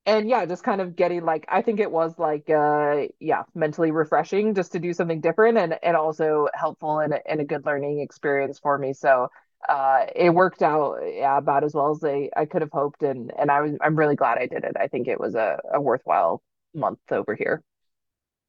and 0.07 0.29
yeah, 0.29 0.47
just 0.47 0.63
kind 0.63 0.81
of 0.81 0.95
getting 0.97 1.25
like 1.25 1.45
I 1.49 1.63
think 1.63 1.81
it 1.81 1.91
was 1.91 2.19
like 2.19 2.49
uh, 2.49 3.07
yeah, 3.21 3.43
mentally 3.55 3.91
refreshing 3.91 4.55
just 4.55 4.73
to 4.73 4.79
do 4.79 4.93
something 4.93 5.21
different 5.21 5.59
and 5.59 5.79
and 5.83 5.97
also 5.97 6.49
helpful 6.55 7.01
and 7.01 7.15
and 7.27 7.41
a 7.41 7.45
good 7.45 7.67
learning 7.67 8.01
experience 8.01 8.59
for 8.59 8.79
me. 8.79 8.93
So 8.93 9.29
uh, 9.69 10.07
it 10.15 10.31
worked 10.31 10.63
out 10.63 10.99
yeah, 11.05 11.39
about 11.39 11.65
as 11.65 11.75
well 11.75 11.91
as 11.91 12.03
I, 12.05 12.31
I 12.37 12.47
could 12.47 12.63
have 12.63 12.73
hoped 12.73 13.03
and 13.03 13.33
and 13.39 13.51
I 13.51 13.61
was 13.61 13.73
I'm 13.81 13.97
really 13.97 14.17
glad 14.17 14.39
I 14.39 14.47
did 14.47 14.65
it. 14.65 14.77
I 14.79 14.89
think 14.89 15.09
it 15.09 15.21
was 15.21 15.35
a, 15.35 15.59
a 15.73 15.81
worthwhile 15.81 16.43
month 16.75 17.01
over 17.11 17.35
here. 17.35 17.63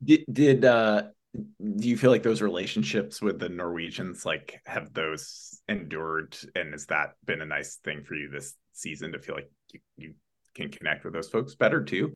Did 0.03 0.25
did 0.31 0.65
uh 0.65 1.03
do 1.35 1.87
you 1.87 1.97
feel 1.97 2.11
like 2.11 2.23
those 2.23 2.41
relationships 2.41 3.21
with 3.21 3.39
the 3.39 3.49
Norwegians 3.49 4.25
like 4.25 4.61
have 4.65 4.93
those 4.93 5.61
endured 5.67 6.37
and 6.55 6.71
has 6.71 6.85
that 6.87 7.13
been 7.25 7.41
a 7.41 7.45
nice 7.45 7.75
thing 7.83 8.03
for 8.03 8.15
you 8.15 8.29
this 8.29 8.55
season 8.73 9.11
to 9.11 9.19
feel 9.19 9.35
like 9.35 9.51
you, 9.73 9.79
you 9.97 10.13
can 10.55 10.69
connect 10.69 11.03
with 11.03 11.13
those 11.13 11.29
folks 11.29 11.55
better 11.55 11.83
too? 11.83 12.13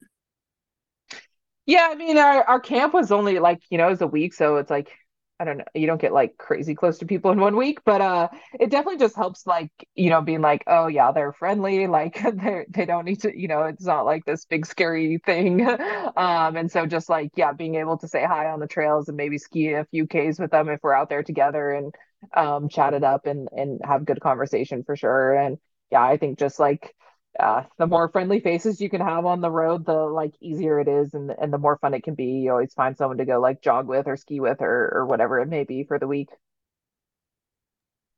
Yeah, 1.66 1.90
I 1.92 1.96
mean 1.96 2.18
our, 2.18 2.44
our 2.44 2.60
camp 2.60 2.94
was 2.94 3.12
only 3.12 3.40
like, 3.40 3.62
you 3.70 3.78
know, 3.78 3.88
it 3.88 3.92
was 3.92 4.02
a 4.02 4.08
week, 4.08 4.34
so 4.34 4.58
it's 4.58 4.72
like 4.72 4.92
I 5.41 5.45
don't 5.45 5.58
know, 5.58 5.65
you 5.73 5.88
don't 5.88 5.99
get 6.01 6.13
like 6.13 6.38
crazy 6.38 6.75
close 6.75 6.99
to 6.99 7.06
people 7.06 7.32
in 7.32 7.39
one 7.39 7.58
week, 7.58 7.80
but 7.84 7.99
uh 8.01 8.30
it 8.60 8.69
definitely 8.69 8.99
just 8.99 9.15
helps 9.15 9.47
like, 9.47 9.71
you 9.95 10.10
know, 10.12 10.21
being 10.21 10.41
like, 10.41 10.63
oh 10.67 10.88
yeah, 10.88 11.12
they're 11.12 11.34
friendly, 11.34 11.88
like 11.99 12.21
they 12.23 12.65
they 12.69 12.86
don't 12.86 13.06
need 13.06 13.21
to, 13.21 13.38
you 13.38 13.47
know, 13.47 13.63
it's 13.63 13.86
not 13.86 14.06
like 14.06 14.25
this 14.25 14.45
big 14.45 14.65
scary 14.65 15.17
thing. 15.25 15.67
um 16.17 16.56
and 16.58 16.71
so 16.71 16.86
just 16.86 17.10
like 17.10 17.32
yeah, 17.36 17.54
being 17.54 17.75
able 17.75 17.97
to 17.99 18.08
say 18.08 18.23
hi 18.23 18.47
on 18.49 18.60
the 18.60 18.67
trails 18.67 19.08
and 19.08 19.17
maybe 19.17 19.38
ski 19.38 19.73
a 19.73 19.86
few 19.86 20.08
Ks 20.08 20.39
with 20.39 20.51
them 20.51 20.69
if 20.69 20.80
we're 20.84 20.93
out 20.93 21.10
there 21.10 21.23
together 21.23 21.71
and 21.71 21.95
um 22.36 22.69
chat 22.69 22.93
it 22.93 23.04
up 23.04 23.25
and 23.25 23.49
and 23.51 23.82
have 23.84 24.06
good 24.06 24.21
conversation 24.21 24.84
for 24.84 24.95
sure. 24.95 25.36
And 25.36 25.58
yeah, 25.91 26.04
I 26.04 26.17
think 26.17 26.39
just 26.39 26.60
like 26.60 26.93
uh, 27.39 27.63
the 27.78 27.88
more 27.88 28.10
friendly 28.10 28.39
faces 28.39 28.82
you 28.82 28.89
can 28.89 29.02
have 29.02 29.26
on 29.26 29.41
the 29.41 29.52
road, 29.52 29.86
the 29.86 29.94
like 29.94 30.34
easier 30.41 30.80
it 30.80 30.88
is, 30.88 31.13
and 31.13 31.32
and 31.32 31.52
the 31.52 31.58
more 31.58 31.78
fun 31.78 31.94
it 31.94 32.04
can 32.04 32.15
be. 32.15 32.26
You 32.26 32.52
always 32.52 32.74
find 32.74 32.98
someone 32.98 33.17
to 33.17 33.26
go 33.26 33.39
like 33.39 33.62
jog 33.62 33.88
with 33.88 34.08
or 34.08 34.17
ski 34.17 34.39
with 34.39 34.62
or 34.62 34.91
or 34.94 35.06
whatever 35.06 35.39
it 35.39 35.48
may 35.48 35.63
be 35.63 35.84
for 35.84 35.98
the 35.98 36.08
week. 36.08 36.30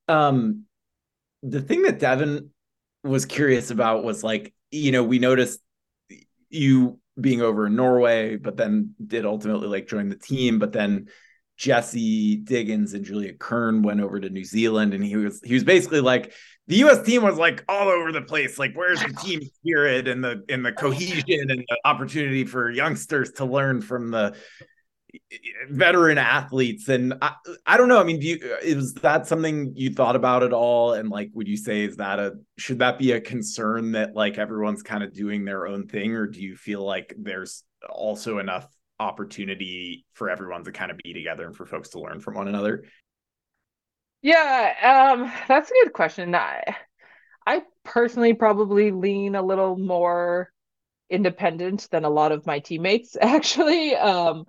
Um, 0.08 0.66
the 1.44 1.62
thing 1.62 1.84
that 1.84 2.00
Devon 2.00 2.50
was 3.04 3.26
curious 3.26 3.70
about 3.70 4.04
was 4.04 4.24
like, 4.24 4.54
you 4.72 4.92
know, 4.92 5.04
we 5.04 5.20
noticed 5.20 5.60
you 6.50 7.00
being 7.20 7.42
over 7.42 7.68
in 7.68 7.76
Norway, 7.76 8.38
but 8.38 8.58
then 8.58 8.96
did 9.06 9.26
ultimately 9.26 9.68
like 9.68 9.88
join 9.88 10.10
the 10.10 10.16
team, 10.16 10.60
but 10.60 10.72
then 10.72 11.08
Jessie 11.58 12.38
Diggins 12.38 12.94
and 12.94 13.06
Julia 13.06 13.34
Kern 13.34 13.84
went 13.84 14.02
over 14.02 14.20
to 14.20 14.30
New 14.30 14.44
Zealand, 14.44 14.94
and 14.94 15.04
he 15.04 15.16
was 15.16 15.40
he 15.44 15.54
was 15.54 15.64
basically 15.64 16.02
like 16.02 16.34
the 16.68 16.78
U.S. 16.78 17.06
team 17.06 17.24
was 17.24 17.38
like 17.38 17.64
all 17.68 17.90
over 17.90 18.12
the 18.12 18.22
place. 18.22 18.58
Like, 18.58 18.74
where's 18.74 19.02
the 19.02 19.14
team 19.14 19.42
spirit 19.42 20.08
and 20.08 20.24
the 20.24 20.44
and 20.50 20.66
the 20.66 20.72
cohesion 20.72 21.52
and 21.52 21.60
the 21.60 21.78
opportunity 21.86 22.46
for 22.46 22.70
youngsters 22.70 23.32
to 23.34 23.46
learn 23.46 23.82
from 23.82 24.12
the 24.12 24.36
veteran 25.70 26.18
athletes 26.18 26.90
and 26.90 27.14
I, 27.22 27.34
I 27.68 27.78
don't 27.78 27.88
know 27.88 28.00
i 28.00 28.04
mean 28.04 28.20
do 28.20 28.28
you 28.28 28.58
is 28.64 28.96
that 28.96 29.28
something 29.28 29.74
you 29.76 29.92
thought 29.92 30.16
about 30.16 30.42
at 30.42 30.54
all 30.54 30.94
and 30.94 31.08
like 31.10 31.30
would 31.34 31.48
you 31.48 31.56
say 31.56 31.84
is 31.84 31.98
that 31.98 32.20
a 32.20 32.34
should 32.58 32.80
that 32.80 32.98
be 32.98 33.12
a 33.12 33.22
concern 33.22 33.92
that 33.92 34.16
like 34.16 34.40
everyone's 34.40 34.82
kind 34.82 35.04
of 35.04 35.14
doing 35.14 35.46
their 35.46 35.68
own 35.68 35.88
thing 35.88 36.14
or 36.14 36.26
do 36.26 36.42
you 36.42 36.56
feel 36.56 36.84
like 36.84 37.14
there's 37.16 37.64
also 37.90 38.40
enough 38.40 38.68
opportunity 39.00 40.06
for 40.14 40.30
everyone 40.30 40.64
to 40.64 40.72
kind 40.72 40.92
of 40.92 40.98
be 41.04 41.14
together 41.14 41.46
and 41.46 41.56
for 41.56 41.66
folks 41.66 41.90
to 41.90 42.00
learn 42.00 42.20
from 42.20 42.36
one 42.36 42.48
another? 42.48 42.84
Yeah 44.22 45.12
um 45.12 45.32
that's 45.48 45.70
a 45.70 45.74
good 45.84 45.94
question. 45.94 46.34
I 46.36 46.76
i 47.46 47.62
personally 47.84 48.34
probably 48.34 48.92
lean 48.92 49.36
a 49.36 49.42
little 49.42 49.78
more 49.78 50.50
independent 51.10 51.88
than 51.92 52.06
a 52.06 52.10
lot 52.10 52.32
of 52.32 52.46
my 52.46 52.60
teammates 52.60 53.18
actually 53.22 53.96
um 53.96 54.46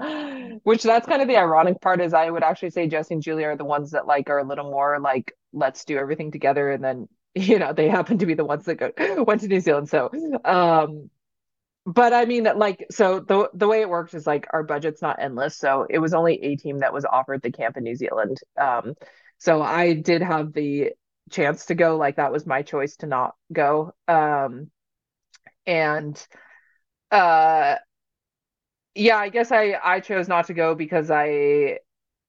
which 0.62 0.82
that's 0.82 1.06
kind 1.06 1.20
of 1.20 1.28
the 1.28 1.36
ironic 1.36 1.80
part 1.80 2.00
is 2.00 2.14
i 2.14 2.30
would 2.30 2.44
actually 2.44 2.70
say 2.70 2.86
jessie 2.86 3.14
and 3.14 3.22
julia 3.22 3.48
are 3.48 3.56
the 3.56 3.64
ones 3.64 3.90
that 3.90 4.06
like 4.06 4.30
are 4.30 4.38
a 4.38 4.44
little 4.44 4.70
more 4.70 4.98
like 5.00 5.32
let's 5.52 5.84
do 5.84 5.98
everything 5.98 6.30
together 6.30 6.70
and 6.70 6.82
then 6.82 7.08
you 7.34 7.58
know 7.58 7.72
they 7.72 7.88
happen 7.88 8.18
to 8.18 8.26
be 8.26 8.34
the 8.34 8.44
ones 8.44 8.64
that 8.64 8.76
go 8.76 8.92
went 9.24 9.40
to 9.40 9.48
new 9.48 9.60
zealand. 9.60 9.88
So 9.88 10.10
um 10.44 11.10
but 11.86 12.12
I 12.12 12.24
mean, 12.24 12.44
like, 12.56 12.86
so 12.90 13.20
the 13.20 13.50
the 13.54 13.68
way 13.68 13.80
it 13.82 13.88
works 13.88 14.14
is 14.14 14.26
like 14.26 14.46
our 14.52 14.62
budget's 14.62 15.02
not 15.02 15.18
endless. 15.20 15.58
So 15.58 15.86
it 15.88 15.98
was 15.98 16.14
only 16.14 16.42
a 16.42 16.56
team 16.56 16.78
that 16.80 16.92
was 16.92 17.04
offered 17.04 17.42
the 17.42 17.52
camp 17.52 17.76
in 17.76 17.84
New 17.84 17.96
Zealand. 17.96 18.38
Um, 18.60 18.94
so 19.38 19.62
I 19.62 19.94
did 19.94 20.22
have 20.22 20.52
the 20.52 20.92
chance 21.30 21.66
to 21.66 21.74
go. 21.74 21.96
Like 21.96 22.16
that 22.16 22.32
was 22.32 22.46
my 22.46 22.62
choice 22.62 22.96
to 22.98 23.06
not 23.06 23.34
go. 23.52 23.92
Um, 24.08 24.70
and 25.66 26.26
uh 27.10 27.76
yeah 28.94 29.16
i 29.16 29.28
guess 29.28 29.50
i 29.52 29.78
i 29.82 30.00
chose 30.00 30.28
not 30.28 30.46
to 30.46 30.54
go 30.54 30.74
because 30.74 31.10
i 31.10 31.78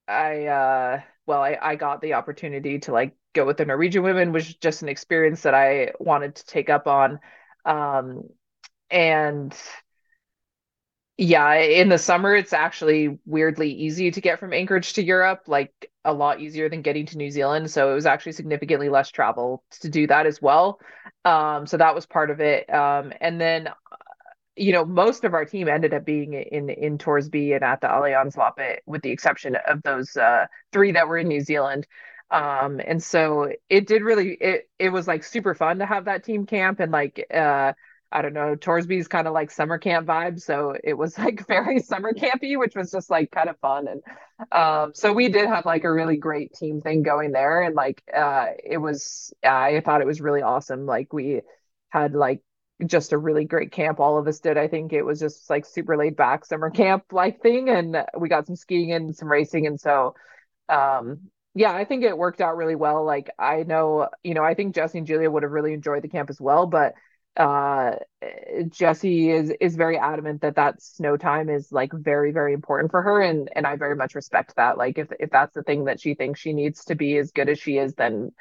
i 0.08 0.46
uh 0.46 1.02
well 1.26 1.42
i 1.42 1.58
i 1.62 1.76
got 1.76 2.02
the 2.02 2.14
opportunity 2.14 2.80
to 2.80 2.92
like 2.92 3.16
go 3.34 3.46
with 3.46 3.58
the 3.58 3.66
norwegian 3.66 4.04
women 4.04 4.32
was 4.32 4.56
just 4.56 4.82
an 4.82 4.90
experience 4.90 5.42
that 5.42 5.54
i 5.54 5.92
wanted 6.00 6.36
to 6.36 6.46
take 6.46 6.70
up 6.70 6.88
on 6.88 7.20
um 7.66 8.24
and 8.90 9.56
yeah 11.18 11.54
in 11.54 11.88
the 11.88 11.98
summer 11.98 12.36
it's 12.36 12.52
actually 12.52 13.18
weirdly 13.26 13.72
easy 13.72 14.12
to 14.12 14.20
get 14.20 14.38
from 14.40 14.52
anchorage 14.52 14.94
to 14.94 15.04
europe 15.04 15.44
like 15.48 15.72
a 16.04 16.14
lot 16.14 16.42
easier 16.42 16.68
than 16.70 16.82
getting 16.84 17.06
to 17.08 17.18
new 17.18 17.32
zealand. 17.32 17.72
So 17.72 17.92
it 17.92 17.96
was 17.96 18.06
actually 18.06 18.34
significantly 18.34 18.90
less 18.90 19.10
travel 19.10 19.64
to 19.82 19.90
do 19.90 20.06
that 20.06 20.28
as 20.28 20.40
well. 20.40 20.80
Um 21.24 21.66
so 21.66 21.78
that 21.78 21.96
was 21.96 22.06
part 22.06 22.30
of 22.30 22.40
it. 22.42 22.72
Um 22.72 23.12
and 23.22 23.42
then 23.42 23.70
you 24.56 24.74
know, 24.74 24.86
most 24.86 25.24
of 25.26 25.34
our 25.34 25.46
team 25.46 25.70
ended 25.70 25.94
up 25.94 26.06
being 26.06 26.34
in 26.34 26.70
in 26.70 26.98
Torsby 26.98 27.54
and 27.56 27.64
at 27.64 27.82
the 27.82 27.88
Allianz 27.88 28.36
Loppet, 28.38 28.80
with 28.86 29.02
the 29.02 29.12
exception 29.12 29.58
of 29.68 29.82
those 29.84 30.16
uh, 30.18 30.48
three 30.74 30.94
that 30.94 31.08
were 31.08 31.18
in 31.18 31.28
New 31.28 31.42
Zealand. 31.42 31.88
Um, 32.32 32.82
and 32.86 33.04
so 33.04 33.52
it 33.70 33.88
did 33.88 34.02
really 34.04 34.34
it 34.34 34.70
it 34.80 34.90
was 34.90 35.08
like 35.08 35.24
super 35.24 35.56
fun 35.56 35.80
to 35.80 35.86
have 35.86 36.06
that 36.06 36.24
team 36.24 36.46
camp 36.46 36.80
and 36.80 36.92
like 36.92 37.26
uh 37.34 37.74
I 38.16 38.22
don't 38.22 38.34
know, 38.34 38.56
Torsby's 38.56 39.10
kind 39.10 39.28
of 39.28 39.34
like 39.34 39.52
summer 39.52 39.78
camp 39.78 40.08
vibe. 40.08 40.40
So 40.40 40.74
it 40.82 40.94
was 40.94 41.18
like 41.20 41.46
very 41.48 41.82
summer 41.82 42.14
campy, 42.14 42.58
which 42.58 42.74
was 42.74 42.90
just 42.90 43.10
like 43.10 43.30
kind 43.30 43.50
of 43.50 43.60
fun. 43.60 43.88
And 43.90 44.02
um, 44.54 44.94
so 44.94 45.12
we 45.12 45.28
did 45.28 45.48
have 45.48 45.66
like 45.66 45.84
a 45.84 45.92
really 45.92 46.16
great 46.16 46.54
team 46.54 46.80
thing 46.80 47.04
going 47.04 47.32
there. 47.34 47.62
And 47.62 47.76
like 47.76 48.02
uh, 48.16 48.48
it 48.64 48.78
was, 48.78 49.34
I 49.44 49.82
thought 49.82 50.00
it 50.00 50.08
was 50.08 50.22
really 50.22 50.42
awesome. 50.42 50.86
Like 50.86 51.12
we 51.12 51.42
had 51.90 52.14
like 52.14 52.42
just 52.86 53.12
a 53.14 53.18
really 53.18 53.46
great 53.46 53.72
camp 53.72 54.02
all 54.02 54.18
of 54.18 54.28
us 54.28 54.42
did 54.42 54.58
i 54.58 54.68
think 54.68 54.92
it 54.92 55.02
was 55.02 55.18
just 55.18 55.50
like 55.50 55.66
super 55.66 55.96
laid 55.96 56.18
back 56.18 56.44
summer 56.44 56.70
camp 56.70 57.06
like 57.14 57.42
thing 57.42 57.70
and 57.70 57.96
we 58.20 58.28
got 58.28 58.46
some 58.46 58.56
skiing 58.58 58.92
and 58.92 59.16
some 59.16 59.32
racing 59.32 59.66
and 59.66 59.80
so 59.80 60.14
um 60.68 61.20
yeah 61.54 61.72
i 61.72 61.86
think 61.86 62.04
it 62.04 62.18
worked 62.18 62.42
out 62.42 62.58
really 62.58 62.76
well 62.76 63.06
like 63.06 63.30
i 63.40 63.64
know 63.64 64.10
you 64.24 64.34
know 64.34 64.44
i 64.44 64.54
think 64.54 64.76
jessie 64.76 64.98
and 64.98 65.08
julia 65.08 65.32
would 65.32 65.44
have 65.44 65.54
really 65.54 65.74
enjoyed 65.74 66.04
the 66.04 66.10
camp 66.10 66.30
as 66.30 66.42
well 66.42 66.68
but 66.68 66.96
uh 67.38 67.96
jessie 68.70 69.30
is 69.30 69.52
is 69.60 69.76
very 69.76 69.98
adamant 69.98 70.42
that 70.42 70.56
that 70.56 70.82
snow 70.82 71.18
time 71.18 71.50
is 71.50 71.72
like 71.72 71.92
very 71.94 72.32
very 72.32 72.54
important 72.54 72.92
for 72.92 73.02
her 73.02 73.22
and 73.22 73.50
and 73.56 73.68
i 73.68 73.76
very 73.76 73.96
much 73.96 74.16
respect 74.16 74.56
that 74.56 74.78
like 74.78 74.98
if 74.98 75.10
if 75.20 75.30
that's 75.32 75.54
the 75.54 75.64
thing 75.64 75.86
that 75.86 76.00
she 76.00 76.14
thinks 76.14 76.40
she 76.40 76.54
needs 76.54 76.86
to 76.86 76.96
be 76.96 77.18
as 77.18 77.32
good 77.32 77.50
as 77.50 77.60
she 77.60 77.78
is 77.78 77.94
then 77.96 78.32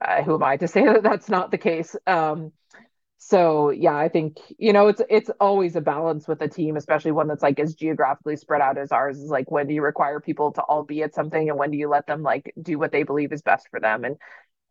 uh, 0.00 0.22
who 0.22 0.34
am 0.34 0.42
i 0.44 0.56
to 0.56 0.68
say 0.68 0.84
that 0.84 1.02
that's 1.02 1.28
not 1.28 1.50
the 1.50 1.58
case 1.58 1.96
um 2.06 2.52
so 3.18 3.70
yeah, 3.70 3.96
I 3.96 4.08
think 4.08 4.38
you 4.58 4.72
know 4.72 4.88
it's 4.88 5.02
it's 5.08 5.30
always 5.40 5.74
a 5.76 5.80
balance 5.80 6.28
with 6.28 6.42
a 6.42 6.48
team, 6.48 6.76
especially 6.76 7.12
one 7.12 7.28
that's 7.28 7.42
like 7.42 7.58
as 7.58 7.74
geographically 7.74 8.36
spread 8.36 8.60
out 8.60 8.78
as 8.78 8.92
ours. 8.92 9.18
Is 9.18 9.30
like 9.30 9.50
when 9.50 9.66
do 9.66 9.74
you 9.74 9.82
require 9.82 10.20
people 10.20 10.52
to 10.52 10.62
all 10.62 10.84
be 10.84 11.02
at 11.02 11.14
something, 11.14 11.48
and 11.48 11.58
when 11.58 11.70
do 11.70 11.78
you 11.78 11.88
let 11.88 12.06
them 12.06 12.22
like 12.22 12.52
do 12.60 12.78
what 12.78 12.92
they 12.92 13.04
believe 13.04 13.32
is 13.32 13.42
best 13.42 13.68
for 13.70 13.80
them? 13.80 14.04
And 14.04 14.16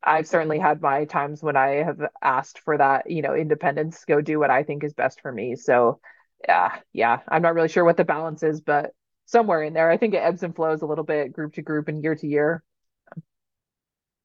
I've 0.03 0.27
certainly 0.27 0.59
had 0.59 0.81
my 0.81 1.05
times 1.05 1.41
when 1.41 1.55
I 1.55 1.83
have 1.83 1.99
asked 2.21 2.59
for 2.59 2.77
that, 2.77 3.09
you 3.09 3.21
know, 3.21 3.33
independence, 3.33 4.05
go 4.05 4.21
do 4.21 4.39
what 4.39 4.51
I 4.51 4.63
think 4.63 4.83
is 4.83 4.93
best 4.93 5.21
for 5.21 5.31
me. 5.31 5.55
So 5.55 5.99
yeah, 6.47 6.75
yeah, 6.93 7.19
I'm 7.27 7.41
not 7.41 7.55
really 7.55 7.69
sure 7.69 7.83
what 7.83 7.97
the 7.97 8.03
balance 8.03 8.43
is, 8.43 8.61
but 8.61 8.91
somewhere 9.25 9.63
in 9.63 9.73
there, 9.73 9.89
I 9.89 9.97
think 9.97 10.13
it 10.13 10.17
ebbs 10.17 10.43
and 10.43 10.55
flows 10.55 10.81
a 10.81 10.85
little 10.85 11.03
bit 11.03 11.33
group 11.33 11.53
to 11.53 11.61
group 11.61 11.87
and 11.87 12.03
year 12.03 12.15
to 12.15 12.27
year. 12.27 12.63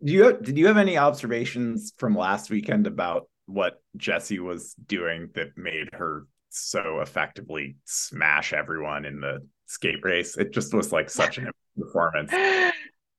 Do 0.02 0.12
you 0.12 0.38
did 0.40 0.56
you 0.56 0.66
have 0.66 0.78
any 0.78 0.96
observations 0.96 1.92
from 1.98 2.16
last 2.16 2.50
weekend 2.50 2.86
about 2.86 3.28
what 3.46 3.82
Jessie 3.96 4.38
was 4.38 4.74
doing 4.74 5.30
that 5.34 5.56
made 5.56 5.88
her 5.92 6.26
so 6.50 7.00
effectively 7.00 7.76
smash 7.84 8.52
everyone 8.52 9.04
in 9.04 9.20
the 9.20 9.46
skate 9.66 10.02
race. 10.02 10.36
It 10.36 10.52
just 10.52 10.74
was 10.74 10.92
like 10.92 11.08
such 11.08 11.38
an 11.38 11.50
performance. 11.78 12.32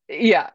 Yeah. 0.08 0.50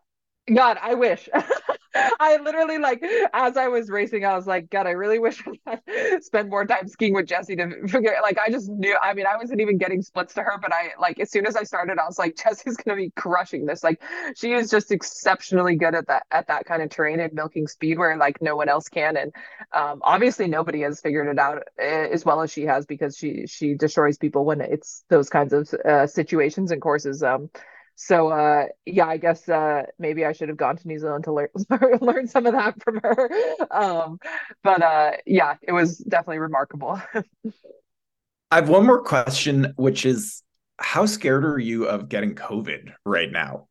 God, 0.52 0.78
I 0.80 0.94
wish. 0.94 1.28
I 2.20 2.38
literally 2.42 2.78
like 2.78 3.02
as 3.32 3.56
I 3.56 3.68
was 3.68 3.88
racing, 3.88 4.24
I 4.24 4.34
was 4.34 4.46
like, 4.46 4.70
God, 4.70 4.86
I 4.86 4.90
really 4.90 5.18
wish 5.18 5.42
I 5.66 5.78
spend 6.20 6.50
more 6.50 6.64
time 6.64 6.88
skiing 6.88 7.14
with 7.14 7.26
Jessie 7.26 7.56
to 7.56 7.70
figure. 7.88 8.14
Like, 8.22 8.38
I 8.38 8.50
just 8.50 8.68
knew. 8.68 8.96
I 9.02 9.14
mean, 9.14 9.26
I 9.26 9.36
wasn't 9.36 9.60
even 9.60 9.78
getting 9.78 10.02
splits 10.02 10.34
to 10.34 10.42
her, 10.42 10.58
but 10.60 10.72
I 10.72 10.90
like 11.00 11.18
as 11.20 11.30
soon 11.30 11.46
as 11.46 11.56
I 11.56 11.62
started, 11.62 11.98
I 11.98 12.06
was 12.06 12.18
like, 12.18 12.36
Jessie's 12.36 12.76
gonna 12.76 12.96
be 12.96 13.10
crushing 13.16 13.66
this. 13.66 13.82
Like, 13.82 14.02
she 14.36 14.52
is 14.52 14.70
just 14.70 14.90
exceptionally 14.92 15.76
good 15.76 15.94
at 15.94 16.06
that 16.08 16.24
at 16.30 16.46
that 16.48 16.66
kind 16.66 16.82
of 16.82 16.90
terrain 16.90 17.20
and 17.20 17.32
milking 17.32 17.66
speed 17.66 17.98
where 17.98 18.16
like 18.16 18.40
no 18.42 18.56
one 18.56 18.68
else 18.68 18.88
can. 18.88 19.16
And 19.16 19.32
um, 19.72 20.00
obviously, 20.02 20.48
nobody 20.48 20.82
has 20.82 21.00
figured 21.00 21.28
it 21.28 21.38
out 21.38 21.62
eh, 21.78 22.08
as 22.12 22.24
well 22.24 22.42
as 22.42 22.52
she 22.52 22.62
has 22.64 22.86
because 22.86 23.16
she 23.16 23.46
she 23.46 23.74
destroys 23.74 24.18
people 24.18 24.44
when 24.44 24.60
it's 24.60 25.04
those 25.08 25.28
kinds 25.28 25.52
of 25.52 25.72
uh, 25.84 26.06
situations 26.06 26.70
and 26.70 26.82
courses. 26.82 27.22
Um, 27.22 27.50
so 27.96 28.28
uh, 28.28 28.66
yeah, 28.84 29.06
I 29.06 29.16
guess 29.16 29.48
uh, 29.48 29.84
maybe 29.98 30.26
I 30.26 30.32
should 30.32 30.48
have 30.48 30.58
gone 30.58 30.76
to 30.76 30.86
New 30.86 30.98
Zealand 30.98 31.24
to 31.24 31.32
learn 31.32 31.48
learn 32.00 32.28
some 32.28 32.46
of 32.46 32.52
that 32.52 32.80
from 32.82 33.00
her. 33.02 33.30
Um, 33.70 34.18
but 34.62 34.82
uh, 34.82 35.12
yeah, 35.24 35.54
it 35.62 35.72
was 35.72 35.98
definitely 35.98 36.38
remarkable. 36.38 37.00
I 38.50 38.56
have 38.56 38.68
one 38.68 38.86
more 38.86 39.02
question, 39.02 39.72
which 39.76 40.04
is 40.04 40.42
how 40.78 41.06
scared 41.06 41.44
are 41.44 41.58
you 41.58 41.86
of 41.86 42.10
getting 42.10 42.34
COVID 42.34 42.92
right 43.06 43.32
now? 43.32 43.66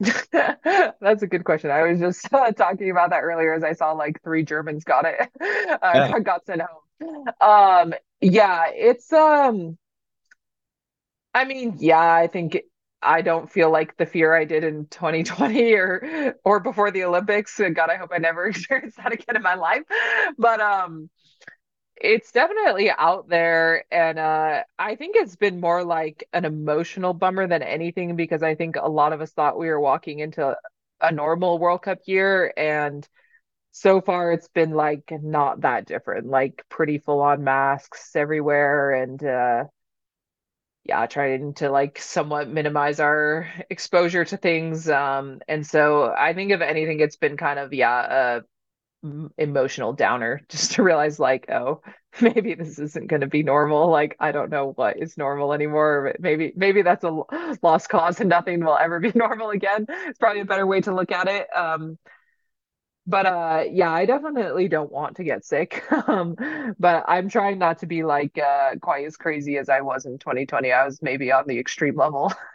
That's 0.00 1.22
a 1.22 1.26
good 1.26 1.44
question. 1.44 1.70
I 1.70 1.82
was 1.82 2.00
just 2.00 2.32
uh, 2.32 2.52
talking 2.52 2.90
about 2.90 3.10
that 3.10 3.20
earlier 3.20 3.52
as 3.52 3.62
I 3.62 3.74
saw 3.74 3.92
like 3.92 4.22
three 4.24 4.44
Germans 4.44 4.82
got 4.84 5.04
it, 5.04 5.20
uh, 5.40 5.76
yeah. 5.94 6.18
got 6.20 6.46
sent 6.46 6.62
home. 6.62 7.28
Um, 7.40 7.94
yeah, 8.22 8.70
it's 8.72 9.12
um, 9.12 9.76
I 11.34 11.44
mean, 11.44 11.76
yeah, 11.78 12.14
I 12.14 12.28
think 12.28 12.62
I 13.02 13.22
don't 13.22 13.50
feel 13.50 13.70
like 13.70 13.96
the 13.96 14.06
fear 14.06 14.34
I 14.34 14.44
did 14.44 14.64
in 14.64 14.86
2020 14.86 15.74
or 15.74 16.34
or 16.44 16.60
before 16.60 16.90
the 16.90 17.04
Olympics. 17.04 17.58
God, 17.58 17.90
I 17.90 17.96
hope 17.96 18.10
I 18.12 18.18
never 18.18 18.46
experience 18.48 18.96
that 18.96 19.12
again 19.12 19.36
in 19.36 19.42
my 19.42 19.54
life. 19.54 19.82
But 20.38 20.60
um 20.60 21.10
it's 21.96 22.32
definitely 22.32 22.90
out 22.90 23.28
there 23.28 23.84
and 23.90 24.18
uh 24.18 24.62
I 24.78 24.96
think 24.96 25.16
it's 25.16 25.36
been 25.36 25.60
more 25.60 25.84
like 25.84 26.28
an 26.32 26.44
emotional 26.44 27.14
bummer 27.14 27.46
than 27.48 27.62
anything 27.62 28.16
because 28.16 28.42
I 28.42 28.54
think 28.54 28.76
a 28.76 28.88
lot 28.88 29.12
of 29.12 29.20
us 29.20 29.32
thought 29.32 29.58
we 29.58 29.68
were 29.68 29.80
walking 29.80 30.18
into 30.20 30.56
a 31.00 31.12
normal 31.12 31.58
World 31.58 31.82
Cup 31.82 31.98
year 32.06 32.52
and 32.56 33.06
so 33.72 34.00
far 34.00 34.32
it's 34.32 34.48
been 34.48 34.72
like 34.72 35.10
not 35.22 35.62
that 35.62 35.86
different 35.86 36.26
like 36.28 36.64
pretty 36.70 36.98
full 36.98 37.20
on 37.22 37.44
masks 37.44 38.16
everywhere 38.16 38.92
and 38.92 39.22
uh 39.24 39.64
yeah, 40.88 41.06
trying 41.06 41.54
to 41.54 41.70
like 41.70 41.98
somewhat 41.98 42.48
minimize 42.48 43.00
our 43.00 43.48
exposure 43.70 44.24
to 44.24 44.36
things. 44.36 44.88
Um, 44.88 45.40
and 45.48 45.66
so 45.66 46.12
I 46.16 46.34
think 46.34 46.52
if 46.52 46.60
anything, 46.60 47.00
it's 47.00 47.16
been 47.16 47.36
kind 47.36 47.58
of 47.58 47.72
yeah, 47.72 48.38
a 48.38 48.42
emotional 49.38 49.92
downer 49.92 50.40
just 50.48 50.72
to 50.72 50.82
realize 50.82 51.18
like, 51.18 51.50
oh, 51.50 51.82
maybe 52.20 52.54
this 52.54 52.78
isn't 52.78 53.08
going 53.08 53.20
to 53.20 53.26
be 53.26 53.42
normal. 53.42 53.88
Like 53.90 54.16
I 54.20 54.32
don't 54.32 54.50
know 54.50 54.72
what 54.74 54.98
is 54.98 55.18
normal 55.18 55.52
anymore. 55.52 56.14
Maybe 56.18 56.52
maybe 56.56 56.82
that's 56.82 57.04
a 57.04 57.22
lost 57.62 57.88
cause 57.88 58.20
and 58.20 58.30
nothing 58.30 58.64
will 58.64 58.76
ever 58.76 59.00
be 59.00 59.12
normal 59.16 59.50
again. 59.50 59.86
It's 59.88 60.18
probably 60.18 60.40
a 60.40 60.46
better 60.46 60.66
way 60.66 60.80
to 60.82 60.94
look 60.94 61.12
at 61.12 61.28
it. 61.28 61.46
Um, 61.54 61.98
but 63.06 63.26
uh 63.26 63.64
yeah 63.70 63.90
i 63.90 64.04
definitely 64.04 64.68
don't 64.68 64.90
want 64.90 65.16
to 65.16 65.24
get 65.24 65.44
sick 65.44 65.84
um 66.08 66.34
but 66.78 67.04
i'm 67.08 67.28
trying 67.28 67.58
not 67.58 67.78
to 67.78 67.86
be 67.86 68.02
like 68.04 68.36
uh 68.38 68.74
quite 68.80 69.06
as 69.06 69.16
crazy 69.16 69.58
as 69.58 69.68
i 69.68 69.80
was 69.80 70.06
in 70.06 70.18
2020 70.18 70.72
i 70.72 70.84
was 70.84 71.00
maybe 71.02 71.30
on 71.32 71.44
the 71.46 71.58
extreme 71.58 71.96
level 71.96 72.32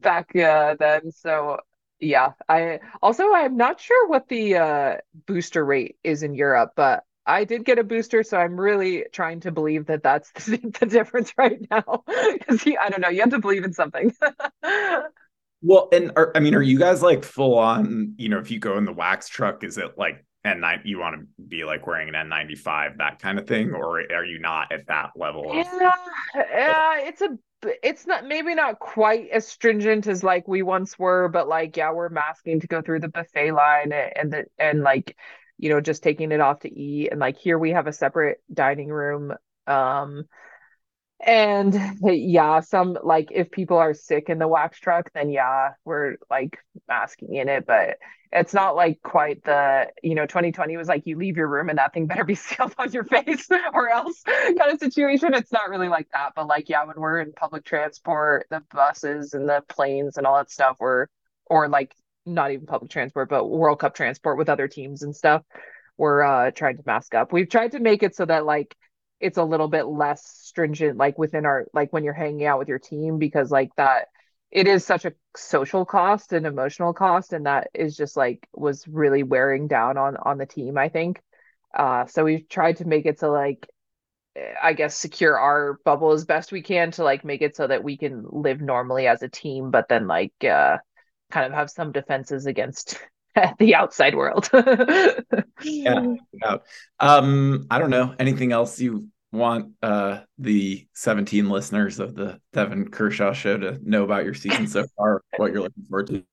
back 0.00 0.34
uh, 0.36 0.74
then 0.78 1.12
so 1.12 1.58
yeah 2.00 2.32
i 2.48 2.78
also 3.02 3.32
i'm 3.32 3.56
not 3.56 3.80
sure 3.80 4.08
what 4.08 4.28
the 4.28 4.56
uh 4.56 4.96
booster 5.26 5.64
rate 5.64 5.96
is 6.04 6.22
in 6.22 6.34
europe 6.34 6.72
but 6.76 7.04
I 7.30 7.44
did 7.44 7.66
get 7.66 7.78
a 7.78 7.84
booster, 7.84 8.22
so 8.22 8.38
I'm 8.38 8.58
really 8.58 9.04
trying 9.12 9.40
to 9.40 9.52
believe 9.52 9.84
that 9.88 10.02
that's 10.02 10.32
the, 10.32 10.56
the 10.80 10.86
difference 10.86 11.34
right 11.36 11.60
now. 11.70 12.02
Because 12.06 12.64
I 12.66 12.88
don't 12.88 13.02
know, 13.02 13.10
you 13.10 13.20
have 13.20 13.28
to 13.32 13.38
believe 13.38 13.64
in 13.64 13.74
something. 13.74 14.14
Well, 15.62 15.88
and 15.92 16.12
are, 16.16 16.32
I 16.34 16.40
mean, 16.40 16.54
are 16.54 16.62
you 16.62 16.78
guys 16.78 17.02
like 17.02 17.24
full 17.24 17.58
on? 17.58 18.14
You 18.16 18.28
know, 18.28 18.38
if 18.38 18.50
you 18.50 18.58
go 18.58 18.78
in 18.78 18.84
the 18.84 18.92
wax 18.92 19.28
truck, 19.28 19.64
is 19.64 19.76
it 19.78 19.98
like 19.98 20.24
N9? 20.46 20.82
You 20.84 20.98
want 20.98 21.20
to 21.20 21.26
be 21.42 21.64
like 21.64 21.86
wearing 21.86 22.08
an 22.08 22.14
N95, 22.14 22.98
that 22.98 23.18
kind 23.18 23.38
of 23.38 23.46
thing, 23.46 23.72
or 23.72 24.00
are 24.12 24.24
you 24.24 24.38
not 24.38 24.72
at 24.72 24.86
that 24.86 25.10
level? 25.16 25.50
Of- 25.50 25.66
yeah, 25.66 25.94
yeah, 26.34 27.00
it's 27.00 27.22
a 27.22 27.38
it's 27.82 28.06
not 28.06 28.24
maybe 28.24 28.54
not 28.54 28.78
quite 28.78 29.30
as 29.30 29.48
stringent 29.48 30.06
as 30.06 30.22
like 30.22 30.46
we 30.46 30.62
once 30.62 30.96
were, 30.96 31.28
but 31.28 31.48
like 31.48 31.76
yeah, 31.76 31.92
we're 31.92 32.08
masking 32.08 32.60
to 32.60 32.68
go 32.68 32.80
through 32.80 33.00
the 33.00 33.08
buffet 33.08 33.50
line 33.50 33.92
and 33.92 34.32
the 34.32 34.44
and 34.58 34.82
like 34.82 35.16
you 35.58 35.68
know 35.68 35.80
just 35.80 36.02
taking 36.02 36.32
it 36.32 36.40
off 36.40 36.60
to 36.60 36.72
eat 36.72 37.08
and 37.10 37.20
like 37.20 37.36
here 37.36 37.58
we 37.58 37.72
have 37.72 37.86
a 37.86 37.92
separate 37.92 38.40
dining 38.52 38.88
room 38.88 39.34
um 39.66 40.24
and 41.20 41.74
yeah, 42.02 42.60
some 42.60 42.96
like 43.02 43.28
if 43.32 43.50
people 43.50 43.76
are 43.76 43.94
sick 43.94 44.28
in 44.28 44.38
the 44.38 44.48
wax 44.48 44.78
truck, 44.78 45.10
then 45.14 45.30
yeah, 45.30 45.70
we're 45.84 46.16
like 46.30 46.58
masking 46.86 47.34
in 47.34 47.48
it, 47.48 47.66
but 47.66 47.98
it's 48.30 48.52
not 48.54 48.76
like 48.76 49.00
quite 49.02 49.42
the, 49.44 49.88
you 50.02 50.14
know, 50.14 50.26
2020 50.26 50.76
was 50.76 50.86
like 50.86 51.06
you 51.06 51.16
leave 51.16 51.36
your 51.36 51.48
room 51.48 51.70
and 51.70 51.78
that 51.78 51.92
thing 51.92 52.06
better 52.06 52.24
be 52.24 52.34
sealed 52.36 52.74
on 52.78 52.92
your 52.92 53.04
face 53.04 53.48
or 53.72 53.88
else 53.88 54.22
kind 54.24 54.72
of 54.72 54.78
situation. 54.78 55.34
It's 55.34 55.52
not 55.52 55.70
really 55.70 55.88
like 55.88 56.08
that, 56.12 56.32
but 56.36 56.46
like 56.46 56.68
yeah, 56.68 56.84
when 56.84 56.96
we're 56.96 57.20
in 57.20 57.32
public 57.32 57.64
transport, 57.64 58.46
the 58.50 58.62
buses 58.72 59.34
and 59.34 59.48
the 59.48 59.62
planes 59.68 60.18
and 60.18 60.26
all 60.26 60.36
that 60.36 60.50
stuff, 60.50 60.76
we're 60.78 61.06
or 61.46 61.68
like 61.68 61.94
not 62.26 62.52
even 62.52 62.66
public 62.66 62.90
transport, 62.90 63.28
but 63.28 63.46
World 63.48 63.80
Cup 63.80 63.94
transport 63.94 64.38
with 64.38 64.48
other 64.48 64.68
teams 64.68 65.02
and 65.02 65.16
stuff, 65.16 65.42
we're 65.96 66.22
uh 66.22 66.50
trying 66.52 66.76
to 66.76 66.82
mask 66.86 67.14
up. 67.14 67.32
We've 67.32 67.48
tried 67.48 67.72
to 67.72 67.80
make 67.80 68.02
it 68.02 68.14
so 68.14 68.24
that 68.26 68.44
like 68.46 68.76
it's 69.20 69.38
a 69.38 69.44
little 69.44 69.68
bit 69.68 69.86
less 69.86 70.24
stringent 70.26 70.96
like 70.96 71.18
within 71.18 71.44
our 71.46 71.66
like 71.72 71.92
when 71.92 72.04
you're 72.04 72.12
hanging 72.14 72.44
out 72.44 72.58
with 72.58 72.68
your 72.68 72.78
team 72.78 73.18
because 73.18 73.50
like 73.50 73.70
that 73.76 74.08
it 74.50 74.66
is 74.66 74.84
such 74.84 75.04
a 75.04 75.12
social 75.36 75.84
cost 75.84 76.32
and 76.32 76.46
emotional 76.46 76.92
cost 76.94 77.32
and 77.32 77.46
that 77.46 77.68
is 77.74 77.96
just 77.96 78.16
like 78.16 78.46
was 78.54 78.86
really 78.88 79.22
wearing 79.22 79.66
down 79.68 79.96
on 79.98 80.16
on 80.16 80.38
the 80.38 80.46
team 80.46 80.78
i 80.78 80.88
think. 80.88 81.20
Uh 81.76 82.06
so 82.06 82.24
we've 82.24 82.48
tried 82.48 82.76
to 82.78 82.86
make 82.86 83.06
it 83.06 83.18
so 83.20 83.30
like 83.30 83.68
i 84.62 84.72
guess 84.72 84.96
secure 84.96 85.38
our 85.38 85.78
bubble 85.84 86.12
as 86.12 86.24
best 86.24 86.52
we 86.52 86.62
can 86.62 86.90
to 86.92 87.04
like 87.04 87.24
make 87.24 87.42
it 87.42 87.56
so 87.56 87.66
that 87.66 87.82
we 87.84 87.96
can 87.96 88.24
live 88.30 88.60
normally 88.60 89.06
as 89.06 89.22
a 89.22 89.28
team 89.28 89.70
but 89.70 89.88
then 89.88 90.06
like 90.06 90.32
uh 90.44 90.78
kind 91.30 91.46
of 91.46 91.52
have 91.52 91.70
some 91.70 91.92
defenses 91.92 92.46
against 92.46 92.98
the 93.58 93.74
outside 93.74 94.14
world. 94.14 94.48
yeah. 95.62 96.14
Um, 97.00 97.66
I 97.70 97.78
don't 97.78 97.90
know. 97.90 98.14
Anything 98.18 98.52
else 98.52 98.80
you 98.80 99.08
want 99.30 99.74
uh 99.82 100.20
the 100.38 100.86
17 100.94 101.50
listeners 101.50 101.98
of 101.98 102.14
the 102.14 102.40
Devon 102.54 102.88
Kershaw 102.88 103.34
show 103.34 103.58
to 103.58 103.78
know 103.82 104.02
about 104.02 104.24
your 104.24 104.32
season 104.32 104.66
so 104.66 104.86
far, 104.96 105.22
what 105.36 105.52
you're 105.52 105.62
looking 105.62 105.84
forward 105.88 106.06
to? 106.08 106.24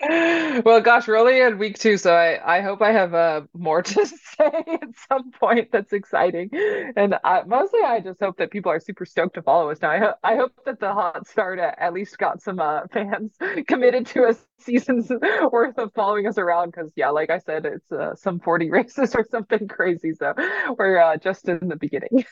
Well, 0.00 0.80
gosh, 0.80 1.06
we're 1.06 1.16
only 1.16 1.40
in 1.40 1.56
week 1.56 1.78
two, 1.78 1.96
so 1.96 2.12
I, 2.14 2.58
I 2.58 2.60
hope 2.62 2.82
I 2.82 2.90
have 2.90 3.14
uh, 3.14 3.42
more 3.54 3.80
to 3.80 4.06
say 4.36 4.50
at 4.66 4.88
some 5.08 5.30
point 5.30 5.70
that's 5.70 5.92
exciting. 5.92 6.50
And 6.96 7.14
I, 7.22 7.42
mostly, 7.46 7.80
I 7.84 8.00
just 8.00 8.18
hope 8.20 8.38
that 8.38 8.50
people 8.50 8.72
are 8.72 8.80
super 8.80 9.06
stoked 9.06 9.34
to 9.36 9.42
follow 9.42 9.70
us 9.70 9.80
now. 9.80 9.90
I, 9.90 9.98
ho- 9.98 10.14
I 10.24 10.34
hope 10.34 10.52
that 10.66 10.80
the 10.80 10.92
hot 10.92 11.28
start 11.28 11.60
at 11.60 11.92
least 11.92 12.18
got 12.18 12.42
some 12.42 12.58
uh, 12.58 12.80
fans 12.92 13.32
committed 13.68 14.06
to 14.06 14.24
a 14.24 14.36
season's 14.58 15.12
worth 15.52 15.78
of 15.78 15.92
following 15.94 16.26
us 16.26 16.38
around. 16.38 16.72
Because, 16.72 16.90
yeah, 16.96 17.10
like 17.10 17.30
I 17.30 17.38
said, 17.38 17.64
it's 17.64 17.92
uh, 17.92 18.16
some 18.16 18.40
40 18.40 18.70
races 18.70 19.14
or 19.14 19.24
something 19.30 19.68
crazy. 19.68 20.12
So 20.12 20.34
we're 20.76 20.98
uh, 20.98 21.18
just 21.18 21.48
in 21.48 21.68
the 21.68 21.76
beginning. 21.76 22.24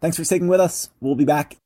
Thanks 0.00 0.16
for 0.16 0.24
sticking 0.24 0.48
with 0.48 0.60
us. 0.60 0.88
We'll 1.00 1.14
be 1.14 1.24
back. 1.26 1.58